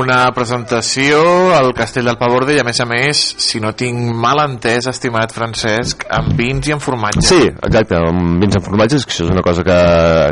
Una 0.00 0.30
presentació 0.30 1.50
al 1.56 1.72
Castell 1.74 2.06
del 2.06 2.18
Pavorde 2.18 2.54
i 2.54 2.60
a 2.62 2.64
més 2.64 2.78
a 2.78 2.86
més, 2.86 3.18
si 3.42 3.58
no 3.58 3.72
tinc 3.74 4.14
mal 4.14 4.38
entès, 4.44 4.86
estimat 4.86 5.32
Francesc, 5.34 6.04
amb 6.14 6.36
vins 6.38 6.68
i 6.68 6.74
amb 6.76 6.84
formatge. 6.84 7.24
Sí, 7.26 7.40
exacte, 7.50 7.98
amb 7.98 8.38
vins 8.38 8.54
amb 8.54 8.68
formatges, 8.68 9.02
que 9.04 9.10
això 9.10 9.26
és 9.26 9.32
una 9.34 9.42
cosa 9.42 9.64
que, 9.66 9.78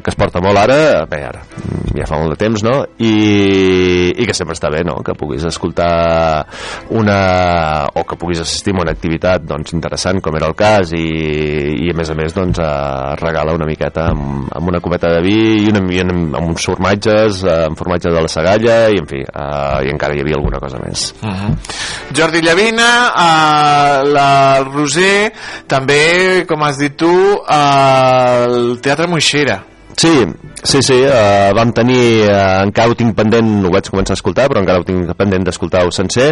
que 0.04 0.12
es 0.12 0.18
porta 0.20 0.42
molt 0.44 0.62
ara, 0.62 0.78
bé, 1.10 1.24
ara, 1.26 1.42
ja 1.96 2.06
fa 2.06 2.20
molt 2.20 2.36
de 2.36 2.38
temps, 2.38 2.62
no? 2.62 2.76
I, 3.02 3.12
i 4.14 4.28
que 4.28 4.36
sempre 4.36 4.54
està 4.54 4.70
bé, 4.70 4.84
no?, 4.86 5.00
que 5.02 5.16
puguis 5.18 5.42
escoltar 5.48 6.46
una... 6.94 7.18
o 7.98 8.06
que 8.06 8.18
puguis 8.20 8.44
assistir 8.44 8.76
a 8.76 8.82
una 8.84 8.94
activitat, 8.94 9.42
doncs, 9.42 9.74
interessant, 9.74 10.22
com 10.22 10.38
era 10.38 10.46
el 10.46 10.54
cas, 10.58 10.94
i, 10.94 11.08
i 11.82 11.90
a 11.90 11.98
més 11.98 12.14
a 12.14 12.18
més, 12.18 12.36
doncs, 12.36 12.62
eh, 12.62 13.18
regala 13.18 13.58
una 13.58 13.66
miqueta 13.66 14.06
amb, 14.12 14.37
amb 14.54 14.70
una 14.70 14.80
copeta 14.84 15.10
de 15.14 15.22
vi 15.24 15.38
i, 15.64 15.68
una, 15.72 15.82
i 15.92 16.02
amb, 16.04 16.34
amb 16.38 16.52
uns 16.52 16.66
formatges, 16.70 17.42
eh, 17.44 17.56
amb 17.68 17.78
formatge 17.78 18.12
de 18.14 18.22
la 18.24 18.30
Sagalla, 18.32 18.76
i 18.92 19.00
en 19.02 19.08
fi, 19.10 19.22
eh, 19.24 19.78
i 19.86 19.92
encara 19.94 20.16
hi 20.16 20.22
havia 20.24 20.38
alguna 20.38 20.60
cosa 20.62 20.80
més. 20.84 21.08
Mhm. 21.22 21.56
Jordi 22.18 22.42
Llavina, 22.44 22.90
eh, 23.24 24.04
la 24.12 24.28
Roser, 24.68 25.32
també, 25.66 26.44
com 26.48 26.62
has 26.62 26.78
dit 26.78 26.96
tu, 26.96 27.14
eh, 27.42 28.44
el 28.44 28.78
Teatre 28.80 29.08
Moixera. 29.08 29.62
Sí, 29.98 30.14
sí, 30.62 30.78
sí, 30.80 30.94
uh, 31.02 31.50
vam 31.58 31.72
tenir, 31.74 32.22
uh, 32.30 32.62
encara 32.62 32.92
ho 32.92 32.94
tinc 32.94 33.16
pendent, 33.18 33.48
ho 33.66 33.70
vaig 33.74 33.88
començar 33.90 34.14
a 34.14 34.18
escoltar, 34.20 34.44
però 34.46 34.60
encara 34.62 34.78
ho 34.78 34.86
tinc 34.86 35.10
pendent 35.18 35.42
d'escoltar-ho 35.48 35.90
sencer, 35.90 36.28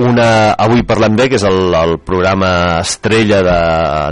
una 0.00 0.28
Avui 0.60 0.82
parlem 0.86 1.16
bé, 1.18 1.28
que 1.30 1.38
és 1.38 1.44
el, 1.46 1.74
el 1.76 1.96
programa 2.04 2.80
estrella 2.80 3.40
de, 3.44 3.56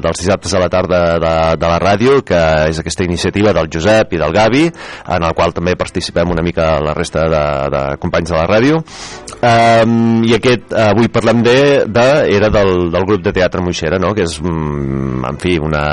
dels 0.05 0.20
dissabtes 0.23 0.55
a 0.55 0.60
la 0.62 0.69
tarda 0.73 1.01
de, 1.20 1.32
de 1.60 1.70
la 1.70 1.78
ràdio, 1.82 2.20
que 2.27 2.40
és 2.69 2.81
aquesta 2.81 3.06
iniciativa 3.06 3.55
del 3.56 3.70
Josep 3.73 4.15
i 4.15 4.20
del 4.20 4.35
Gavi, 4.35 4.65
en 4.69 5.27
el 5.27 5.35
qual 5.36 5.55
també 5.56 5.74
participem 5.78 6.31
una 6.35 6.44
mica 6.44 6.77
la 6.85 6.94
resta 6.97 7.27
de, 7.32 7.44
de 7.74 7.82
companys 8.02 8.32
de 8.32 8.36
la 8.36 8.47
ràdio, 8.48 8.81
um, 9.39 10.24
i 10.28 10.35
aquest 10.36 10.77
Avui 10.78 11.10
parlem 11.12 11.43
bé 11.44 11.59
de, 11.89 12.06
era 12.36 12.52
del, 12.52 12.89
del 12.93 13.06
grup 13.09 13.24
de 13.24 13.35
teatre 13.36 13.62
Moixera, 13.65 13.98
no? 14.01 14.15
que 14.16 14.24
és, 14.28 14.39
mm, 14.43 15.24
en 15.28 15.40
fi, 15.43 15.56
una, 15.62 15.85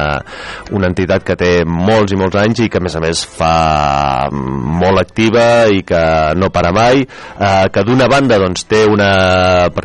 una 0.76 0.91
entitat 0.91 1.26
que 1.26 1.38
té 1.39 1.51
molts 1.65 2.13
i 2.13 2.19
molts 2.19 2.39
anys 2.41 2.65
i 2.65 2.69
que 2.72 2.80
a 2.80 2.85
més 2.85 2.95
a 2.95 3.03
més 3.03 3.26
fa 3.26 3.53
molt 4.31 5.01
activa 5.01 5.67
i 5.72 5.84
que 5.88 6.03
no 6.39 6.51
para 6.53 6.72
mai 6.76 7.03
eh, 7.03 7.65
que 7.72 7.84
d'una 7.85 8.09
banda 8.11 8.39
doncs 8.41 8.65
té 8.69 8.85
una 8.89 9.11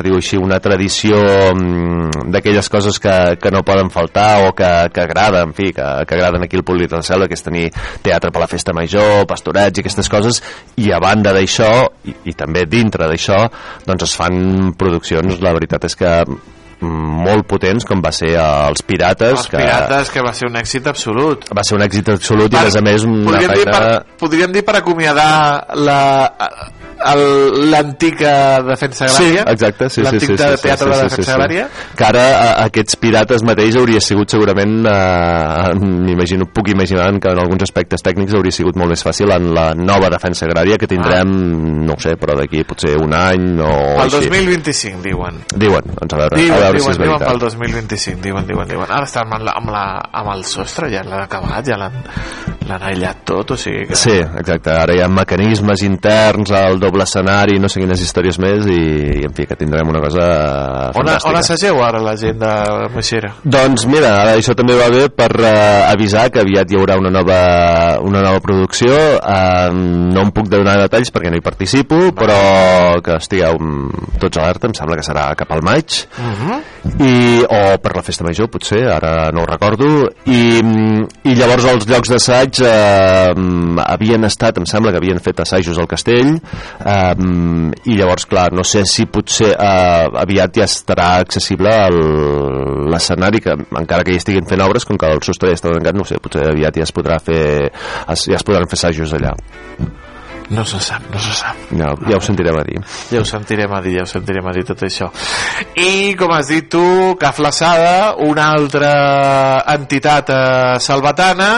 dir-ho 0.05 0.19
així, 0.19 0.39
una 0.39 0.59
tradició 0.63 1.19
mm, 1.53 2.29
d'aquelles 2.33 2.69
coses 2.71 2.99
que, 3.01 3.15
que 3.41 3.51
no 3.53 3.63
poden 3.67 3.91
faltar 3.93 4.47
o 4.47 4.53
que, 4.57 4.69
que 4.93 5.03
agrada 5.03 5.43
en 5.45 5.53
fi, 5.57 5.71
que, 5.75 5.87
que 6.07 6.17
agraden 6.17 6.45
aquí 6.45 6.59
al 6.59 6.65
públic 6.67 6.89
de 6.91 6.99
la 6.99 7.07
selva 7.07 7.27
que 7.29 7.37
és 7.37 7.45
tenir 7.45 7.67
teatre 8.03 8.31
per 8.31 8.43
la 8.43 8.49
festa 8.51 8.75
major 8.77 9.25
pastorets 9.29 9.79
i 9.79 9.85
aquestes 9.85 10.09
coses 10.11 10.41
i 10.81 10.91
a 10.91 11.01
banda 11.03 11.33
d'això 11.35 11.71
i, 12.07 12.15
i 12.31 12.37
també 12.37 12.65
dintre 12.69 13.09
d'això 13.11 13.43
doncs 13.87 14.09
es 14.09 14.17
fan 14.17 14.73
produccions 14.77 15.41
la 15.41 15.53
veritat 15.57 15.89
és 15.89 15.97
que 15.99 16.15
molt 16.81 17.45
potents 17.49 17.85
com 17.87 18.01
va 18.03 18.11
ser 18.15 18.33
els 18.41 18.83
Pirates 18.85 19.37
Els 19.37 19.49
Pirates, 19.53 20.11
que 20.13 20.23
va 20.25 20.33
ser 20.33 20.49
un 20.49 20.57
èxit 20.59 20.87
absolut. 20.91 21.47
va 21.53 21.65
ser 21.67 21.77
un 21.77 21.85
èxit 21.85 22.13
absolut 22.15 22.53
i 22.53 22.59
a 22.59 22.65
més 22.67 22.77
a 22.77 22.85
més 22.85 23.07
una 23.07 23.25
podríem, 23.31 23.55
dir 23.55 23.65
feina... 23.65 23.73
per, 23.77 24.19
podríem 24.21 24.55
dir 24.55 24.65
per 24.67 24.77
acomiadar 24.81 25.31
la 25.77 25.99
l'antica 27.01 28.61
defensa 28.61 29.07
Sí, 29.09 29.23
agrària 29.23 29.45
exacte, 29.49 29.89
sí, 29.89 29.95
sí, 29.95 30.03
l'antic 30.05 30.21
sí, 30.21 30.35
sí, 30.37 30.43
de 30.43 30.57
sí, 30.57 30.63
teatre 30.63 30.85
sí, 30.85 30.91
de 30.91 30.97
sí, 30.97 31.03
defensa 31.03 31.21
sí, 31.21 31.25
sí. 31.25 31.31
agrària 31.31 31.63
que 31.97 32.05
ara 32.05 32.25
a, 32.29 32.49
aquests 32.67 32.99
pirates 33.01 33.45
mateix 33.47 33.77
hauria 33.79 34.01
sigut 34.03 34.33
segurament 34.33 34.85
eh, 34.85 35.71
m'imagino, 35.81 36.45
puc 36.53 36.69
imaginar 36.75 37.09
que 37.21 37.33
en 37.33 37.41
alguns 37.41 37.65
aspectes 37.65 38.05
tècnics 38.05 38.35
hauria 38.37 38.53
sigut 38.53 38.77
molt 38.77 38.93
més 38.93 39.01
fàcil 39.05 39.33
en 39.33 39.49
la 39.55 39.71
nova 39.77 40.11
defensa 40.13 40.45
agrària 40.45 40.77
que 40.77 40.89
tindrem 40.89 41.31
no 41.87 41.97
ho 41.97 42.01
sé, 42.01 42.15
però 42.21 42.35
d'aquí 42.37 42.63
potser 42.67 42.95
un 43.01 43.15
any 43.17 43.57
o 43.61 43.71
el 43.71 44.05
així. 44.05 44.29
2025 44.29 45.01
diuen. 45.05 45.41
Diuen, 45.57 45.89
doncs 45.97 46.15
a 46.15 46.21
veure, 46.21 46.37
diuen, 46.37 46.55
a 46.55 46.61
veure 46.67 46.70
diuen, 46.77 46.87
si 46.87 46.95
és 46.95 47.01
diuen 47.01 47.19
veritat. 47.19 47.27
pel 47.29 47.43
2025 47.45 48.23
diuen, 48.23 48.47
diuen, 48.47 48.67
diuen. 48.69 48.89
Ara 48.89 49.09
estan 49.09 49.27
amb, 49.27 49.45
la, 49.47 49.55
amb, 49.59 49.71
la, 49.73 49.85
amb 50.21 50.33
el 50.35 50.45
sostre 50.47 50.91
ja 50.93 51.03
l'han 51.07 51.25
acabat 51.25 51.67
ja 51.67 51.79
l'han 51.81 52.01
l'han 52.69 52.85
aïllat 52.91 53.23
tot 53.27 53.55
o 53.55 53.57
sigui 53.59 53.87
que 53.89 53.97
Sí, 53.97 54.17
exacte, 54.19 54.73
ara 54.73 54.95
hi 54.95 55.01
ha 55.03 55.09
mecanismes 55.11 55.83
interns 55.85 56.51
al 56.55 56.79
doble 56.81 57.05
escenari, 57.07 57.59
no 57.61 57.69
sé 57.71 57.81
quines 57.81 58.01
històries 58.03 58.39
més 58.41 58.67
i, 58.69 58.81
i 59.21 59.25
en 59.27 59.33
fi, 59.37 59.47
que 59.49 59.57
tindrem 59.59 59.89
una 59.91 60.01
cosa 60.03 60.25
on, 60.91 60.99
fantàstica 60.99 61.31
on 61.31 61.39
assageu 61.41 61.81
ara 61.83 62.01
la 62.03 62.15
gent 62.19 62.39
de 62.41 62.53
Moixera? 62.93 63.33
Doncs 63.43 63.85
mira, 63.89 64.11
ara 64.23 64.35
això 64.37 64.55
també 64.57 64.75
va 64.77 64.89
bé 64.93 65.07
per 65.13 65.29
eh, 65.39 65.53
avisar 65.89 66.27
que 66.33 66.41
aviat 66.43 66.71
hi 66.71 66.79
haurà 66.79 66.97
una 67.01 67.11
nova, 67.13 67.39
una 68.05 68.21
nova 68.23 68.41
producció. 68.43 68.93
Eh, 69.17 69.69
no 69.73 70.25
em 70.25 70.33
puc 70.35 70.49
donar 70.51 70.77
detalls 70.83 71.11
perquè 71.13 71.31
no 71.31 71.39
hi 71.39 71.45
participo, 71.45 71.99
però 72.17 72.99
que 73.03 73.17
estigueu 73.17 73.59
tots 74.21 74.41
alerta, 74.41 74.69
em 74.69 74.75
sembla 74.77 74.99
que 74.99 75.05
serà 75.05 75.29
cap 75.39 75.51
al 75.55 75.63
maig. 75.65 76.01
I, 77.01 77.13
o 77.45 77.61
per 77.81 77.95
la 77.95 78.03
festa 78.05 78.25
major, 78.25 78.49
potser, 78.51 78.83
ara 78.91 79.29
no 79.33 79.43
ho 79.43 79.49
recordo. 79.49 79.89
I, 80.25 80.41
mm, 80.61 81.25
i 81.31 81.35
llavors 81.37 81.67
els 81.71 81.87
llocs 81.89 82.11
d'assaig 82.11 82.50
eh, 82.59 83.31
mm, 83.31 83.79
havien 83.85 84.27
estat, 84.27 84.59
em 84.59 84.67
sembla 84.67 84.91
que 84.91 84.99
havien 84.99 85.21
fet 85.23 85.39
assajos 85.43 85.79
al 85.79 85.87
castell, 85.87 86.35
eh, 86.35 87.13
i 87.87 87.97
llavors, 87.97 88.27
clar, 88.27 88.49
no 88.53 88.65
sé 88.67 88.83
si 88.89 89.07
potser 89.07 89.53
eh, 89.53 90.21
aviat 90.25 90.59
ja 90.59 90.67
estarà 90.67 91.09
accessible 91.23 91.71
l'escenari, 92.91 93.41
que 93.41 93.55
encara 93.55 94.03
que 94.03 94.15
hi 94.15 94.21
estiguin 94.21 94.47
fent 94.49 94.65
obres, 94.65 94.85
com 94.85 94.99
que 94.99 95.09
el 95.09 95.23
sostre 95.25 95.53
ja 95.53 95.59
està 95.59 95.71
tancat, 95.71 95.97
no 95.97 96.07
sé, 96.07 96.19
potser 96.21 96.49
aviat 96.51 96.81
ja 96.81 96.87
es 96.87 96.95
podrà 96.95 97.21
fer, 97.23 97.43
es, 97.71 98.27
ja 98.27 98.39
es 98.39 98.47
podran 98.47 98.67
fer 98.67 98.81
assajos 98.81 99.15
allà. 99.17 99.35
No 100.51 100.65
se 100.65 100.79
sap, 100.83 101.03
no 101.11 101.19
se 101.19 101.31
sap 101.31 101.55
Ja, 101.71 101.93
ja 102.09 102.17
ho 102.17 102.21
sentirem 102.23 102.57
a 102.59 102.63
dir. 102.67 102.81
Ja 103.11 103.21
ho 103.21 103.27
sentirem 103.27 103.71
a 103.71 103.81
dir, 103.81 103.95
ja 103.99 104.03
ho 104.03 104.09
sentirem 104.09 104.47
a 104.47 104.53
dir 104.55 104.65
tot 104.67 104.83
això. 104.83 105.07
I, 105.79 106.13
com 106.19 106.33
has 106.35 106.51
dit 106.51 106.67
tu, 106.71 107.15
que 107.19 107.31
Flaçada, 107.31 108.17
una 108.19 108.49
altra 108.57 108.91
entitat 109.75 110.33
eh, 110.35 110.79
salvatana, 110.83 111.51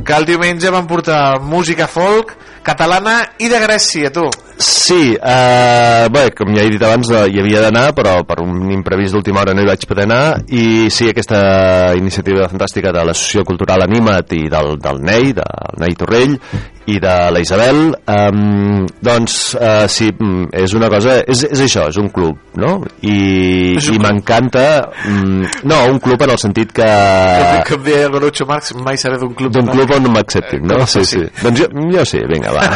que 0.00 0.16
el 0.16 0.24
diumenge 0.26 0.72
van 0.72 0.88
portar 0.88 1.42
música 1.44 1.86
folk 1.90 2.32
catalana 2.64 3.18
i 3.42 3.50
de 3.50 3.60
Grècia, 3.60 4.10
tu. 4.14 4.24
Sí, 4.62 5.16
eh, 5.18 6.08
bé, 6.12 6.28
com 6.38 6.52
ja 6.54 6.62
he 6.62 6.70
dit 6.70 6.82
abans, 6.86 7.10
eh, 7.10 7.24
hi 7.32 7.40
havia 7.42 7.64
d'anar, 7.64 7.88
però 7.96 8.14
per 8.24 8.38
un 8.44 8.70
imprevist 8.70 9.16
d'última 9.16 9.42
hora 9.42 9.54
no 9.54 9.64
hi 9.64 9.68
vaig 9.68 9.86
poder 9.90 10.06
anar, 10.06 10.42
i 10.48 10.88
sí, 10.90 11.08
aquesta 11.10 11.92
iniciativa 11.98 12.48
fantàstica 12.48 12.92
de 12.94 13.04
l'Associació 13.08 13.44
Cultural 13.48 13.82
Anima't 13.82 14.36
i 14.38 14.46
del, 14.52 14.76
del 14.82 15.02
NEI, 15.02 15.34
del 15.40 15.82
NEI 15.82 15.98
Torrell, 15.98 16.38
i 16.86 16.98
de 17.02 17.14
la 17.30 17.40
Isabel, 17.40 17.94
eh, 18.06 18.86
doncs 19.00 19.54
eh, 19.54 19.86
sí, 19.88 20.08
mm, 20.10 20.50
és 20.64 20.74
una 20.74 20.88
cosa, 20.90 21.20
és, 21.22 21.44
és 21.46 21.62
això, 21.66 21.86
és 21.92 21.98
un 22.02 22.08
club, 22.14 22.38
no? 22.58 22.74
I, 23.06 23.76
i 23.78 23.98
m'encanta, 24.02 24.64
mm, 25.06 25.62
no, 25.70 25.78
un 25.92 26.00
club 26.02 26.24
en 26.26 26.34
el 26.34 26.40
sentit 26.42 26.72
que... 26.74 26.88
Com, 26.88 27.62
com 27.70 27.84
deia 27.86 28.08
el 28.08 28.16
Groucho 28.16 28.46
Marx, 28.48 28.74
mai 28.82 28.98
seré 28.98 29.20
d'un 29.20 29.34
club. 29.38 29.54
D'un 29.54 29.70
club 29.70 29.94
on 29.96 30.10
m'acceptin, 30.16 30.66
no? 30.66 30.80
com 30.82 30.90
Sí, 30.90 31.04
sí. 31.06 31.22
Doncs 31.42 31.62
jo, 31.62 31.68
jo 31.94 32.06
sí, 32.08 32.22
vinga, 32.30 32.52
va. 32.54 32.66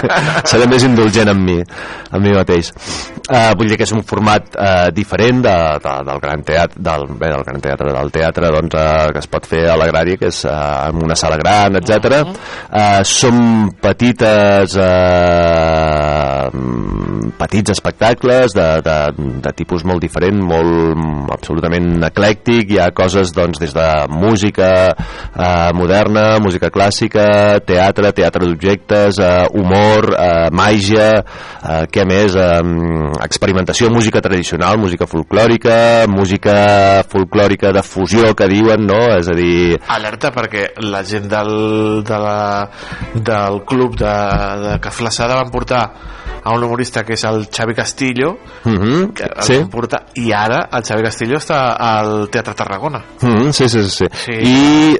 Seré 0.50 0.68
més 0.70 0.86
indulgent 0.86 1.32
amb 1.32 1.42
mi, 1.48 1.58
amb 2.10 2.22
mi 2.22 2.34
mateix. 2.36 2.70
Uh, 3.26 3.50
vull 3.58 3.72
dir 3.72 3.80
que 3.80 3.86
és 3.88 3.94
un 3.96 4.04
format 4.06 4.52
uh, 4.54 4.86
diferent 4.94 5.42
de, 5.42 5.56
de, 5.82 5.94
del 6.06 6.22
gran 6.22 6.46
teatre, 6.46 6.82
del, 6.88 7.08
bé, 7.18 7.32
del 7.34 7.42
gran 7.48 7.62
teatre, 7.64 7.90
del 7.96 8.12
teatre 8.14 8.52
doncs, 8.54 8.78
uh, 8.78 9.10
que 9.14 9.22
es 9.24 9.30
pot 9.32 9.48
fer 9.50 9.64
a 9.72 9.76
l'agrari, 9.80 10.14
que 10.20 10.30
és 10.30 10.44
uh, 10.46 10.86
en 10.92 11.02
una 11.02 11.18
sala 11.18 11.40
gran, 11.40 11.80
etc. 11.80 12.22
Uh, 12.22 13.02
som 13.02 13.40
petites 13.82 14.76
uh, 14.80 16.50
petits 17.36 17.70
espectacles 17.70 18.54
de, 18.56 18.66
de, 18.84 18.96
de 19.44 19.52
tipus 19.56 19.84
molt 19.86 20.02
diferent, 20.02 20.38
molt 20.40 21.30
absolutament 21.34 22.04
eclèctic, 22.08 22.72
hi 22.72 22.80
ha 22.80 22.90
coses 22.96 23.32
doncs, 23.36 23.60
des 23.62 23.74
de 23.76 23.86
música 24.12 24.70
uh, 24.92 25.70
moderna, 25.76 26.38
música 26.42 26.70
clàssica, 26.74 27.26
teatre, 27.66 28.12
teatre 28.16 28.48
d'objectes, 28.48 29.20
uh, 29.20 29.46
humor, 29.56 30.10
uh, 30.14 30.48
màgia, 30.56 31.08
uh, 31.22 31.84
què 31.92 32.06
més, 32.08 32.36
uh, 32.38 32.62
experimentació, 33.26 33.90
música 33.92 34.22
tradicional, 34.24 34.80
música 34.80 35.08
folclòrica, 35.10 36.06
música 36.10 36.56
folclòrica 37.10 37.72
de 37.76 37.84
fusió 37.86 38.32
que 38.36 38.48
diuen, 38.50 38.86
no? 38.88 39.02
És 39.18 39.30
a 39.30 39.36
dir, 39.36 39.76
Alerta, 39.92 40.32
perquè 40.34 40.70
la 40.84 41.02
gent 41.06 41.28
del, 41.30 41.52
de 42.06 42.20
la, 42.22 42.38
del 43.48 43.62
club 43.64 43.96
de, 43.96 44.14
de 44.68 44.78
Caflaçada 44.80 45.34
van 45.36 45.50
portar 45.50 45.82
a 46.46 46.52
un 46.54 46.62
humorista 46.62 47.02
que 47.04 47.14
és 47.14 47.24
el 47.24 47.48
Xavi 47.50 47.74
Castillo 47.74 48.36
uh 48.64 48.70
-huh, 48.70 49.12
que 49.12 49.24
sí. 49.42 49.64
portar, 49.70 50.06
i 50.14 50.32
ara 50.32 50.68
el 50.72 50.82
Xavi 50.84 51.02
Castillo 51.02 51.36
està 51.38 51.74
al 51.78 52.28
Teatre 52.30 52.54
Tarragona 52.54 53.02
Mm, 53.22 53.50
sí, 53.50 53.68
sí, 53.68 53.82
sí, 53.84 53.90
sí. 53.90 54.06
Sí. 54.12 54.32
I 54.32 54.98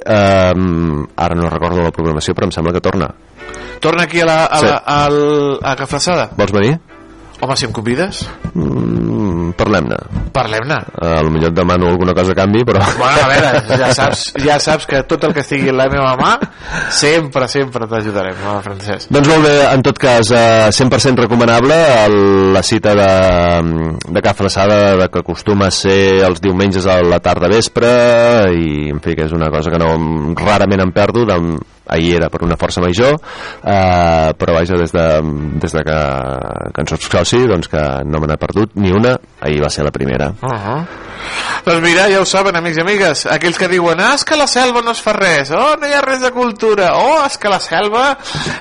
um, 0.55 1.05
ara 1.15 1.35
no 1.35 1.49
recordo 1.49 1.81
la 1.81 1.91
programació, 1.91 2.33
però 2.33 2.45
em 2.45 2.51
sembla 2.51 2.73
que 2.73 2.81
torna. 2.81 3.07
torna 3.79 4.03
aquí 4.03 4.19
a, 4.21 4.25
la, 4.25 4.45
a, 4.45 4.57
Sí. 4.57 4.65
la, 4.65 4.77
al, 4.77 5.59
a 5.63 5.75
Caflaçada 5.75 6.29
Vols 6.35 6.51
venir? 6.51 6.79
Home, 7.41 7.55
si 7.57 7.65
em 7.65 7.73
convides 7.75 8.25
Mm, 8.53 9.51
Parlem-ne. 9.57 9.97
parlem-ne 10.33 10.77
Uh, 10.97 11.21
potser 11.37 11.51
et 11.51 11.55
demano 11.55 11.87
alguna 11.87 12.13
cosa 12.13 12.31
a 12.31 12.35
canvi, 12.35 12.63
però... 12.65 12.79
Bueno, 12.97 13.21
a 13.23 13.27
veure, 13.29 13.77
ja 13.79 13.91
saps, 13.99 14.23
ja 14.43 14.57
saps 14.59 14.87
que 14.89 15.01
tot 15.07 15.23
el 15.27 15.33
que 15.35 15.43
estigui 15.43 15.69
en 15.71 15.77
la 15.77 15.87
meva 15.91 16.15
mà 16.19 16.33
sempre, 16.93 17.47
sempre 17.51 17.87
t'ajudarem, 17.87 18.35
no, 18.43 18.57
Francesc? 18.65 19.11
Doncs 19.13 19.29
molt 19.29 19.45
bé, 19.45 19.53
en 19.71 19.85
tot 19.85 19.99
cas, 20.01 20.31
eh, 20.35 20.67
100% 20.73 21.23
recomanable 21.27 21.77
el, 22.05 22.17
la 22.55 22.63
cita 22.65 22.95
de, 22.97 23.09
de 24.07 24.25
Ca 24.25 24.33
Flaçada 24.37 24.97
de 24.97 25.09
que 25.13 25.21
acostuma 25.23 25.69
a 25.69 25.71
ser 25.75 26.23
els 26.27 26.41
diumenges 26.43 26.87
a 26.89 26.99
la 27.05 27.21
tarda 27.23 27.51
vespre 27.51 27.89
i 28.57 28.89
en 28.91 29.01
fi 29.03 29.15
que 29.17 29.27
és 29.27 29.35
una 29.35 29.51
cosa 29.53 29.71
que 29.73 29.81
no 29.81 29.93
rarament 30.37 30.87
em 30.87 30.93
perdo 30.95 31.25
de, 31.29 31.37
ahir 31.87 32.15
era 32.19 32.29
per 32.29 32.43
una 32.45 32.57
força 32.59 32.83
major 32.83 33.17
eh, 33.17 34.33
però 34.37 34.57
vaja 34.57 34.79
des 34.79 34.93
de, 34.93 35.07
des 35.61 35.77
de 35.77 35.83
que, 35.87 35.99
que 36.73 36.81
en 36.83 36.91
soc 36.93 37.07
soci 37.07 37.43
doncs 37.47 37.71
que 37.71 37.83
no 38.05 38.21
me 38.21 38.27
n'he 38.27 38.39
perdut 38.39 38.75
ni 38.75 38.91
una 38.91 39.17
ahir 39.41 39.61
va 39.63 39.69
ser 39.73 39.85
la 39.87 39.91
primera 39.91 40.33
Uh 40.41 40.53
-huh. 40.53 40.85
Doncs 41.67 41.81
mira, 41.83 42.05
ja 42.07 42.21
ho 42.21 42.25
saben, 42.25 42.55
amics 42.55 42.77
i 42.79 42.81
amigues, 42.81 43.25
aquells 43.27 43.57
que 43.59 43.67
diuen, 43.67 43.99
ah, 43.99 44.13
és 44.15 44.23
que 44.23 44.37
la 44.39 44.45
selva 44.47 44.79
no 44.85 44.93
es 44.95 45.01
fa 45.03 45.11
res, 45.17 45.49
oh, 45.51 45.73
no 45.81 45.87
hi 45.89 45.91
ha 45.97 45.99
res 46.05 46.21
de 46.23 46.29
cultura, 46.31 46.93
oh, 46.95 47.25
és 47.27 47.35
que 47.41 47.51
la 47.51 47.59
selva 47.59 48.05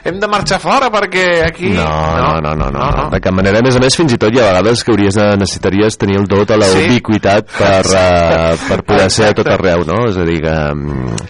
hem 0.03 0.19
de 0.19 0.27
marxar 0.33 0.59
fora 0.63 0.89
perquè 0.91 1.27
aquí... 1.47 1.71
No, 1.77 1.87
no, 2.19 2.33
no, 2.43 2.55
no, 2.59 2.67
no, 2.75 2.89
no. 2.97 3.07
de 3.13 3.21
cap 3.23 3.37
manera. 3.37 3.63
A 3.63 3.67
més 3.67 3.79
a 3.79 3.83
més, 3.85 3.95
fins 3.95 4.17
i 4.17 4.19
tot 4.19 4.35
hi 4.35 4.43
ha 4.43 4.49
vegades 4.51 4.83
que 4.83 4.91
hauries 4.91 5.15
de, 5.21 5.29
necessitaries 5.39 5.99
tenir 6.03 6.19
el 6.19 6.27
dot 6.31 6.51
a 6.51 6.59
la 6.59 6.67
Sí. 6.73 6.83
ubiquitat 6.89 7.47
per, 7.55 7.83
uh, 7.95 8.53
per 8.67 8.83
poder 8.83 9.07
ser 9.15 9.31
a 9.31 9.35
tot 9.39 9.47
Exacte. 9.47 9.55
arreu, 9.55 9.87
no? 9.87 10.03
És 10.11 10.19
a 10.19 10.27
dir, 10.27 10.41
que, 10.43 10.57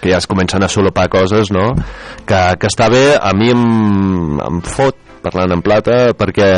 que 0.00 0.14
ja 0.14 0.22
es 0.24 0.26
comencen 0.32 0.64
a 0.64 0.72
solapar 0.72 1.10
coses, 1.12 1.52
no? 1.52 1.74
Que, 2.24 2.40
que 2.56 2.72
està 2.72 2.88
bé, 2.92 3.04
a 3.20 3.36
mi 3.36 3.52
em, 3.52 4.40
em 4.40 4.62
fot 4.64 4.96
parlant 5.26 5.56
en 5.56 5.62
plata 5.64 5.96
perquè 6.16 6.48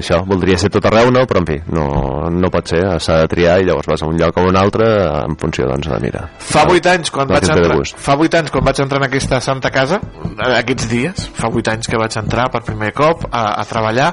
això 0.00 0.20
voldria 0.28 0.58
ser 0.60 0.70
tot 0.74 0.86
arreu 0.90 1.12
no? 1.14 1.24
però 1.30 1.42
en 1.42 1.48
fi, 1.48 1.58
no, 1.74 1.86
no 2.34 2.52
pot 2.52 2.74
ser 2.74 2.82
s'ha 3.00 3.20
de 3.22 3.30
triar 3.30 3.60
i 3.60 3.68
llavors 3.68 3.90
vas 3.90 4.04
a 4.04 4.10
un 4.10 4.18
lloc 4.20 4.36
o 4.36 4.44
a 4.44 4.50
un 4.50 4.58
altre 4.60 4.90
en 5.22 5.38
funció 5.40 5.68
doncs 5.70 5.90
de 5.90 6.00
mira 6.02 6.26
Fa 6.50 6.66
8 6.68 6.92
anys, 6.94 7.14
quan 7.14 7.30
vaig 7.30 7.48
entrar, 7.48 7.78
fa 8.02 8.18
8 8.18 8.42
anys 8.42 8.54
quan 8.54 8.66
vaig 8.66 8.82
entrar 8.84 9.00
en 9.02 9.08
aquesta 9.08 9.40
santa 9.44 9.72
casa, 9.74 10.00
eh, 10.00 10.52
aquests 10.60 10.90
dies, 10.90 11.26
fa 11.36 11.50
8 11.50 11.74
anys 11.76 11.90
que 11.90 12.00
vaig 12.00 12.16
entrar 12.20 12.50
per 12.52 12.64
primer 12.66 12.92
cop 12.96 13.26
a, 13.30 13.46
a 13.60 13.66
treballar, 13.68 14.12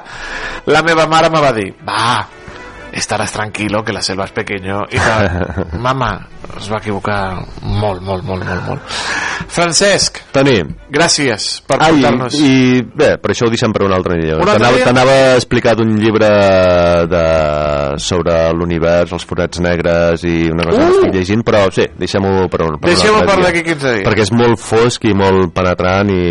la 0.70 0.84
meva 0.86 1.08
mare 1.10 1.32
me 1.32 1.42
va 1.42 1.54
dir, 1.56 1.70
va, 1.86 2.37
estaràs 3.00 3.32
tranquilo 3.34 3.82
que 3.84 3.92
la 3.94 4.02
selva 4.02 4.26
és 4.28 4.32
pequeño 4.36 4.84
i 4.90 4.98
tal. 4.98 5.28
mama 5.88 6.12
es 6.58 6.68
va 6.70 6.78
equivocar 6.80 7.20
molt, 7.62 8.02
molt, 8.02 8.24
molt, 8.24 8.44
molt, 8.46 8.62
molt. 8.68 8.98
Francesc, 9.48 10.18
Toni, 10.34 10.56
gràcies 10.92 11.60
per 11.66 11.78
Ai, 11.82 11.92
portar-nos. 12.00 12.34
i 12.42 12.82
bé, 12.82 13.12
per 13.22 13.30
això 13.32 13.46
ho 13.46 13.52
deixem 13.52 13.72
per 13.74 13.84
un 13.86 13.94
altre 13.94 14.16
dia. 14.20 14.36
Un 14.38 14.48
T'anava 14.84 15.14
explicar 15.36 15.74
d'un 15.78 15.92
llibre 16.00 16.28
de, 17.10 17.22
sobre 18.02 18.34
l'univers, 18.56 19.12
els 19.14 19.26
forats 19.28 19.60
negres 19.62 20.24
i 20.26 20.48
una 20.52 20.66
cosa 20.68 20.78
que 20.78 20.88
Uh! 20.88 20.96
estic 20.98 21.14
llegint, 21.14 21.42
però 21.46 21.64
sí, 21.74 21.84
deixem-ho 21.98 22.46
per 22.50 22.62
un, 22.64 22.78
per 22.80 22.88
un 22.90 22.94
Deixem-ho 22.94 23.18
altre 23.20 23.28
per 23.28 23.36
dia. 23.38 23.46
d'aquí 23.48 23.62
15 23.68 23.92
dies. 23.98 24.06
Perquè 24.08 24.24
és 24.26 24.32
molt 24.34 24.58
fosc 24.62 25.04
i 25.10 25.14
molt 25.16 25.52
penetrant 25.54 26.10
i, 26.14 26.22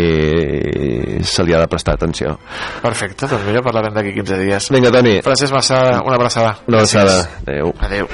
i 1.18 1.22
se 1.24 1.44
li 1.46 1.54
ha 1.56 1.60
de 1.62 1.68
prestar 1.70 1.94
atenció. 1.98 2.36
Perfecte, 2.82 3.28
doncs 3.30 3.46
mira, 3.48 3.62
parlarem 3.64 3.94
d'aquí 3.96 4.12
15 4.18 4.40
dies. 4.42 4.70
Vinga, 4.74 4.92
Toni. 4.94 5.18
Francesc 5.24 5.54
Massada, 5.54 6.02
una 6.04 6.16
abraçada. 6.18 6.57
Una 6.66 6.78
abraçada. 6.78 7.28
Adéu. 7.46 7.74
Adéu. 7.78 8.08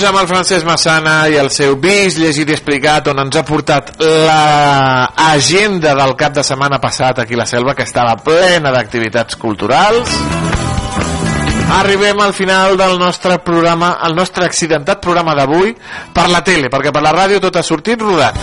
Doncs 0.00 0.14
amb 0.14 0.20
el 0.22 0.28
Francesc 0.30 0.64
Massana 0.64 1.14
i 1.28 1.34
el 1.36 1.50
seu 1.52 1.74
vist, 1.76 2.16
llegit 2.16 2.48
i 2.48 2.54
explicat 2.54 3.10
on 3.10 3.18
ens 3.20 3.36
ha 3.36 3.42
portat 3.44 3.90
l'agenda 4.00 5.92
del 5.98 6.14
cap 6.16 6.32
de 6.38 6.44
setmana 6.46 6.78
passat 6.80 7.20
aquí 7.20 7.36
a 7.36 7.42
la 7.42 7.46
selva 7.50 7.74
que 7.76 7.84
estava 7.84 8.14
plena 8.24 8.72
d'activitats 8.72 9.36
culturals. 9.36 10.14
Arribem 11.82 12.24
al 12.24 12.32
final 12.32 12.80
del 12.80 12.96
nostre 12.96 13.42
programa 13.44 13.98
el 14.08 14.16
nostre 14.16 14.48
accidentat 14.48 15.04
programa 15.04 15.36
d'avui 15.36 15.76
per 16.16 16.30
la 16.32 16.40
tele, 16.48 16.72
perquè 16.72 16.96
per 16.96 17.04
la 17.04 17.12
ràdio 17.20 17.44
tot 17.44 17.60
ha 17.60 17.66
sortit 17.66 18.00
rodat 18.00 18.40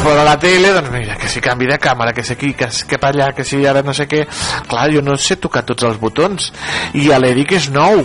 però 0.00 0.20
a 0.20 0.24
la 0.24 0.38
tele, 0.40 0.70
doncs 0.72 0.92
mira, 0.92 1.16
que 1.20 1.28
si 1.28 1.40
canvi 1.44 1.66
de 1.68 1.76
càmera, 1.80 2.12
que 2.16 2.24
si 2.24 2.32
aquí, 2.32 2.54
que, 2.56 2.68
que 2.88 2.98
per 3.00 3.10
allà, 3.12 3.32
que 3.36 3.44
si 3.44 3.60
ara 3.68 3.82
no 3.84 3.92
sé 3.92 4.06
què... 4.08 4.22
Clar, 4.68 4.88
jo 4.94 5.04
no 5.04 5.16
sé 5.20 5.36
tocar 5.36 5.60
tots 5.68 5.84
els 5.84 6.00
botons, 6.00 6.48
i 6.96 7.10
a 7.12 7.20
l'Eric 7.20 7.52
és 7.58 7.68
nou. 7.74 8.00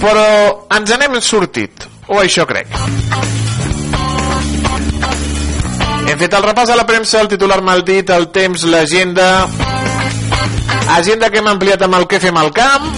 Però 0.00 0.26
ens 0.72 0.92
n'hem 0.96 1.18
sortit, 1.20 1.84
o 2.08 2.20
això 2.22 2.46
crec. 2.48 2.72
Hem 6.10 6.18
fet 6.18 6.32
el 6.34 6.46
repàs 6.46 6.72
a 6.72 6.78
la 6.78 6.86
premsa, 6.88 7.20
el 7.20 7.28
titular 7.30 7.60
mal 7.62 7.84
dit, 7.86 8.10
el 8.10 8.30
temps, 8.34 8.64
l'agenda... 8.64 9.46
Agenda 10.90 11.28
que 11.30 11.38
hem 11.38 11.46
ampliat 11.46 11.84
amb 11.86 11.94
el 12.00 12.08
que 12.10 12.18
fem 12.18 12.34
al 12.40 12.50
camp. 12.50 12.88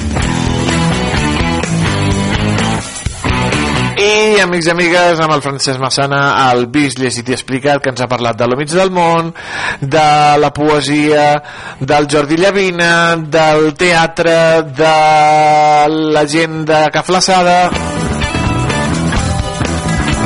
Amics 4.43 4.67
i 4.69 4.73
amigues 4.73 5.21
amb 5.23 5.35
el 5.35 5.43
Francesc 5.45 5.81
Massana 5.83 6.21
el 6.51 6.67
vist, 6.73 6.99
llegit 7.01 7.29
i 7.31 7.37
explicat 7.37 7.83
que 7.83 7.93
ens 7.93 8.03
ha 8.03 8.09
parlat 8.11 8.39
de 8.39 8.49
lo 8.51 8.59
del 8.63 8.91
món 8.91 9.33
de 9.81 10.07
la 10.39 10.53
poesia 10.53 11.43
del 11.81 12.09
Jordi 12.11 12.37
Llavina 12.37 13.17
del 13.17 13.73
teatre 13.75 14.63
de 14.63 15.89
la 15.89 16.27
gent 16.27 16.65
de 16.67 16.89
Caflaçada 16.93 17.71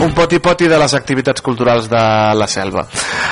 un 0.02 0.12
poti-poti 0.14 0.68
de 0.68 0.78
les 0.78 0.94
activitats 0.94 1.42
culturals 1.42 1.88
de 1.88 2.02
la 2.36 2.46
selva. 2.46 2.86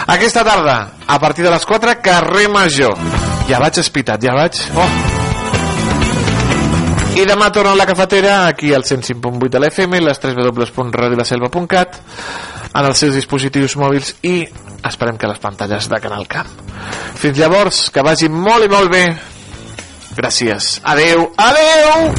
Aquesta 0.07 0.45
tarda 0.45 0.79
a 1.07 1.19
partir 1.21 1.45
de 1.45 1.53
les 1.53 1.67
4 1.67 2.01
carrer 2.03 2.49
Major. 2.49 2.97
Ja 3.49 3.61
vaig 3.61 3.79
espitat, 3.85 4.23
ja 4.25 4.35
vaig. 4.35 4.65
Oh. 4.75 5.14
I 7.15 7.25
demà 7.31 7.47
torna 7.55 7.71
a 7.73 7.79
la 7.79 7.87
cafetera 7.87 8.47
aquí 8.49 8.73
al 8.75 8.83
105.8 8.83 9.49
de 9.49 9.61
l'FM 9.61 10.01
les 10.03 10.19
www.radiolaselva.cat 10.19 12.01
en 12.75 12.89
els 12.89 12.99
seus 12.99 13.15
dispositius 13.15 13.77
mòbils 13.79 14.17
i 14.27 14.41
esperem 14.85 15.17
que 15.17 15.31
les 15.31 15.39
pantalles 15.39 15.87
de 15.89 16.01
Canal 16.03 16.27
Camp. 16.27 16.51
Fins 17.15 17.39
llavors, 17.39 17.85
que 17.95 18.03
vagi 18.03 18.29
molt 18.29 18.67
i 18.67 18.73
molt 18.73 18.91
bé. 18.91 19.05
Gràcies. 20.19 20.81
Adeu. 20.83 21.29
Adeu! 21.39 22.11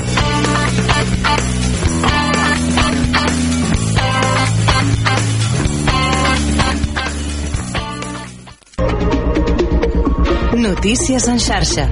Notícies 10.65 11.27
en 11.27 11.39
xarxa. 11.39 11.89